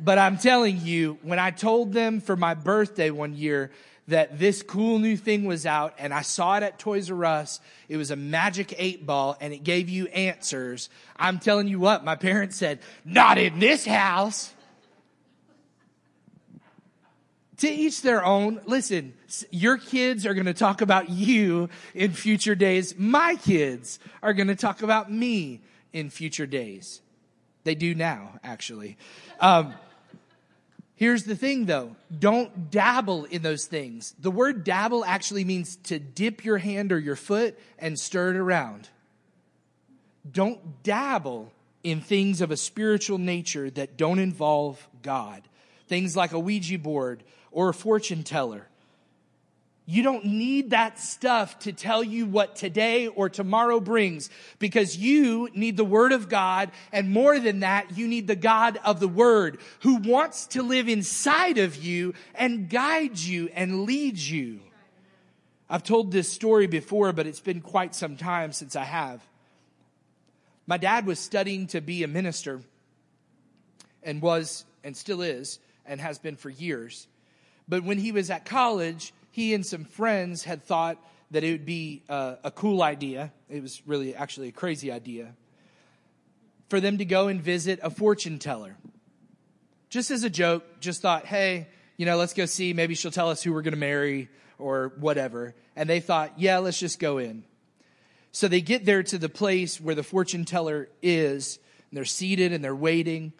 But 0.00 0.16
I'm 0.16 0.38
telling 0.38 0.80
you, 0.80 1.18
when 1.22 1.38
I 1.38 1.50
told 1.50 1.92
them 1.92 2.22
for 2.22 2.36
my 2.36 2.54
birthday 2.54 3.10
one 3.10 3.34
year 3.34 3.70
that 4.08 4.38
this 4.38 4.62
cool 4.62 4.98
new 4.98 5.16
thing 5.16 5.44
was 5.44 5.66
out 5.66 5.94
and 5.98 6.14
I 6.14 6.22
saw 6.22 6.56
it 6.56 6.62
at 6.62 6.78
Toys 6.78 7.10
R 7.10 7.24
Us. 7.24 7.60
It 7.88 7.96
was 7.96 8.10
a 8.10 8.16
magic 8.16 8.74
eight 8.78 9.04
ball 9.04 9.36
and 9.40 9.52
it 9.52 9.64
gave 9.64 9.88
you 9.88 10.06
answers. 10.06 10.88
I'm 11.16 11.38
telling 11.38 11.68
you 11.68 11.80
what, 11.80 12.04
my 12.04 12.14
parents 12.14 12.56
said, 12.56 12.78
not 13.04 13.36
in 13.36 13.58
this 13.58 13.84
house. 13.84 14.52
To 17.58 17.68
each 17.68 18.02
their 18.02 18.24
own. 18.24 18.60
Listen, 18.66 19.14
your 19.50 19.78
kids 19.78 20.26
are 20.26 20.34
going 20.34 20.46
to 20.46 20.54
talk 20.54 20.82
about 20.82 21.08
you 21.08 21.70
in 21.94 22.12
future 22.12 22.54
days. 22.54 22.94
My 22.98 23.36
kids 23.36 23.98
are 24.22 24.34
going 24.34 24.48
to 24.48 24.56
talk 24.56 24.82
about 24.82 25.10
me 25.10 25.62
in 25.92 26.10
future 26.10 26.46
days. 26.46 27.00
They 27.64 27.74
do 27.74 27.94
now, 27.94 28.38
actually. 28.44 28.98
Um, 29.40 29.74
Here's 30.96 31.24
the 31.24 31.36
thing 31.36 31.66
though. 31.66 31.94
Don't 32.18 32.70
dabble 32.70 33.24
in 33.26 33.42
those 33.42 33.66
things. 33.66 34.14
The 34.18 34.30
word 34.30 34.64
dabble 34.64 35.04
actually 35.04 35.44
means 35.44 35.76
to 35.84 35.98
dip 35.98 36.42
your 36.42 36.56
hand 36.56 36.90
or 36.90 36.98
your 36.98 37.16
foot 37.16 37.58
and 37.78 37.98
stir 37.98 38.30
it 38.30 38.36
around. 38.36 38.88
Don't 40.28 40.82
dabble 40.82 41.52
in 41.84 42.00
things 42.00 42.40
of 42.40 42.50
a 42.50 42.56
spiritual 42.56 43.18
nature 43.18 43.68
that 43.70 43.98
don't 43.98 44.18
involve 44.18 44.88
God. 45.02 45.42
Things 45.86 46.16
like 46.16 46.32
a 46.32 46.38
Ouija 46.38 46.78
board 46.78 47.22
or 47.56 47.70
a 47.70 47.74
fortune 47.74 48.22
teller 48.22 48.68
you 49.88 50.02
don't 50.02 50.24
need 50.24 50.70
that 50.70 50.98
stuff 50.98 51.60
to 51.60 51.72
tell 51.72 52.02
you 52.02 52.26
what 52.26 52.56
today 52.56 53.06
or 53.06 53.28
tomorrow 53.28 53.78
brings 53.78 54.28
because 54.58 54.96
you 54.96 55.48
need 55.54 55.76
the 55.76 55.84
Word 55.84 56.10
of 56.10 56.28
God. 56.28 56.72
And 56.92 57.10
more 57.10 57.38
than 57.38 57.60
that, 57.60 57.96
you 57.96 58.08
need 58.08 58.26
the 58.26 58.34
God 58.34 58.80
of 58.84 58.98
the 58.98 59.06
Word 59.06 59.58
who 59.80 59.98
wants 59.98 60.48
to 60.48 60.64
live 60.64 60.88
inside 60.88 61.58
of 61.58 61.76
you 61.76 62.14
and 62.34 62.68
guide 62.68 63.16
you 63.16 63.48
and 63.54 63.84
lead 63.84 64.18
you. 64.18 64.58
I've 65.70 65.84
told 65.84 66.10
this 66.10 66.32
story 66.32 66.66
before, 66.66 67.12
but 67.12 67.28
it's 67.28 67.40
been 67.40 67.60
quite 67.60 67.94
some 67.94 68.16
time 68.16 68.50
since 68.50 68.74
I 68.74 68.84
have. 68.84 69.24
My 70.66 70.78
dad 70.78 71.06
was 71.06 71.20
studying 71.20 71.68
to 71.68 71.80
be 71.80 72.02
a 72.02 72.08
minister 72.08 72.60
and 74.02 74.20
was 74.20 74.64
and 74.82 74.96
still 74.96 75.22
is 75.22 75.60
and 75.84 76.00
has 76.00 76.18
been 76.18 76.34
for 76.34 76.50
years. 76.50 77.06
But 77.68 77.84
when 77.84 77.98
he 77.98 78.12
was 78.12 78.30
at 78.30 78.44
college, 78.44 79.12
he 79.30 79.54
and 79.54 79.66
some 79.66 79.84
friends 79.84 80.44
had 80.44 80.64
thought 80.64 80.98
that 81.30 81.44
it 81.44 81.52
would 81.52 81.66
be 81.66 82.02
a, 82.08 82.36
a 82.44 82.50
cool 82.50 82.82
idea. 82.82 83.32
It 83.48 83.62
was 83.62 83.82
really 83.86 84.14
actually 84.14 84.48
a 84.48 84.52
crazy 84.52 84.92
idea 84.92 85.34
for 86.68 86.80
them 86.80 86.98
to 86.98 87.04
go 87.04 87.28
and 87.28 87.40
visit 87.40 87.78
a 87.82 87.90
fortune 87.90 88.38
teller. 88.38 88.76
Just 89.88 90.10
as 90.10 90.24
a 90.24 90.30
joke, 90.30 90.80
just 90.80 91.00
thought, 91.00 91.26
hey, 91.26 91.68
you 91.96 92.06
know, 92.06 92.16
let's 92.16 92.34
go 92.34 92.46
see. 92.46 92.72
Maybe 92.72 92.94
she'll 92.94 93.10
tell 93.10 93.30
us 93.30 93.42
who 93.42 93.52
we're 93.52 93.62
going 93.62 93.74
to 93.74 93.78
marry 93.78 94.28
or 94.58 94.92
whatever. 94.98 95.54
And 95.74 95.88
they 95.88 96.00
thought, 96.00 96.34
yeah, 96.38 96.58
let's 96.58 96.78
just 96.78 96.98
go 96.98 97.18
in. 97.18 97.44
So 98.32 98.48
they 98.48 98.60
get 98.60 98.84
there 98.84 99.02
to 99.02 99.18
the 99.18 99.28
place 99.28 99.80
where 99.80 99.94
the 99.94 100.02
fortune 100.02 100.44
teller 100.44 100.88
is, 101.02 101.58
and 101.90 101.96
they're 101.96 102.04
seated 102.04 102.52
and 102.52 102.62
they're 102.62 102.74
waiting. 102.74 103.32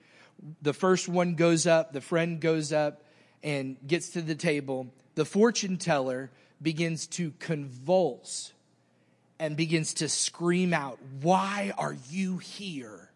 The 0.62 0.72
first 0.72 1.08
one 1.08 1.34
goes 1.34 1.66
up, 1.66 1.92
the 1.92 2.00
friend 2.00 2.40
goes 2.40 2.72
up 2.72 3.02
and 3.42 3.76
gets 3.86 4.10
to 4.10 4.22
the 4.22 4.34
table 4.34 4.92
the 5.16 5.24
fortune 5.24 5.78
teller 5.78 6.30
begins 6.62 7.06
to 7.06 7.32
convulse 7.38 8.52
and 9.38 9.56
begins 9.56 9.94
to 9.94 10.08
scream 10.08 10.72
out, 10.72 10.98
Why 11.22 11.72
are 11.76 11.96
you 12.10 12.38
here? 12.38 13.10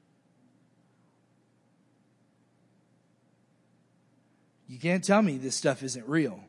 You 4.67 4.79
can't 4.79 5.05
tell 5.05 5.23
me 5.23 5.37
this 5.37 5.57
stuff 5.57 5.83
isn't 5.83 6.07
real. 6.09 6.41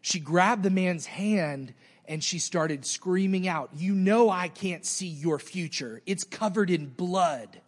She 0.00 0.20
grabbed 0.20 0.62
the 0.62 0.70
man's 0.70 1.06
hand 1.06 1.72
and 2.06 2.22
she 2.22 2.38
started 2.38 2.84
screaming 2.84 3.48
out, 3.48 3.70
You 3.74 3.94
know, 3.94 4.28
I 4.28 4.48
can't 4.48 4.84
see 4.84 5.06
your 5.06 5.38
future. 5.38 6.02
It's 6.04 6.24
covered 6.24 6.70
in 6.70 6.86
blood. 6.86 7.60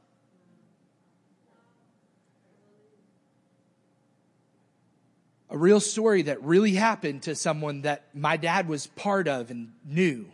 A 5.49 5.57
real 5.57 5.80
story 5.80 6.22
that 6.22 6.42
really 6.42 6.74
happened 6.74 7.22
to 7.22 7.34
someone 7.34 7.82
that 7.82 8.05
my 8.14 8.36
dad 8.36 8.68
was 8.68 8.86
part 8.88 9.28
of 9.28 9.51
and 9.51 9.72
knew. 9.84 10.26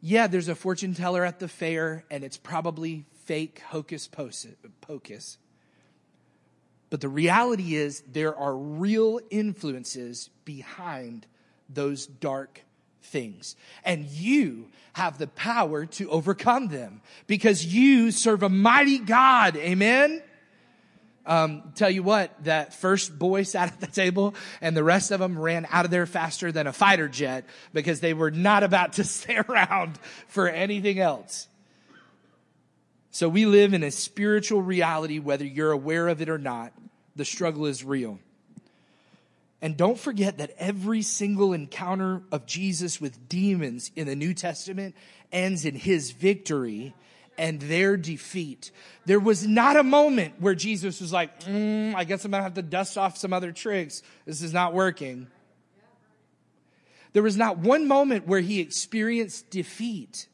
Yeah, 0.00 0.28
there's 0.28 0.48
a 0.48 0.54
fortune 0.54 0.94
teller 0.94 1.24
at 1.24 1.38
the 1.38 1.48
fair, 1.48 2.04
and 2.10 2.24
it's 2.24 2.36
probably 2.36 3.04
fake 3.24 3.60
hocus 3.68 4.08
pocus. 4.08 5.38
But 6.90 7.00
the 7.00 7.08
reality 7.08 7.74
is, 7.74 8.02
there 8.10 8.34
are 8.34 8.56
real 8.56 9.20
influences 9.30 10.30
behind 10.44 11.26
those 11.68 12.06
dark 12.06 12.62
things. 13.02 13.56
And 13.84 14.06
you 14.06 14.68
have 14.94 15.18
the 15.18 15.26
power 15.26 15.84
to 15.86 16.10
overcome 16.10 16.68
them 16.68 17.02
because 17.26 17.66
you 17.66 18.10
serve 18.10 18.42
a 18.42 18.48
mighty 18.48 18.98
God. 18.98 19.56
Amen? 19.56 20.22
Um, 21.28 21.74
tell 21.74 21.90
you 21.90 22.02
what, 22.02 22.32
that 22.44 22.72
first 22.72 23.18
boy 23.18 23.42
sat 23.42 23.70
at 23.70 23.80
the 23.80 23.86
table 23.86 24.34
and 24.62 24.74
the 24.74 24.82
rest 24.82 25.10
of 25.10 25.20
them 25.20 25.38
ran 25.38 25.66
out 25.70 25.84
of 25.84 25.90
there 25.90 26.06
faster 26.06 26.50
than 26.50 26.66
a 26.66 26.72
fighter 26.72 27.06
jet 27.06 27.44
because 27.74 28.00
they 28.00 28.14
were 28.14 28.30
not 28.30 28.62
about 28.62 28.94
to 28.94 29.04
stay 29.04 29.36
around 29.36 29.98
for 30.26 30.48
anything 30.48 30.98
else. 30.98 31.46
So 33.10 33.28
we 33.28 33.44
live 33.44 33.74
in 33.74 33.82
a 33.82 33.90
spiritual 33.90 34.62
reality, 34.62 35.18
whether 35.18 35.44
you're 35.44 35.70
aware 35.70 36.08
of 36.08 36.22
it 36.22 36.30
or 36.30 36.38
not. 36.38 36.72
The 37.14 37.26
struggle 37.26 37.66
is 37.66 37.84
real. 37.84 38.18
And 39.60 39.76
don't 39.76 39.98
forget 39.98 40.38
that 40.38 40.54
every 40.56 41.02
single 41.02 41.52
encounter 41.52 42.22
of 42.32 42.46
Jesus 42.46 43.02
with 43.02 43.28
demons 43.28 43.90
in 43.96 44.06
the 44.06 44.16
New 44.16 44.32
Testament 44.32 44.94
ends 45.30 45.66
in 45.66 45.74
his 45.74 46.12
victory 46.12 46.94
and 47.38 47.60
their 47.60 47.96
defeat. 47.96 48.72
There 49.06 49.20
was 49.20 49.46
not 49.46 49.76
a 49.76 49.84
moment 49.84 50.34
where 50.40 50.54
Jesus 50.54 51.00
was 51.00 51.12
like, 51.12 51.44
mm, 51.44 51.94
I 51.94 52.04
guess 52.04 52.24
I'm 52.24 52.32
going 52.32 52.40
to 52.40 52.44
have 52.44 52.54
to 52.54 52.62
dust 52.62 52.98
off 52.98 53.16
some 53.16 53.32
other 53.32 53.52
tricks. 53.52 54.02
This 54.26 54.42
is 54.42 54.52
not 54.52 54.74
working. 54.74 55.28
There 57.12 57.22
was 57.22 57.36
not 57.36 57.58
one 57.58 57.88
moment 57.88 58.26
where 58.26 58.40
he 58.40 58.60
experienced 58.60 59.48
defeat. 59.50 60.28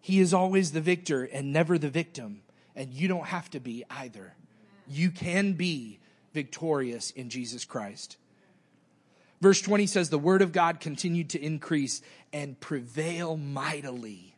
He 0.00 0.20
is 0.20 0.34
always 0.34 0.72
the 0.72 0.80
victor 0.80 1.24
and 1.24 1.52
never 1.52 1.78
the 1.78 1.90
victim. 1.90 2.42
And 2.76 2.92
you 2.92 3.08
don't 3.08 3.26
have 3.26 3.50
to 3.50 3.60
be 3.60 3.84
either. 3.90 4.34
You 4.86 5.10
can 5.10 5.54
be 5.54 6.00
victorious 6.32 7.10
in 7.10 7.30
Jesus 7.30 7.64
Christ. 7.64 8.16
Verse 9.40 9.60
20 9.60 9.86
says, 9.86 10.10
The 10.10 10.18
word 10.18 10.42
of 10.42 10.52
God 10.52 10.80
continued 10.80 11.30
to 11.30 11.44
increase 11.44 12.02
and 12.32 12.58
prevail 12.60 13.36
mightily 13.36 14.31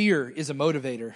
Fear 0.00 0.30
is 0.30 0.48
a 0.48 0.54
motivator. 0.54 1.12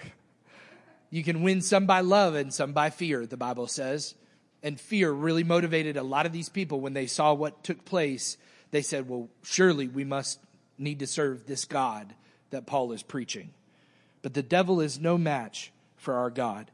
You 1.09 1.23
can 1.23 1.41
win 1.41 1.61
some 1.61 1.87
by 1.87 2.01
love 2.01 2.35
and 2.35 2.53
some 2.53 2.71
by 2.71 2.91
fear, 2.91 3.25
the 3.25 3.35
Bible 3.35 3.65
says. 3.65 4.13
And 4.61 4.79
fear 4.79 5.11
really 5.11 5.43
motivated 5.43 5.97
a 5.97 6.03
lot 6.03 6.27
of 6.27 6.31
these 6.31 6.49
people 6.49 6.79
when 6.79 6.93
they 6.93 7.07
saw 7.07 7.33
what 7.33 7.63
took 7.63 7.83
place. 7.83 8.37
They 8.69 8.83
said, 8.83 9.09
well, 9.09 9.27
surely 9.41 9.87
we 9.87 10.03
must 10.03 10.39
need 10.77 10.99
to 10.99 11.07
serve 11.07 11.47
this 11.47 11.65
God 11.65 12.13
that 12.51 12.67
Paul 12.67 12.91
is 12.91 13.01
preaching. 13.01 13.55
But 14.21 14.35
the 14.35 14.43
devil 14.43 14.79
is 14.79 14.99
no 14.99 15.17
match 15.17 15.71
for 15.97 16.13
our 16.13 16.29
God. 16.29 16.69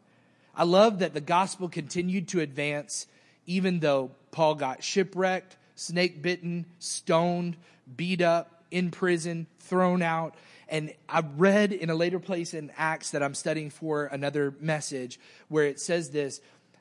I 0.54 0.66
love 0.66 1.00
that 1.00 1.14
the 1.14 1.22
gospel 1.22 1.70
continued 1.70 2.28
to 2.28 2.42
advance 2.42 3.08
even 3.46 3.80
though 3.80 4.12
Paul 4.32 4.56
got 4.56 4.84
shipwrecked, 4.84 5.56
snake 5.76 6.22
bitten, 6.22 6.66
stoned, 6.78 7.56
beat 7.96 8.22
up, 8.22 8.62
in 8.72 8.90
prison, 8.90 9.48
thrown 9.60 10.02
out. 10.02 10.36
And 10.72 10.94
I 11.10 11.22
read 11.36 11.74
in 11.74 11.90
a 11.90 11.96
later 11.96 12.18
place 12.18 12.54
in 12.54 12.72
Acts 12.78 13.12
that 13.12 13.22
I'm 13.22 13.36
studying 13.36 13.70
for 13.70 14.06
another 14.06 14.56
message 14.60 15.20
where 15.50 15.66
it 15.66 15.80
says 15.80 16.10
this 16.10 16.40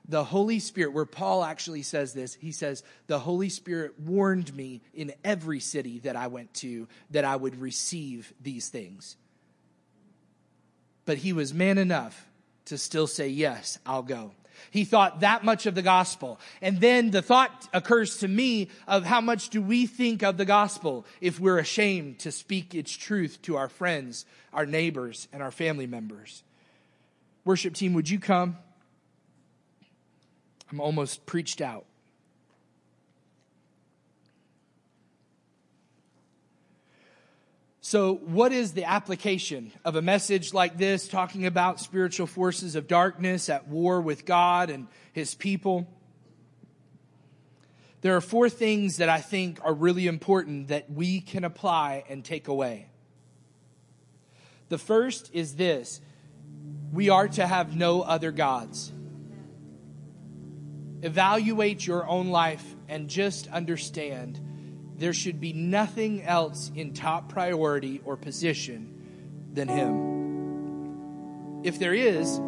the 0.08 0.24
Holy 0.24 0.58
Spirit, 0.58 0.92
where 0.92 1.04
Paul 1.04 1.44
actually 1.44 1.82
says 1.82 2.12
this, 2.12 2.34
he 2.34 2.52
says, 2.52 2.82
The 3.06 3.18
Holy 3.18 3.48
Spirit 3.48 3.98
warned 4.00 4.54
me 4.56 4.80
in 4.94 5.12
every 5.24 5.60
city 5.60 6.00
that 6.00 6.16
I 6.16 6.28
went 6.28 6.52
to 6.54 6.88
that 7.10 7.24
I 7.24 7.36
would 7.36 7.60
receive 7.60 8.32
these 8.40 8.68
things. 8.68 9.16
But 11.04 11.18
he 11.18 11.32
was 11.32 11.52
man 11.52 11.78
enough 11.78 12.26
to 12.66 12.78
still 12.78 13.06
say, 13.06 13.28
Yes, 13.28 13.78
I'll 13.84 14.02
go. 14.02 14.32
He 14.70 14.84
thought 14.84 15.20
that 15.20 15.44
much 15.44 15.66
of 15.66 15.74
the 15.74 15.82
gospel. 15.82 16.38
And 16.60 16.80
then 16.80 17.10
the 17.10 17.22
thought 17.22 17.68
occurs 17.72 18.18
to 18.18 18.28
me 18.28 18.68
of 18.86 19.04
how 19.04 19.20
much 19.20 19.50
do 19.50 19.60
we 19.60 19.86
think 19.86 20.22
of 20.22 20.36
the 20.36 20.44
gospel 20.44 21.06
if 21.20 21.40
we're 21.40 21.58
ashamed 21.58 22.18
to 22.20 22.32
speak 22.32 22.74
its 22.74 22.92
truth 22.92 23.40
to 23.42 23.56
our 23.56 23.68
friends, 23.68 24.26
our 24.52 24.66
neighbors, 24.66 25.28
and 25.32 25.42
our 25.42 25.50
family 25.50 25.86
members. 25.86 26.42
Worship 27.44 27.74
team, 27.74 27.94
would 27.94 28.08
you 28.08 28.18
come? 28.18 28.58
I'm 30.70 30.80
almost 30.80 31.26
preached 31.26 31.60
out. 31.60 31.84
So, 37.90 38.14
what 38.14 38.52
is 38.52 38.70
the 38.70 38.84
application 38.84 39.72
of 39.84 39.96
a 39.96 40.00
message 40.00 40.54
like 40.54 40.78
this 40.78 41.08
talking 41.08 41.44
about 41.44 41.80
spiritual 41.80 42.28
forces 42.28 42.76
of 42.76 42.86
darkness 42.86 43.48
at 43.48 43.66
war 43.66 44.00
with 44.00 44.24
God 44.24 44.70
and 44.70 44.86
his 45.12 45.34
people? 45.34 45.88
There 48.02 48.14
are 48.14 48.20
four 48.20 48.48
things 48.48 48.98
that 48.98 49.08
I 49.08 49.18
think 49.18 49.58
are 49.64 49.74
really 49.74 50.06
important 50.06 50.68
that 50.68 50.88
we 50.88 51.20
can 51.20 51.42
apply 51.42 52.04
and 52.08 52.24
take 52.24 52.46
away. 52.46 52.86
The 54.68 54.78
first 54.78 55.28
is 55.32 55.56
this 55.56 56.00
we 56.92 57.08
are 57.08 57.26
to 57.26 57.44
have 57.44 57.74
no 57.74 58.02
other 58.02 58.30
gods. 58.30 58.92
Evaluate 61.02 61.84
your 61.84 62.06
own 62.06 62.28
life 62.28 62.76
and 62.88 63.10
just 63.10 63.48
understand 63.48 64.38
there 65.00 65.12
should 65.14 65.40
be 65.40 65.54
nothing 65.54 66.22
else 66.22 66.70
in 66.76 66.92
top 66.92 67.30
priority 67.30 68.02
or 68.04 68.18
position 68.18 69.48
than 69.54 69.66
Him. 69.66 71.62
If 71.64 71.78
there 71.78 71.94
is, 71.94 72.38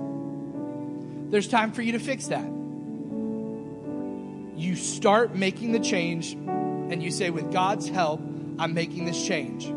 there's 1.31 1.49
time 1.49 1.73
for 1.73 1.81
you 1.81 1.93
to 1.93 1.99
fix 1.99 2.27
that. 2.27 2.45
You 4.55 4.77
start 4.77 5.35
making 5.35 5.73
the 5.73 5.81
change 5.81 6.35
and 6.35 7.03
you 7.03 7.11
say, 7.11 7.31
with 7.31 7.51
God's 7.51 7.89
help, 7.89 8.21
I'm 8.59 8.75
making 8.75 9.07
this 9.07 9.27
change. 9.27 9.73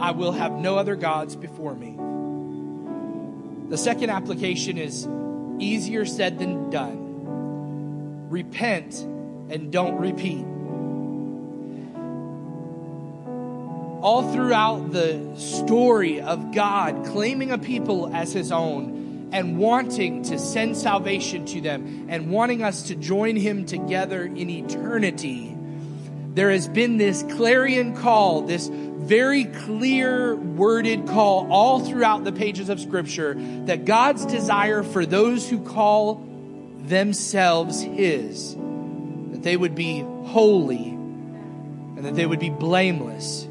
I 0.00 0.12
will 0.12 0.32
have 0.32 0.52
no 0.52 0.78
other 0.78 0.96
gods 0.96 1.36
before 1.36 1.74
me. 1.74 1.96
The 3.68 3.76
second 3.76 4.08
application 4.08 4.78
is 4.78 5.06
easier 5.58 6.06
said 6.06 6.38
than 6.38 6.70
done. 6.70 8.30
Repent 8.30 8.94
and 9.50 9.70
don't 9.70 9.98
repeat. 9.98 10.46
All 14.06 14.32
throughout 14.32 14.92
the 14.92 15.34
story 15.36 16.20
of 16.20 16.52
God 16.54 17.06
claiming 17.06 17.50
a 17.50 17.58
people 17.58 18.08
as 18.14 18.32
his 18.32 18.52
own 18.52 19.28
and 19.32 19.58
wanting 19.58 20.22
to 20.22 20.38
send 20.38 20.76
salvation 20.76 21.44
to 21.44 21.60
them 21.60 22.06
and 22.08 22.30
wanting 22.30 22.62
us 22.62 22.84
to 22.84 22.94
join 22.94 23.34
him 23.34 23.66
together 23.66 24.22
in 24.24 24.48
eternity, 24.48 25.52
there 26.34 26.52
has 26.52 26.68
been 26.68 26.98
this 26.98 27.24
clarion 27.32 27.96
call, 27.96 28.42
this 28.42 28.68
very 28.68 29.44
clear 29.44 30.36
worded 30.36 31.08
call 31.08 31.50
all 31.50 31.80
throughout 31.80 32.22
the 32.22 32.30
pages 32.30 32.68
of 32.68 32.78
Scripture 32.78 33.34
that 33.64 33.86
God's 33.86 34.24
desire 34.26 34.84
for 34.84 35.04
those 35.04 35.50
who 35.50 35.58
call 35.58 36.24
themselves 36.78 37.82
His, 37.82 38.54
that 38.54 39.42
they 39.42 39.56
would 39.56 39.74
be 39.74 40.02
holy 40.26 40.90
and 40.90 42.04
that 42.04 42.14
they 42.14 42.24
would 42.24 42.38
be 42.38 42.50
blameless 42.50 43.48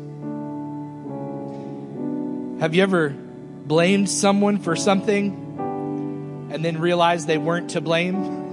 have 2.60 2.74
you 2.74 2.84
ever 2.84 3.10
blamed 3.10 4.10
someone 4.10 4.60
for 4.60 4.76
something 4.76 6.49
and 6.51 6.64
then 6.64 6.80
realized 6.80 7.28
they 7.28 7.38
weren't 7.38 7.72
to 7.72 7.82
blame? 7.82 8.43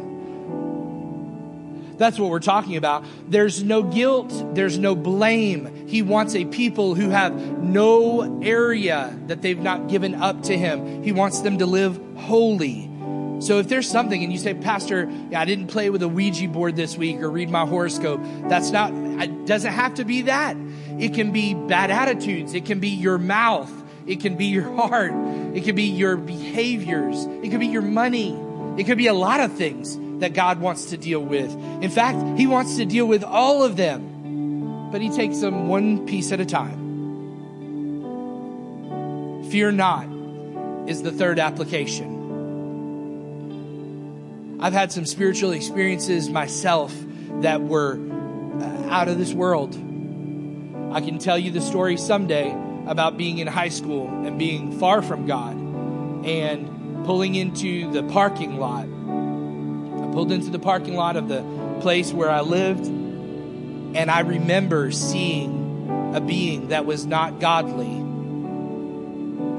That's 1.98 2.18
what 2.18 2.30
we're 2.30 2.40
talking 2.40 2.76
about. 2.76 3.04
There's 3.28 3.62
no 3.62 3.84
guilt, 3.84 4.32
there's 4.54 4.76
no 4.76 4.96
blame. 4.96 5.86
He 5.86 6.02
wants 6.02 6.34
a 6.34 6.44
people 6.46 6.96
who 6.96 7.10
have 7.10 7.32
no 7.34 8.40
area 8.42 9.16
that 9.28 9.40
they've 9.40 9.58
not 9.58 9.88
given 9.88 10.16
up 10.16 10.42
to 10.44 10.58
Him. 10.58 11.04
He 11.04 11.12
wants 11.12 11.42
them 11.42 11.58
to 11.58 11.66
live 11.66 12.00
holy. 12.16 12.88
So 13.40 13.58
if 13.58 13.68
there's 13.68 13.88
something 13.88 14.22
and 14.22 14.32
you 14.32 14.38
say, 14.38 14.54
Pastor, 14.54 15.08
yeah, 15.30 15.40
I 15.40 15.44
didn't 15.44 15.66
play 15.66 15.90
with 15.90 16.02
a 16.02 16.08
Ouija 16.08 16.48
board 16.48 16.76
this 16.76 16.96
week 16.96 17.20
or 17.20 17.30
read 17.30 17.50
my 17.50 17.66
horoscope, 17.66 18.20
that's 18.48 18.70
not, 18.70 18.92
it 18.94 19.46
doesn't 19.46 19.72
have 19.72 19.94
to 19.94 20.04
be 20.04 20.22
that. 20.22 20.56
It 20.98 21.14
can 21.14 21.32
be 21.32 21.54
bad 21.54 21.90
attitudes. 21.90 22.54
It 22.54 22.64
can 22.66 22.78
be 22.80 22.90
your 22.90 23.18
mouth. 23.18 23.70
It 24.06 24.20
can 24.20 24.36
be 24.36 24.46
your 24.46 24.70
heart. 24.76 25.12
It 25.54 25.64
could 25.64 25.76
be 25.76 25.84
your 25.84 26.16
behaviors. 26.16 27.24
It 27.24 27.50
could 27.50 27.60
be 27.60 27.68
your 27.68 27.82
money. 27.82 28.38
It 28.78 28.84
could 28.84 28.98
be 28.98 29.06
a 29.06 29.14
lot 29.14 29.40
of 29.40 29.52
things 29.52 29.98
that 30.20 30.34
God 30.34 30.60
wants 30.60 30.86
to 30.86 30.96
deal 30.96 31.20
with. 31.20 31.50
In 31.82 31.90
fact, 31.90 32.38
He 32.38 32.46
wants 32.46 32.76
to 32.76 32.84
deal 32.84 33.06
with 33.06 33.24
all 33.24 33.64
of 33.64 33.76
them, 33.76 34.90
but 34.90 35.00
He 35.00 35.10
takes 35.10 35.38
them 35.40 35.68
one 35.68 36.06
piece 36.06 36.32
at 36.32 36.40
a 36.40 36.46
time. 36.46 36.80
Fear 39.50 39.72
not 39.72 40.06
is 40.88 41.02
the 41.02 41.12
third 41.12 41.38
application. 41.38 42.20
I've 44.60 44.72
had 44.72 44.92
some 44.92 45.06
spiritual 45.06 45.52
experiences 45.52 46.30
myself 46.30 46.94
that 47.40 47.60
were 47.60 47.98
uh, 48.60 48.88
out 48.90 49.08
of 49.08 49.18
this 49.18 49.32
world. 49.32 49.74
I 50.92 51.00
can 51.00 51.18
tell 51.18 51.36
you 51.36 51.50
the 51.50 51.60
story 51.60 51.96
someday 51.96 52.54
about 52.86 53.16
being 53.16 53.38
in 53.38 53.46
high 53.46 53.68
school 53.68 54.08
and 54.08 54.38
being 54.38 54.78
far 54.78 55.02
from 55.02 55.26
God. 55.26 55.56
And 56.24 56.82
pulling 57.04 57.34
into 57.34 57.90
the 57.90 58.02
parking 58.04 58.58
lot. 58.58 58.84
I 58.84 60.12
pulled 60.12 60.32
into 60.32 60.50
the 60.50 60.58
parking 60.58 60.94
lot 60.94 61.16
of 61.16 61.28
the 61.28 61.42
place 61.80 62.12
where 62.12 62.30
I 62.30 62.40
lived, 62.40 62.86
and 62.86 64.10
I 64.10 64.20
remember 64.20 64.92
seeing 64.92 66.12
a 66.14 66.20
being 66.20 66.68
that 66.68 66.86
was 66.86 67.06
not 67.06 67.40
godly. 67.40 68.00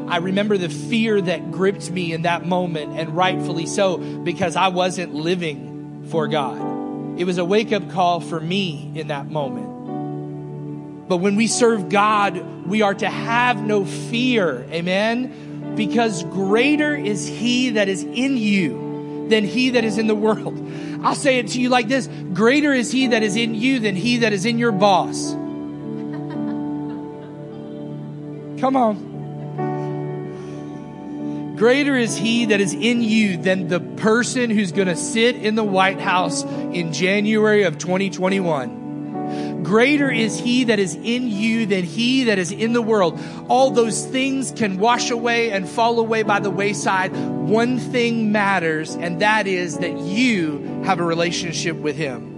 I 0.10 0.18
remember 0.18 0.58
the 0.58 0.70
fear 0.70 1.20
that 1.20 1.52
gripped 1.52 1.90
me 1.90 2.14
in 2.14 2.24
that 2.24 2.46
moment, 2.46 2.98
and 2.98 3.16
rightfully 3.16 3.66
so, 3.66 3.98
because 3.98 4.56
I 4.56 4.68
wasn't 4.70 5.14
living 5.14 6.06
for 6.10 6.28
God. 6.28 7.20
It 7.20 7.26
was 7.26 7.38
a 7.38 7.46
wake 7.46 7.72
up 7.72 7.90
call 7.92 8.20
for 8.20 8.40
me 8.40 8.92
in 8.96 9.08
that 9.08 9.30
moment. 9.30 9.73
But 11.14 11.18
when 11.18 11.36
we 11.36 11.46
serve 11.46 11.90
God, 11.90 12.66
we 12.66 12.82
are 12.82 12.96
to 12.96 13.08
have 13.08 13.64
no 13.64 13.86
fear. 13.86 14.66
Amen? 14.72 15.76
Because 15.76 16.24
greater 16.24 16.96
is 16.96 17.28
He 17.28 17.70
that 17.70 17.88
is 17.88 18.02
in 18.02 18.36
you 18.36 19.28
than 19.30 19.44
He 19.44 19.70
that 19.70 19.84
is 19.84 20.00
in 20.00 20.08
the 20.08 20.16
world. 20.16 20.60
I'll 21.04 21.14
say 21.14 21.38
it 21.38 21.50
to 21.50 21.62
you 21.62 21.70
like 21.70 21.88
this 21.88 22.08
Greater 22.34 22.74
is 22.74 22.92
He 22.92 23.10
that 23.10 23.22
is 23.22 23.36
in 23.36 23.54
you 23.54 23.78
than 23.78 23.96
He 23.96 24.18
that 24.18 24.34
is 24.34 24.48
in 24.48 24.58
your 24.58 24.72
boss. 24.72 25.34
Come 28.60 28.76
on. 28.76 29.14
Greater 31.56 31.96
is 31.96 32.18
he 32.18 32.46
that 32.46 32.60
is 32.60 32.74
in 32.74 33.04
you 33.04 33.38
than 33.38 33.68
the 33.68 33.80
person 33.80 34.50
who's 34.50 34.72
going 34.72 34.88
to 34.88 34.96
sit 34.96 35.36
in 35.36 35.54
the 35.54 35.64
White 35.64 36.00
House 36.00 36.44
in 36.44 36.92
January 36.92 37.62
of 37.66 37.78
2021. 37.78 38.83
Greater 39.64 40.12
is 40.12 40.38
he 40.38 40.66
that 40.66 40.80
is 40.80 40.96
in 40.96 41.28
you 41.28 41.66
than 41.66 41.84
he 41.84 42.26
that 42.26 42.38
is 42.38 42.52
in 42.52 42.74
the 42.74 42.82
world. 42.82 43.20
All 43.48 43.72
those 43.72 44.06
things 44.06 44.52
can 44.52 44.78
wash 44.78 45.10
away 45.10 45.52
and 45.52 45.68
fall 45.68 46.00
away 46.00 46.24
by 46.24 46.40
the 46.40 46.50
wayside. 46.50 47.16
One 47.16 47.80
thing 47.80 48.32
matters, 48.32 48.96
and 48.96 49.22
that 49.22 49.48
is 49.48 49.78
that 49.80 49.98
you 49.98 50.82
have 50.84 51.00
a 51.00 51.04
relationship 51.04 51.78
with 51.78 51.96
him. 51.96 52.32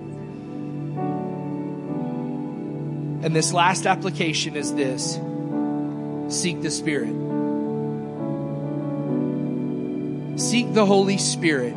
And 3.23 3.35
this 3.35 3.53
last 3.53 3.87
application 3.87 4.55
is 4.55 4.73
this 4.75 5.19
seek 6.29 6.61
the 6.61 6.71
Spirit. 6.71 7.13
Seek 10.39 10.73
the 10.73 10.85
Holy 10.85 11.17
Spirit. 11.17 11.73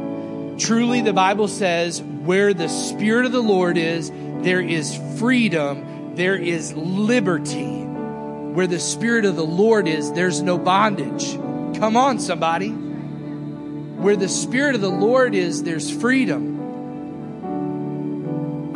Truly, 0.59 1.01
the 1.01 1.13
Bible 1.13 1.49
says, 1.49 2.03
where 2.03 2.53
the 2.53 2.69
Spirit 2.69 3.25
of 3.25 3.33
the 3.33 3.41
Lord 3.41 3.79
is, 3.79 4.11
there 4.43 4.61
is 4.61 4.99
freedom, 5.19 6.15
there 6.15 6.37
is 6.37 6.75
liberty. 6.75 7.85
Where 7.85 8.67
the 8.67 8.81
Spirit 8.81 9.25
of 9.25 9.37
the 9.37 9.45
Lord 9.45 9.87
is, 9.87 10.13
there's 10.13 10.43
no 10.43 10.59
bondage. 10.59 11.35
Come 11.79 11.97
on, 11.97 12.19
somebody. 12.19 12.71
Where 12.71 14.17
the 14.17 14.29
Spirit 14.29 14.75
of 14.75 14.81
the 14.81 14.89
Lord 14.89 15.35
is, 15.35 15.63
there's 15.63 15.91
freedom. 15.91 16.57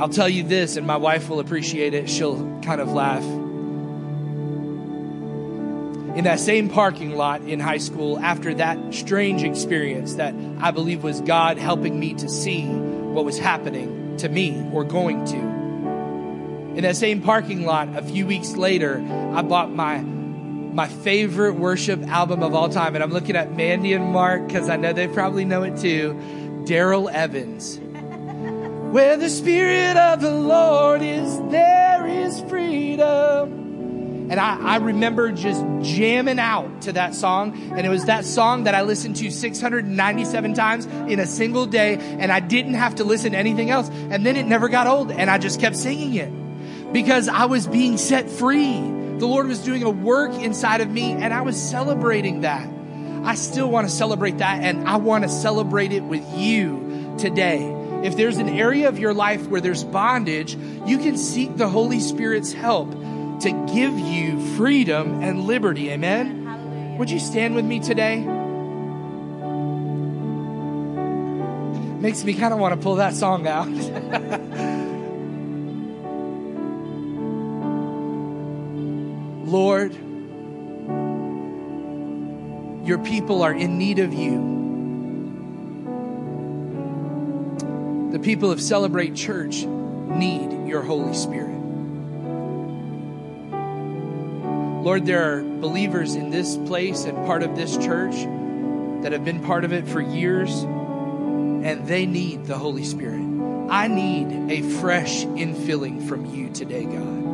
I'll 0.01 0.09
tell 0.09 0.29
you 0.29 0.43
this, 0.43 0.77
and 0.77 0.87
my 0.87 0.97
wife 0.97 1.29
will 1.29 1.41
appreciate 1.41 1.95
it. 1.95 2.11
She'll 2.11 2.61
kind 2.61 2.81
of 2.81 2.93
laugh 2.93 3.25
in 6.17 6.25
that 6.25 6.39
same 6.39 6.69
parking 6.69 7.17
lot 7.17 7.43
in 7.43 7.59
high 7.59 7.79
school 7.79 8.19
after 8.19 8.53
that 8.55 8.93
strange 8.93 9.43
experience 9.43 10.17
that 10.17 10.35
I 10.61 10.71
believe 10.71 11.03
was 11.03 11.21
God 11.23 11.57
helping 11.57 11.99
me 11.99 12.15
to 12.15 12.29
see 12.29 12.67
what 12.67 13.25
was 13.25 13.39
happening 13.39 14.17
to 14.19 14.29
me 14.29 14.69
or 14.73 14.85
going 14.85 15.25
to. 15.27 15.52
In 16.75 16.85
that 16.85 16.97
same 16.97 17.21
parking 17.21 17.67
lot, 17.67 17.95
a 17.97 18.03
few 18.03 18.27
weeks 18.27 18.57
later, 18.57 19.05
I 19.35 19.43
bought 19.43 19.71
my 19.71 19.99
my 19.99 20.89
favorite 20.89 21.53
worship 21.55 22.03
album 22.09 22.43
of 22.43 22.55
all 22.55 22.71
time, 22.71 22.95
and 22.95 23.05
I'm 23.05 23.11
looking 23.11 23.37
at 23.37 23.55
Mandy 23.55 23.93
and 23.93 24.07
Mark 24.07 24.47
because 24.47 24.71
I 24.71 24.77
know 24.77 24.95
they 24.95 25.07
probably 25.07 25.45
know 25.45 25.63
it 25.65 25.77
too. 25.79 26.65
Darrell 26.65 27.11
Evans. 27.11 27.79
Where 28.93 29.19
the 29.19 29.29
Spirit 29.29 29.99
of 29.99 30.23
the 30.23 30.31
Lord 30.31 31.03
is, 31.03 31.39
there 31.51 32.07
is 32.07 32.41
freedom. 32.49 33.61
And 34.31 34.41
I, 34.41 34.59
I, 34.59 34.77
remember 34.77 35.31
just 35.31 35.63
jamming 35.83 36.39
out 36.39 36.83
to 36.83 36.93
that 36.93 37.15
song. 37.15 37.73
And 37.73 37.87
it 37.87 37.91
was 37.91 38.07
that 38.07 38.25
song 38.25 38.65
that 38.65 38.75
I 38.75 38.81
listened 38.81 39.17
to 39.17 39.31
697 39.31 40.55
times 40.55 40.87
in 40.87 41.21
a 41.21 41.27
single 41.27 41.67
day. 41.67 41.97
And 41.97 42.33
I 42.33 42.41
didn't 42.41 42.75
have 42.75 42.95
to 42.95 43.05
listen 43.05 43.33
to 43.33 43.39
anything 43.39 43.69
else. 43.69 43.91
And 43.91 44.25
then 44.25 44.37
it 44.37 44.47
never 44.47 44.71
got 44.71 44.87
old. 44.87 45.11
And 45.11 45.29
I 45.31 45.37
just 45.37 45.61
kept 45.61 45.77
singing 45.77 46.15
it 46.15 46.33
because 46.93 47.29
I 47.29 47.47
was 47.47 47.67
being 47.67 47.97
set 47.97 48.29
free. 48.29 48.81
The 48.81 49.27
Lord 49.27 49.47
was 49.47 49.61
doing 49.61 49.83
a 49.83 49.91
work 49.91 50.33
inside 50.35 50.81
of 50.81 50.91
me 50.91 51.13
and 51.13 51.33
I 51.33 51.43
was 51.43 51.61
celebrating 51.61 52.43
that. 52.43 52.69
I 53.25 53.35
still 53.37 53.71
want 53.71 53.89
to 53.89 53.95
celebrate 53.95 54.39
that. 54.39 54.63
And 54.63 54.89
I 54.89 54.97
want 54.97 55.25
to 55.25 55.31
celebrate 55.31 55.93
it 55.93 56.03
with 56.03 56.25
you 56.35 57.15
today. 57.19 57.63
If 58.03 58.17
there's 58.17 58.39
an 58.39 58.49
area 58.49 58.89
of 58.89 58.99
your 58.99 59.15
life 59.15 59.47
where 59.47 59.61
there's 59.61 59.85
bondage, 59.85 60.57
you 60.87 60.99
can 60.99 61.17
seek 61.17 61.57
the 61.57 61.69
Holy 61.69 62.01
Spirit's 62.01 62.53
help 62.53 62.91
to 62.91 63.69
give 63.73 63.99
you 63.99 64.41
freedom 64.57 65.23
and 65.23 65.45
liberty. 65.45 65.91
Amen? 65.91 66.45
Hallelujah. 66.45 66.99
Would 66.99 67.11
you 67.11 67.21
stand 67.21 67.55
with 67.55 67.65
me 67.65 67.79
today? 67.79 68.19
Makes 72.01 72.25
me 72.25 72.35
kind 72.35 72.53
of 72.53 72.59
want 72.59 72.75
to 72.75 72.81
pull 72.81 72.97
that 72.97 73.15
song 73.15 73.47
out. 73.47 73.69
Lord, 79.53 79.93
your 82.87 82.97
people 83.05 83.43
are 83.43 83.53
in 83.53 83.77
need 83.77 83.99
of 83.99 84.15
you. 84.15 84.51
The 88.13 88.19
people 88.19 88.51
of 88.51 88.63
Celebrate 88.63 89.15
Church 89.15 89.65
need 89.65 90.67
your 90.67 90.81
Holy 90.81 91.13
Spirit. 91.13 91.59
Lord, 94.83 95.05
there 95.05 95.23
are 95.23 95.43
believers 95.43 96.15
in 96.15 96.31
this 96.31 96.57
place 96.57 97.05
and 97.05 97.15
part 97.27 97.43
of 97.43 97.55
this 97.55 97.77
church 97.77 98.15
that 99.03 99.13
have 99.13 99.23
been 99.23 99.45
part 99.45 99.65
of 99.65 99.75
it 99.75 99.87
for 99.87 100.01
years, 100.01 100.63
and 100.63 101.87
they 101.87 102.07
need 102.07 102.47
the 102.47 102.57
Holy 102.57 102.85
Spirit. 102.85 103.21
I 103.69 103.87
need 103.89 104.51
a 104.51 104.63
fresh 104.81 105.27
infilling 105.27 106.09
from 106.09 106.25
you 106.25 106.49
today, 106.49 106.85
God. 106.87 107.32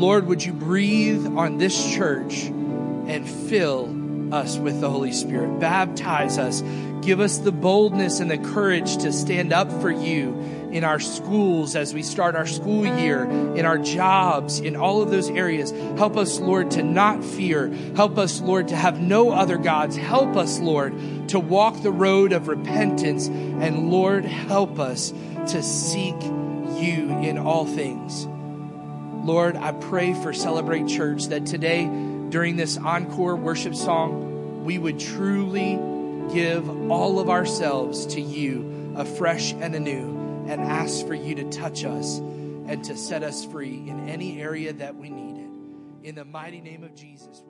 Lord, 0.00 0.26
would 0.28 0.42
you 0.42 0.54
breathe 0.54 1.26
on 1.26 1.58
this 1.58 1.92
church 1.94 2.44
and 2.44 3.28
fill 3.28 4.34
us 4.34 4.56
with 4.56 4.80
the 4.80 4.88
Holy 4.88 5.12
Spirit? 5.12 5.60
Baptize 5.60 6.38
us. 6.38 6.62
Give 7.02 7.20
us 7.20 7.36
the 7.36 7.52
boldness 7.52 8.18
and 8.20 8.30
the 8.30 8.38
courage 8.38 8.96
to 8.98 9.12
stand 9.12 9.52
up 9.52 9.70
for 9.82 9.90
you 9.90 10.32
in 10.72 10.84
our 10.84 11.00
schools 11.00 11.76
as 11.76 11.92
we 11.92 12.02
start 12.02 12.34
our 12.34 12.46
school 12.46 12.86
year, 12.86 13.24
in 13.24 13.66
our 13.66 13.76
jobs, 13.76 14.58
in 14.58 14.74
all 14.74 15.02
of 15.02 15.10
those 15.10 15.28
areas. 15.28 15.70
Help 15.98 16.16
us, 16.16 16.40
Lord, 16.40 16.70
to 16.70 16.82
not 16.82 17.22
fear. 17.22 17.68
Help 17.94 18.16
us, 18.16 18.40
Lord, 18.40 18.68
to 18.68 18.76
have 18.76 19.02
no 19.02 19.32
other 19.32 19.58
gods. 19.58 19.96
Help 19.96 20.34
us, 20.34 20.60
Lord, 20.60 20.94
to 21.28 21.38
walk 21.38 21.82
the 21.82 21.92
road 21.92 22.32
of 22.32 22.48
repentance. 22.48 23.28
And 23.28 23.90
Lord, 23.90 24.24
help 24.24 24.78
us 24.78 25.12
to 25.48 25.62
seek 25.62 26.22
you 26.22 27.18
in 27.20 27.36
all 27.36 27.66
things. 27.66 28.29
Lord, 29.22 29.54
I 29.56 29.72
pray 29.72 30.14
for 30.14 30.32
Celebrate 30.32 30.88
Church 30.88 31.26
that 31.26 31.44
today, 31.44 31.84
during 32.30 32.56
this 32.56 32.78
encore 32.78 33.36
worship 33.36 33.74
song, 33.74 34.64
we 34.64 34.78
would 34.78 34.98
truly 34.98 35.78
give 36.32 36.90
all 36.90 37.20
of 37.20 37.28
ourselves 37.28 38.06
to 38.06 38.20
you 38.20 38.94
afresh 38.96 39.52
and 39.52 39.74
anew 39.74 40.44
and 40.48 40.62
ask 40.62 41.06
for 41.06 41.14
you 41.14 41.34
to 41.34 41.50
touch 41.50 41.84
us 41.84 42.18
and 42.18 42.82
to 42.84 42.96
set 42.96 43.22
us 43.22 43.44
free 43.44 43.88
in 43.88 44.08
any 44.08 44.40
area 44.40 44.72
that 44.72 44.96
we 44.96 45.10
need 45.10 45.36
it. 45.36 46.08
In 46.08 46.14
the 46.14 46.24
mighty 46.24 46.62
name 46.62 46.82
of 46.82 46.94
Jesus, 46.94 47.42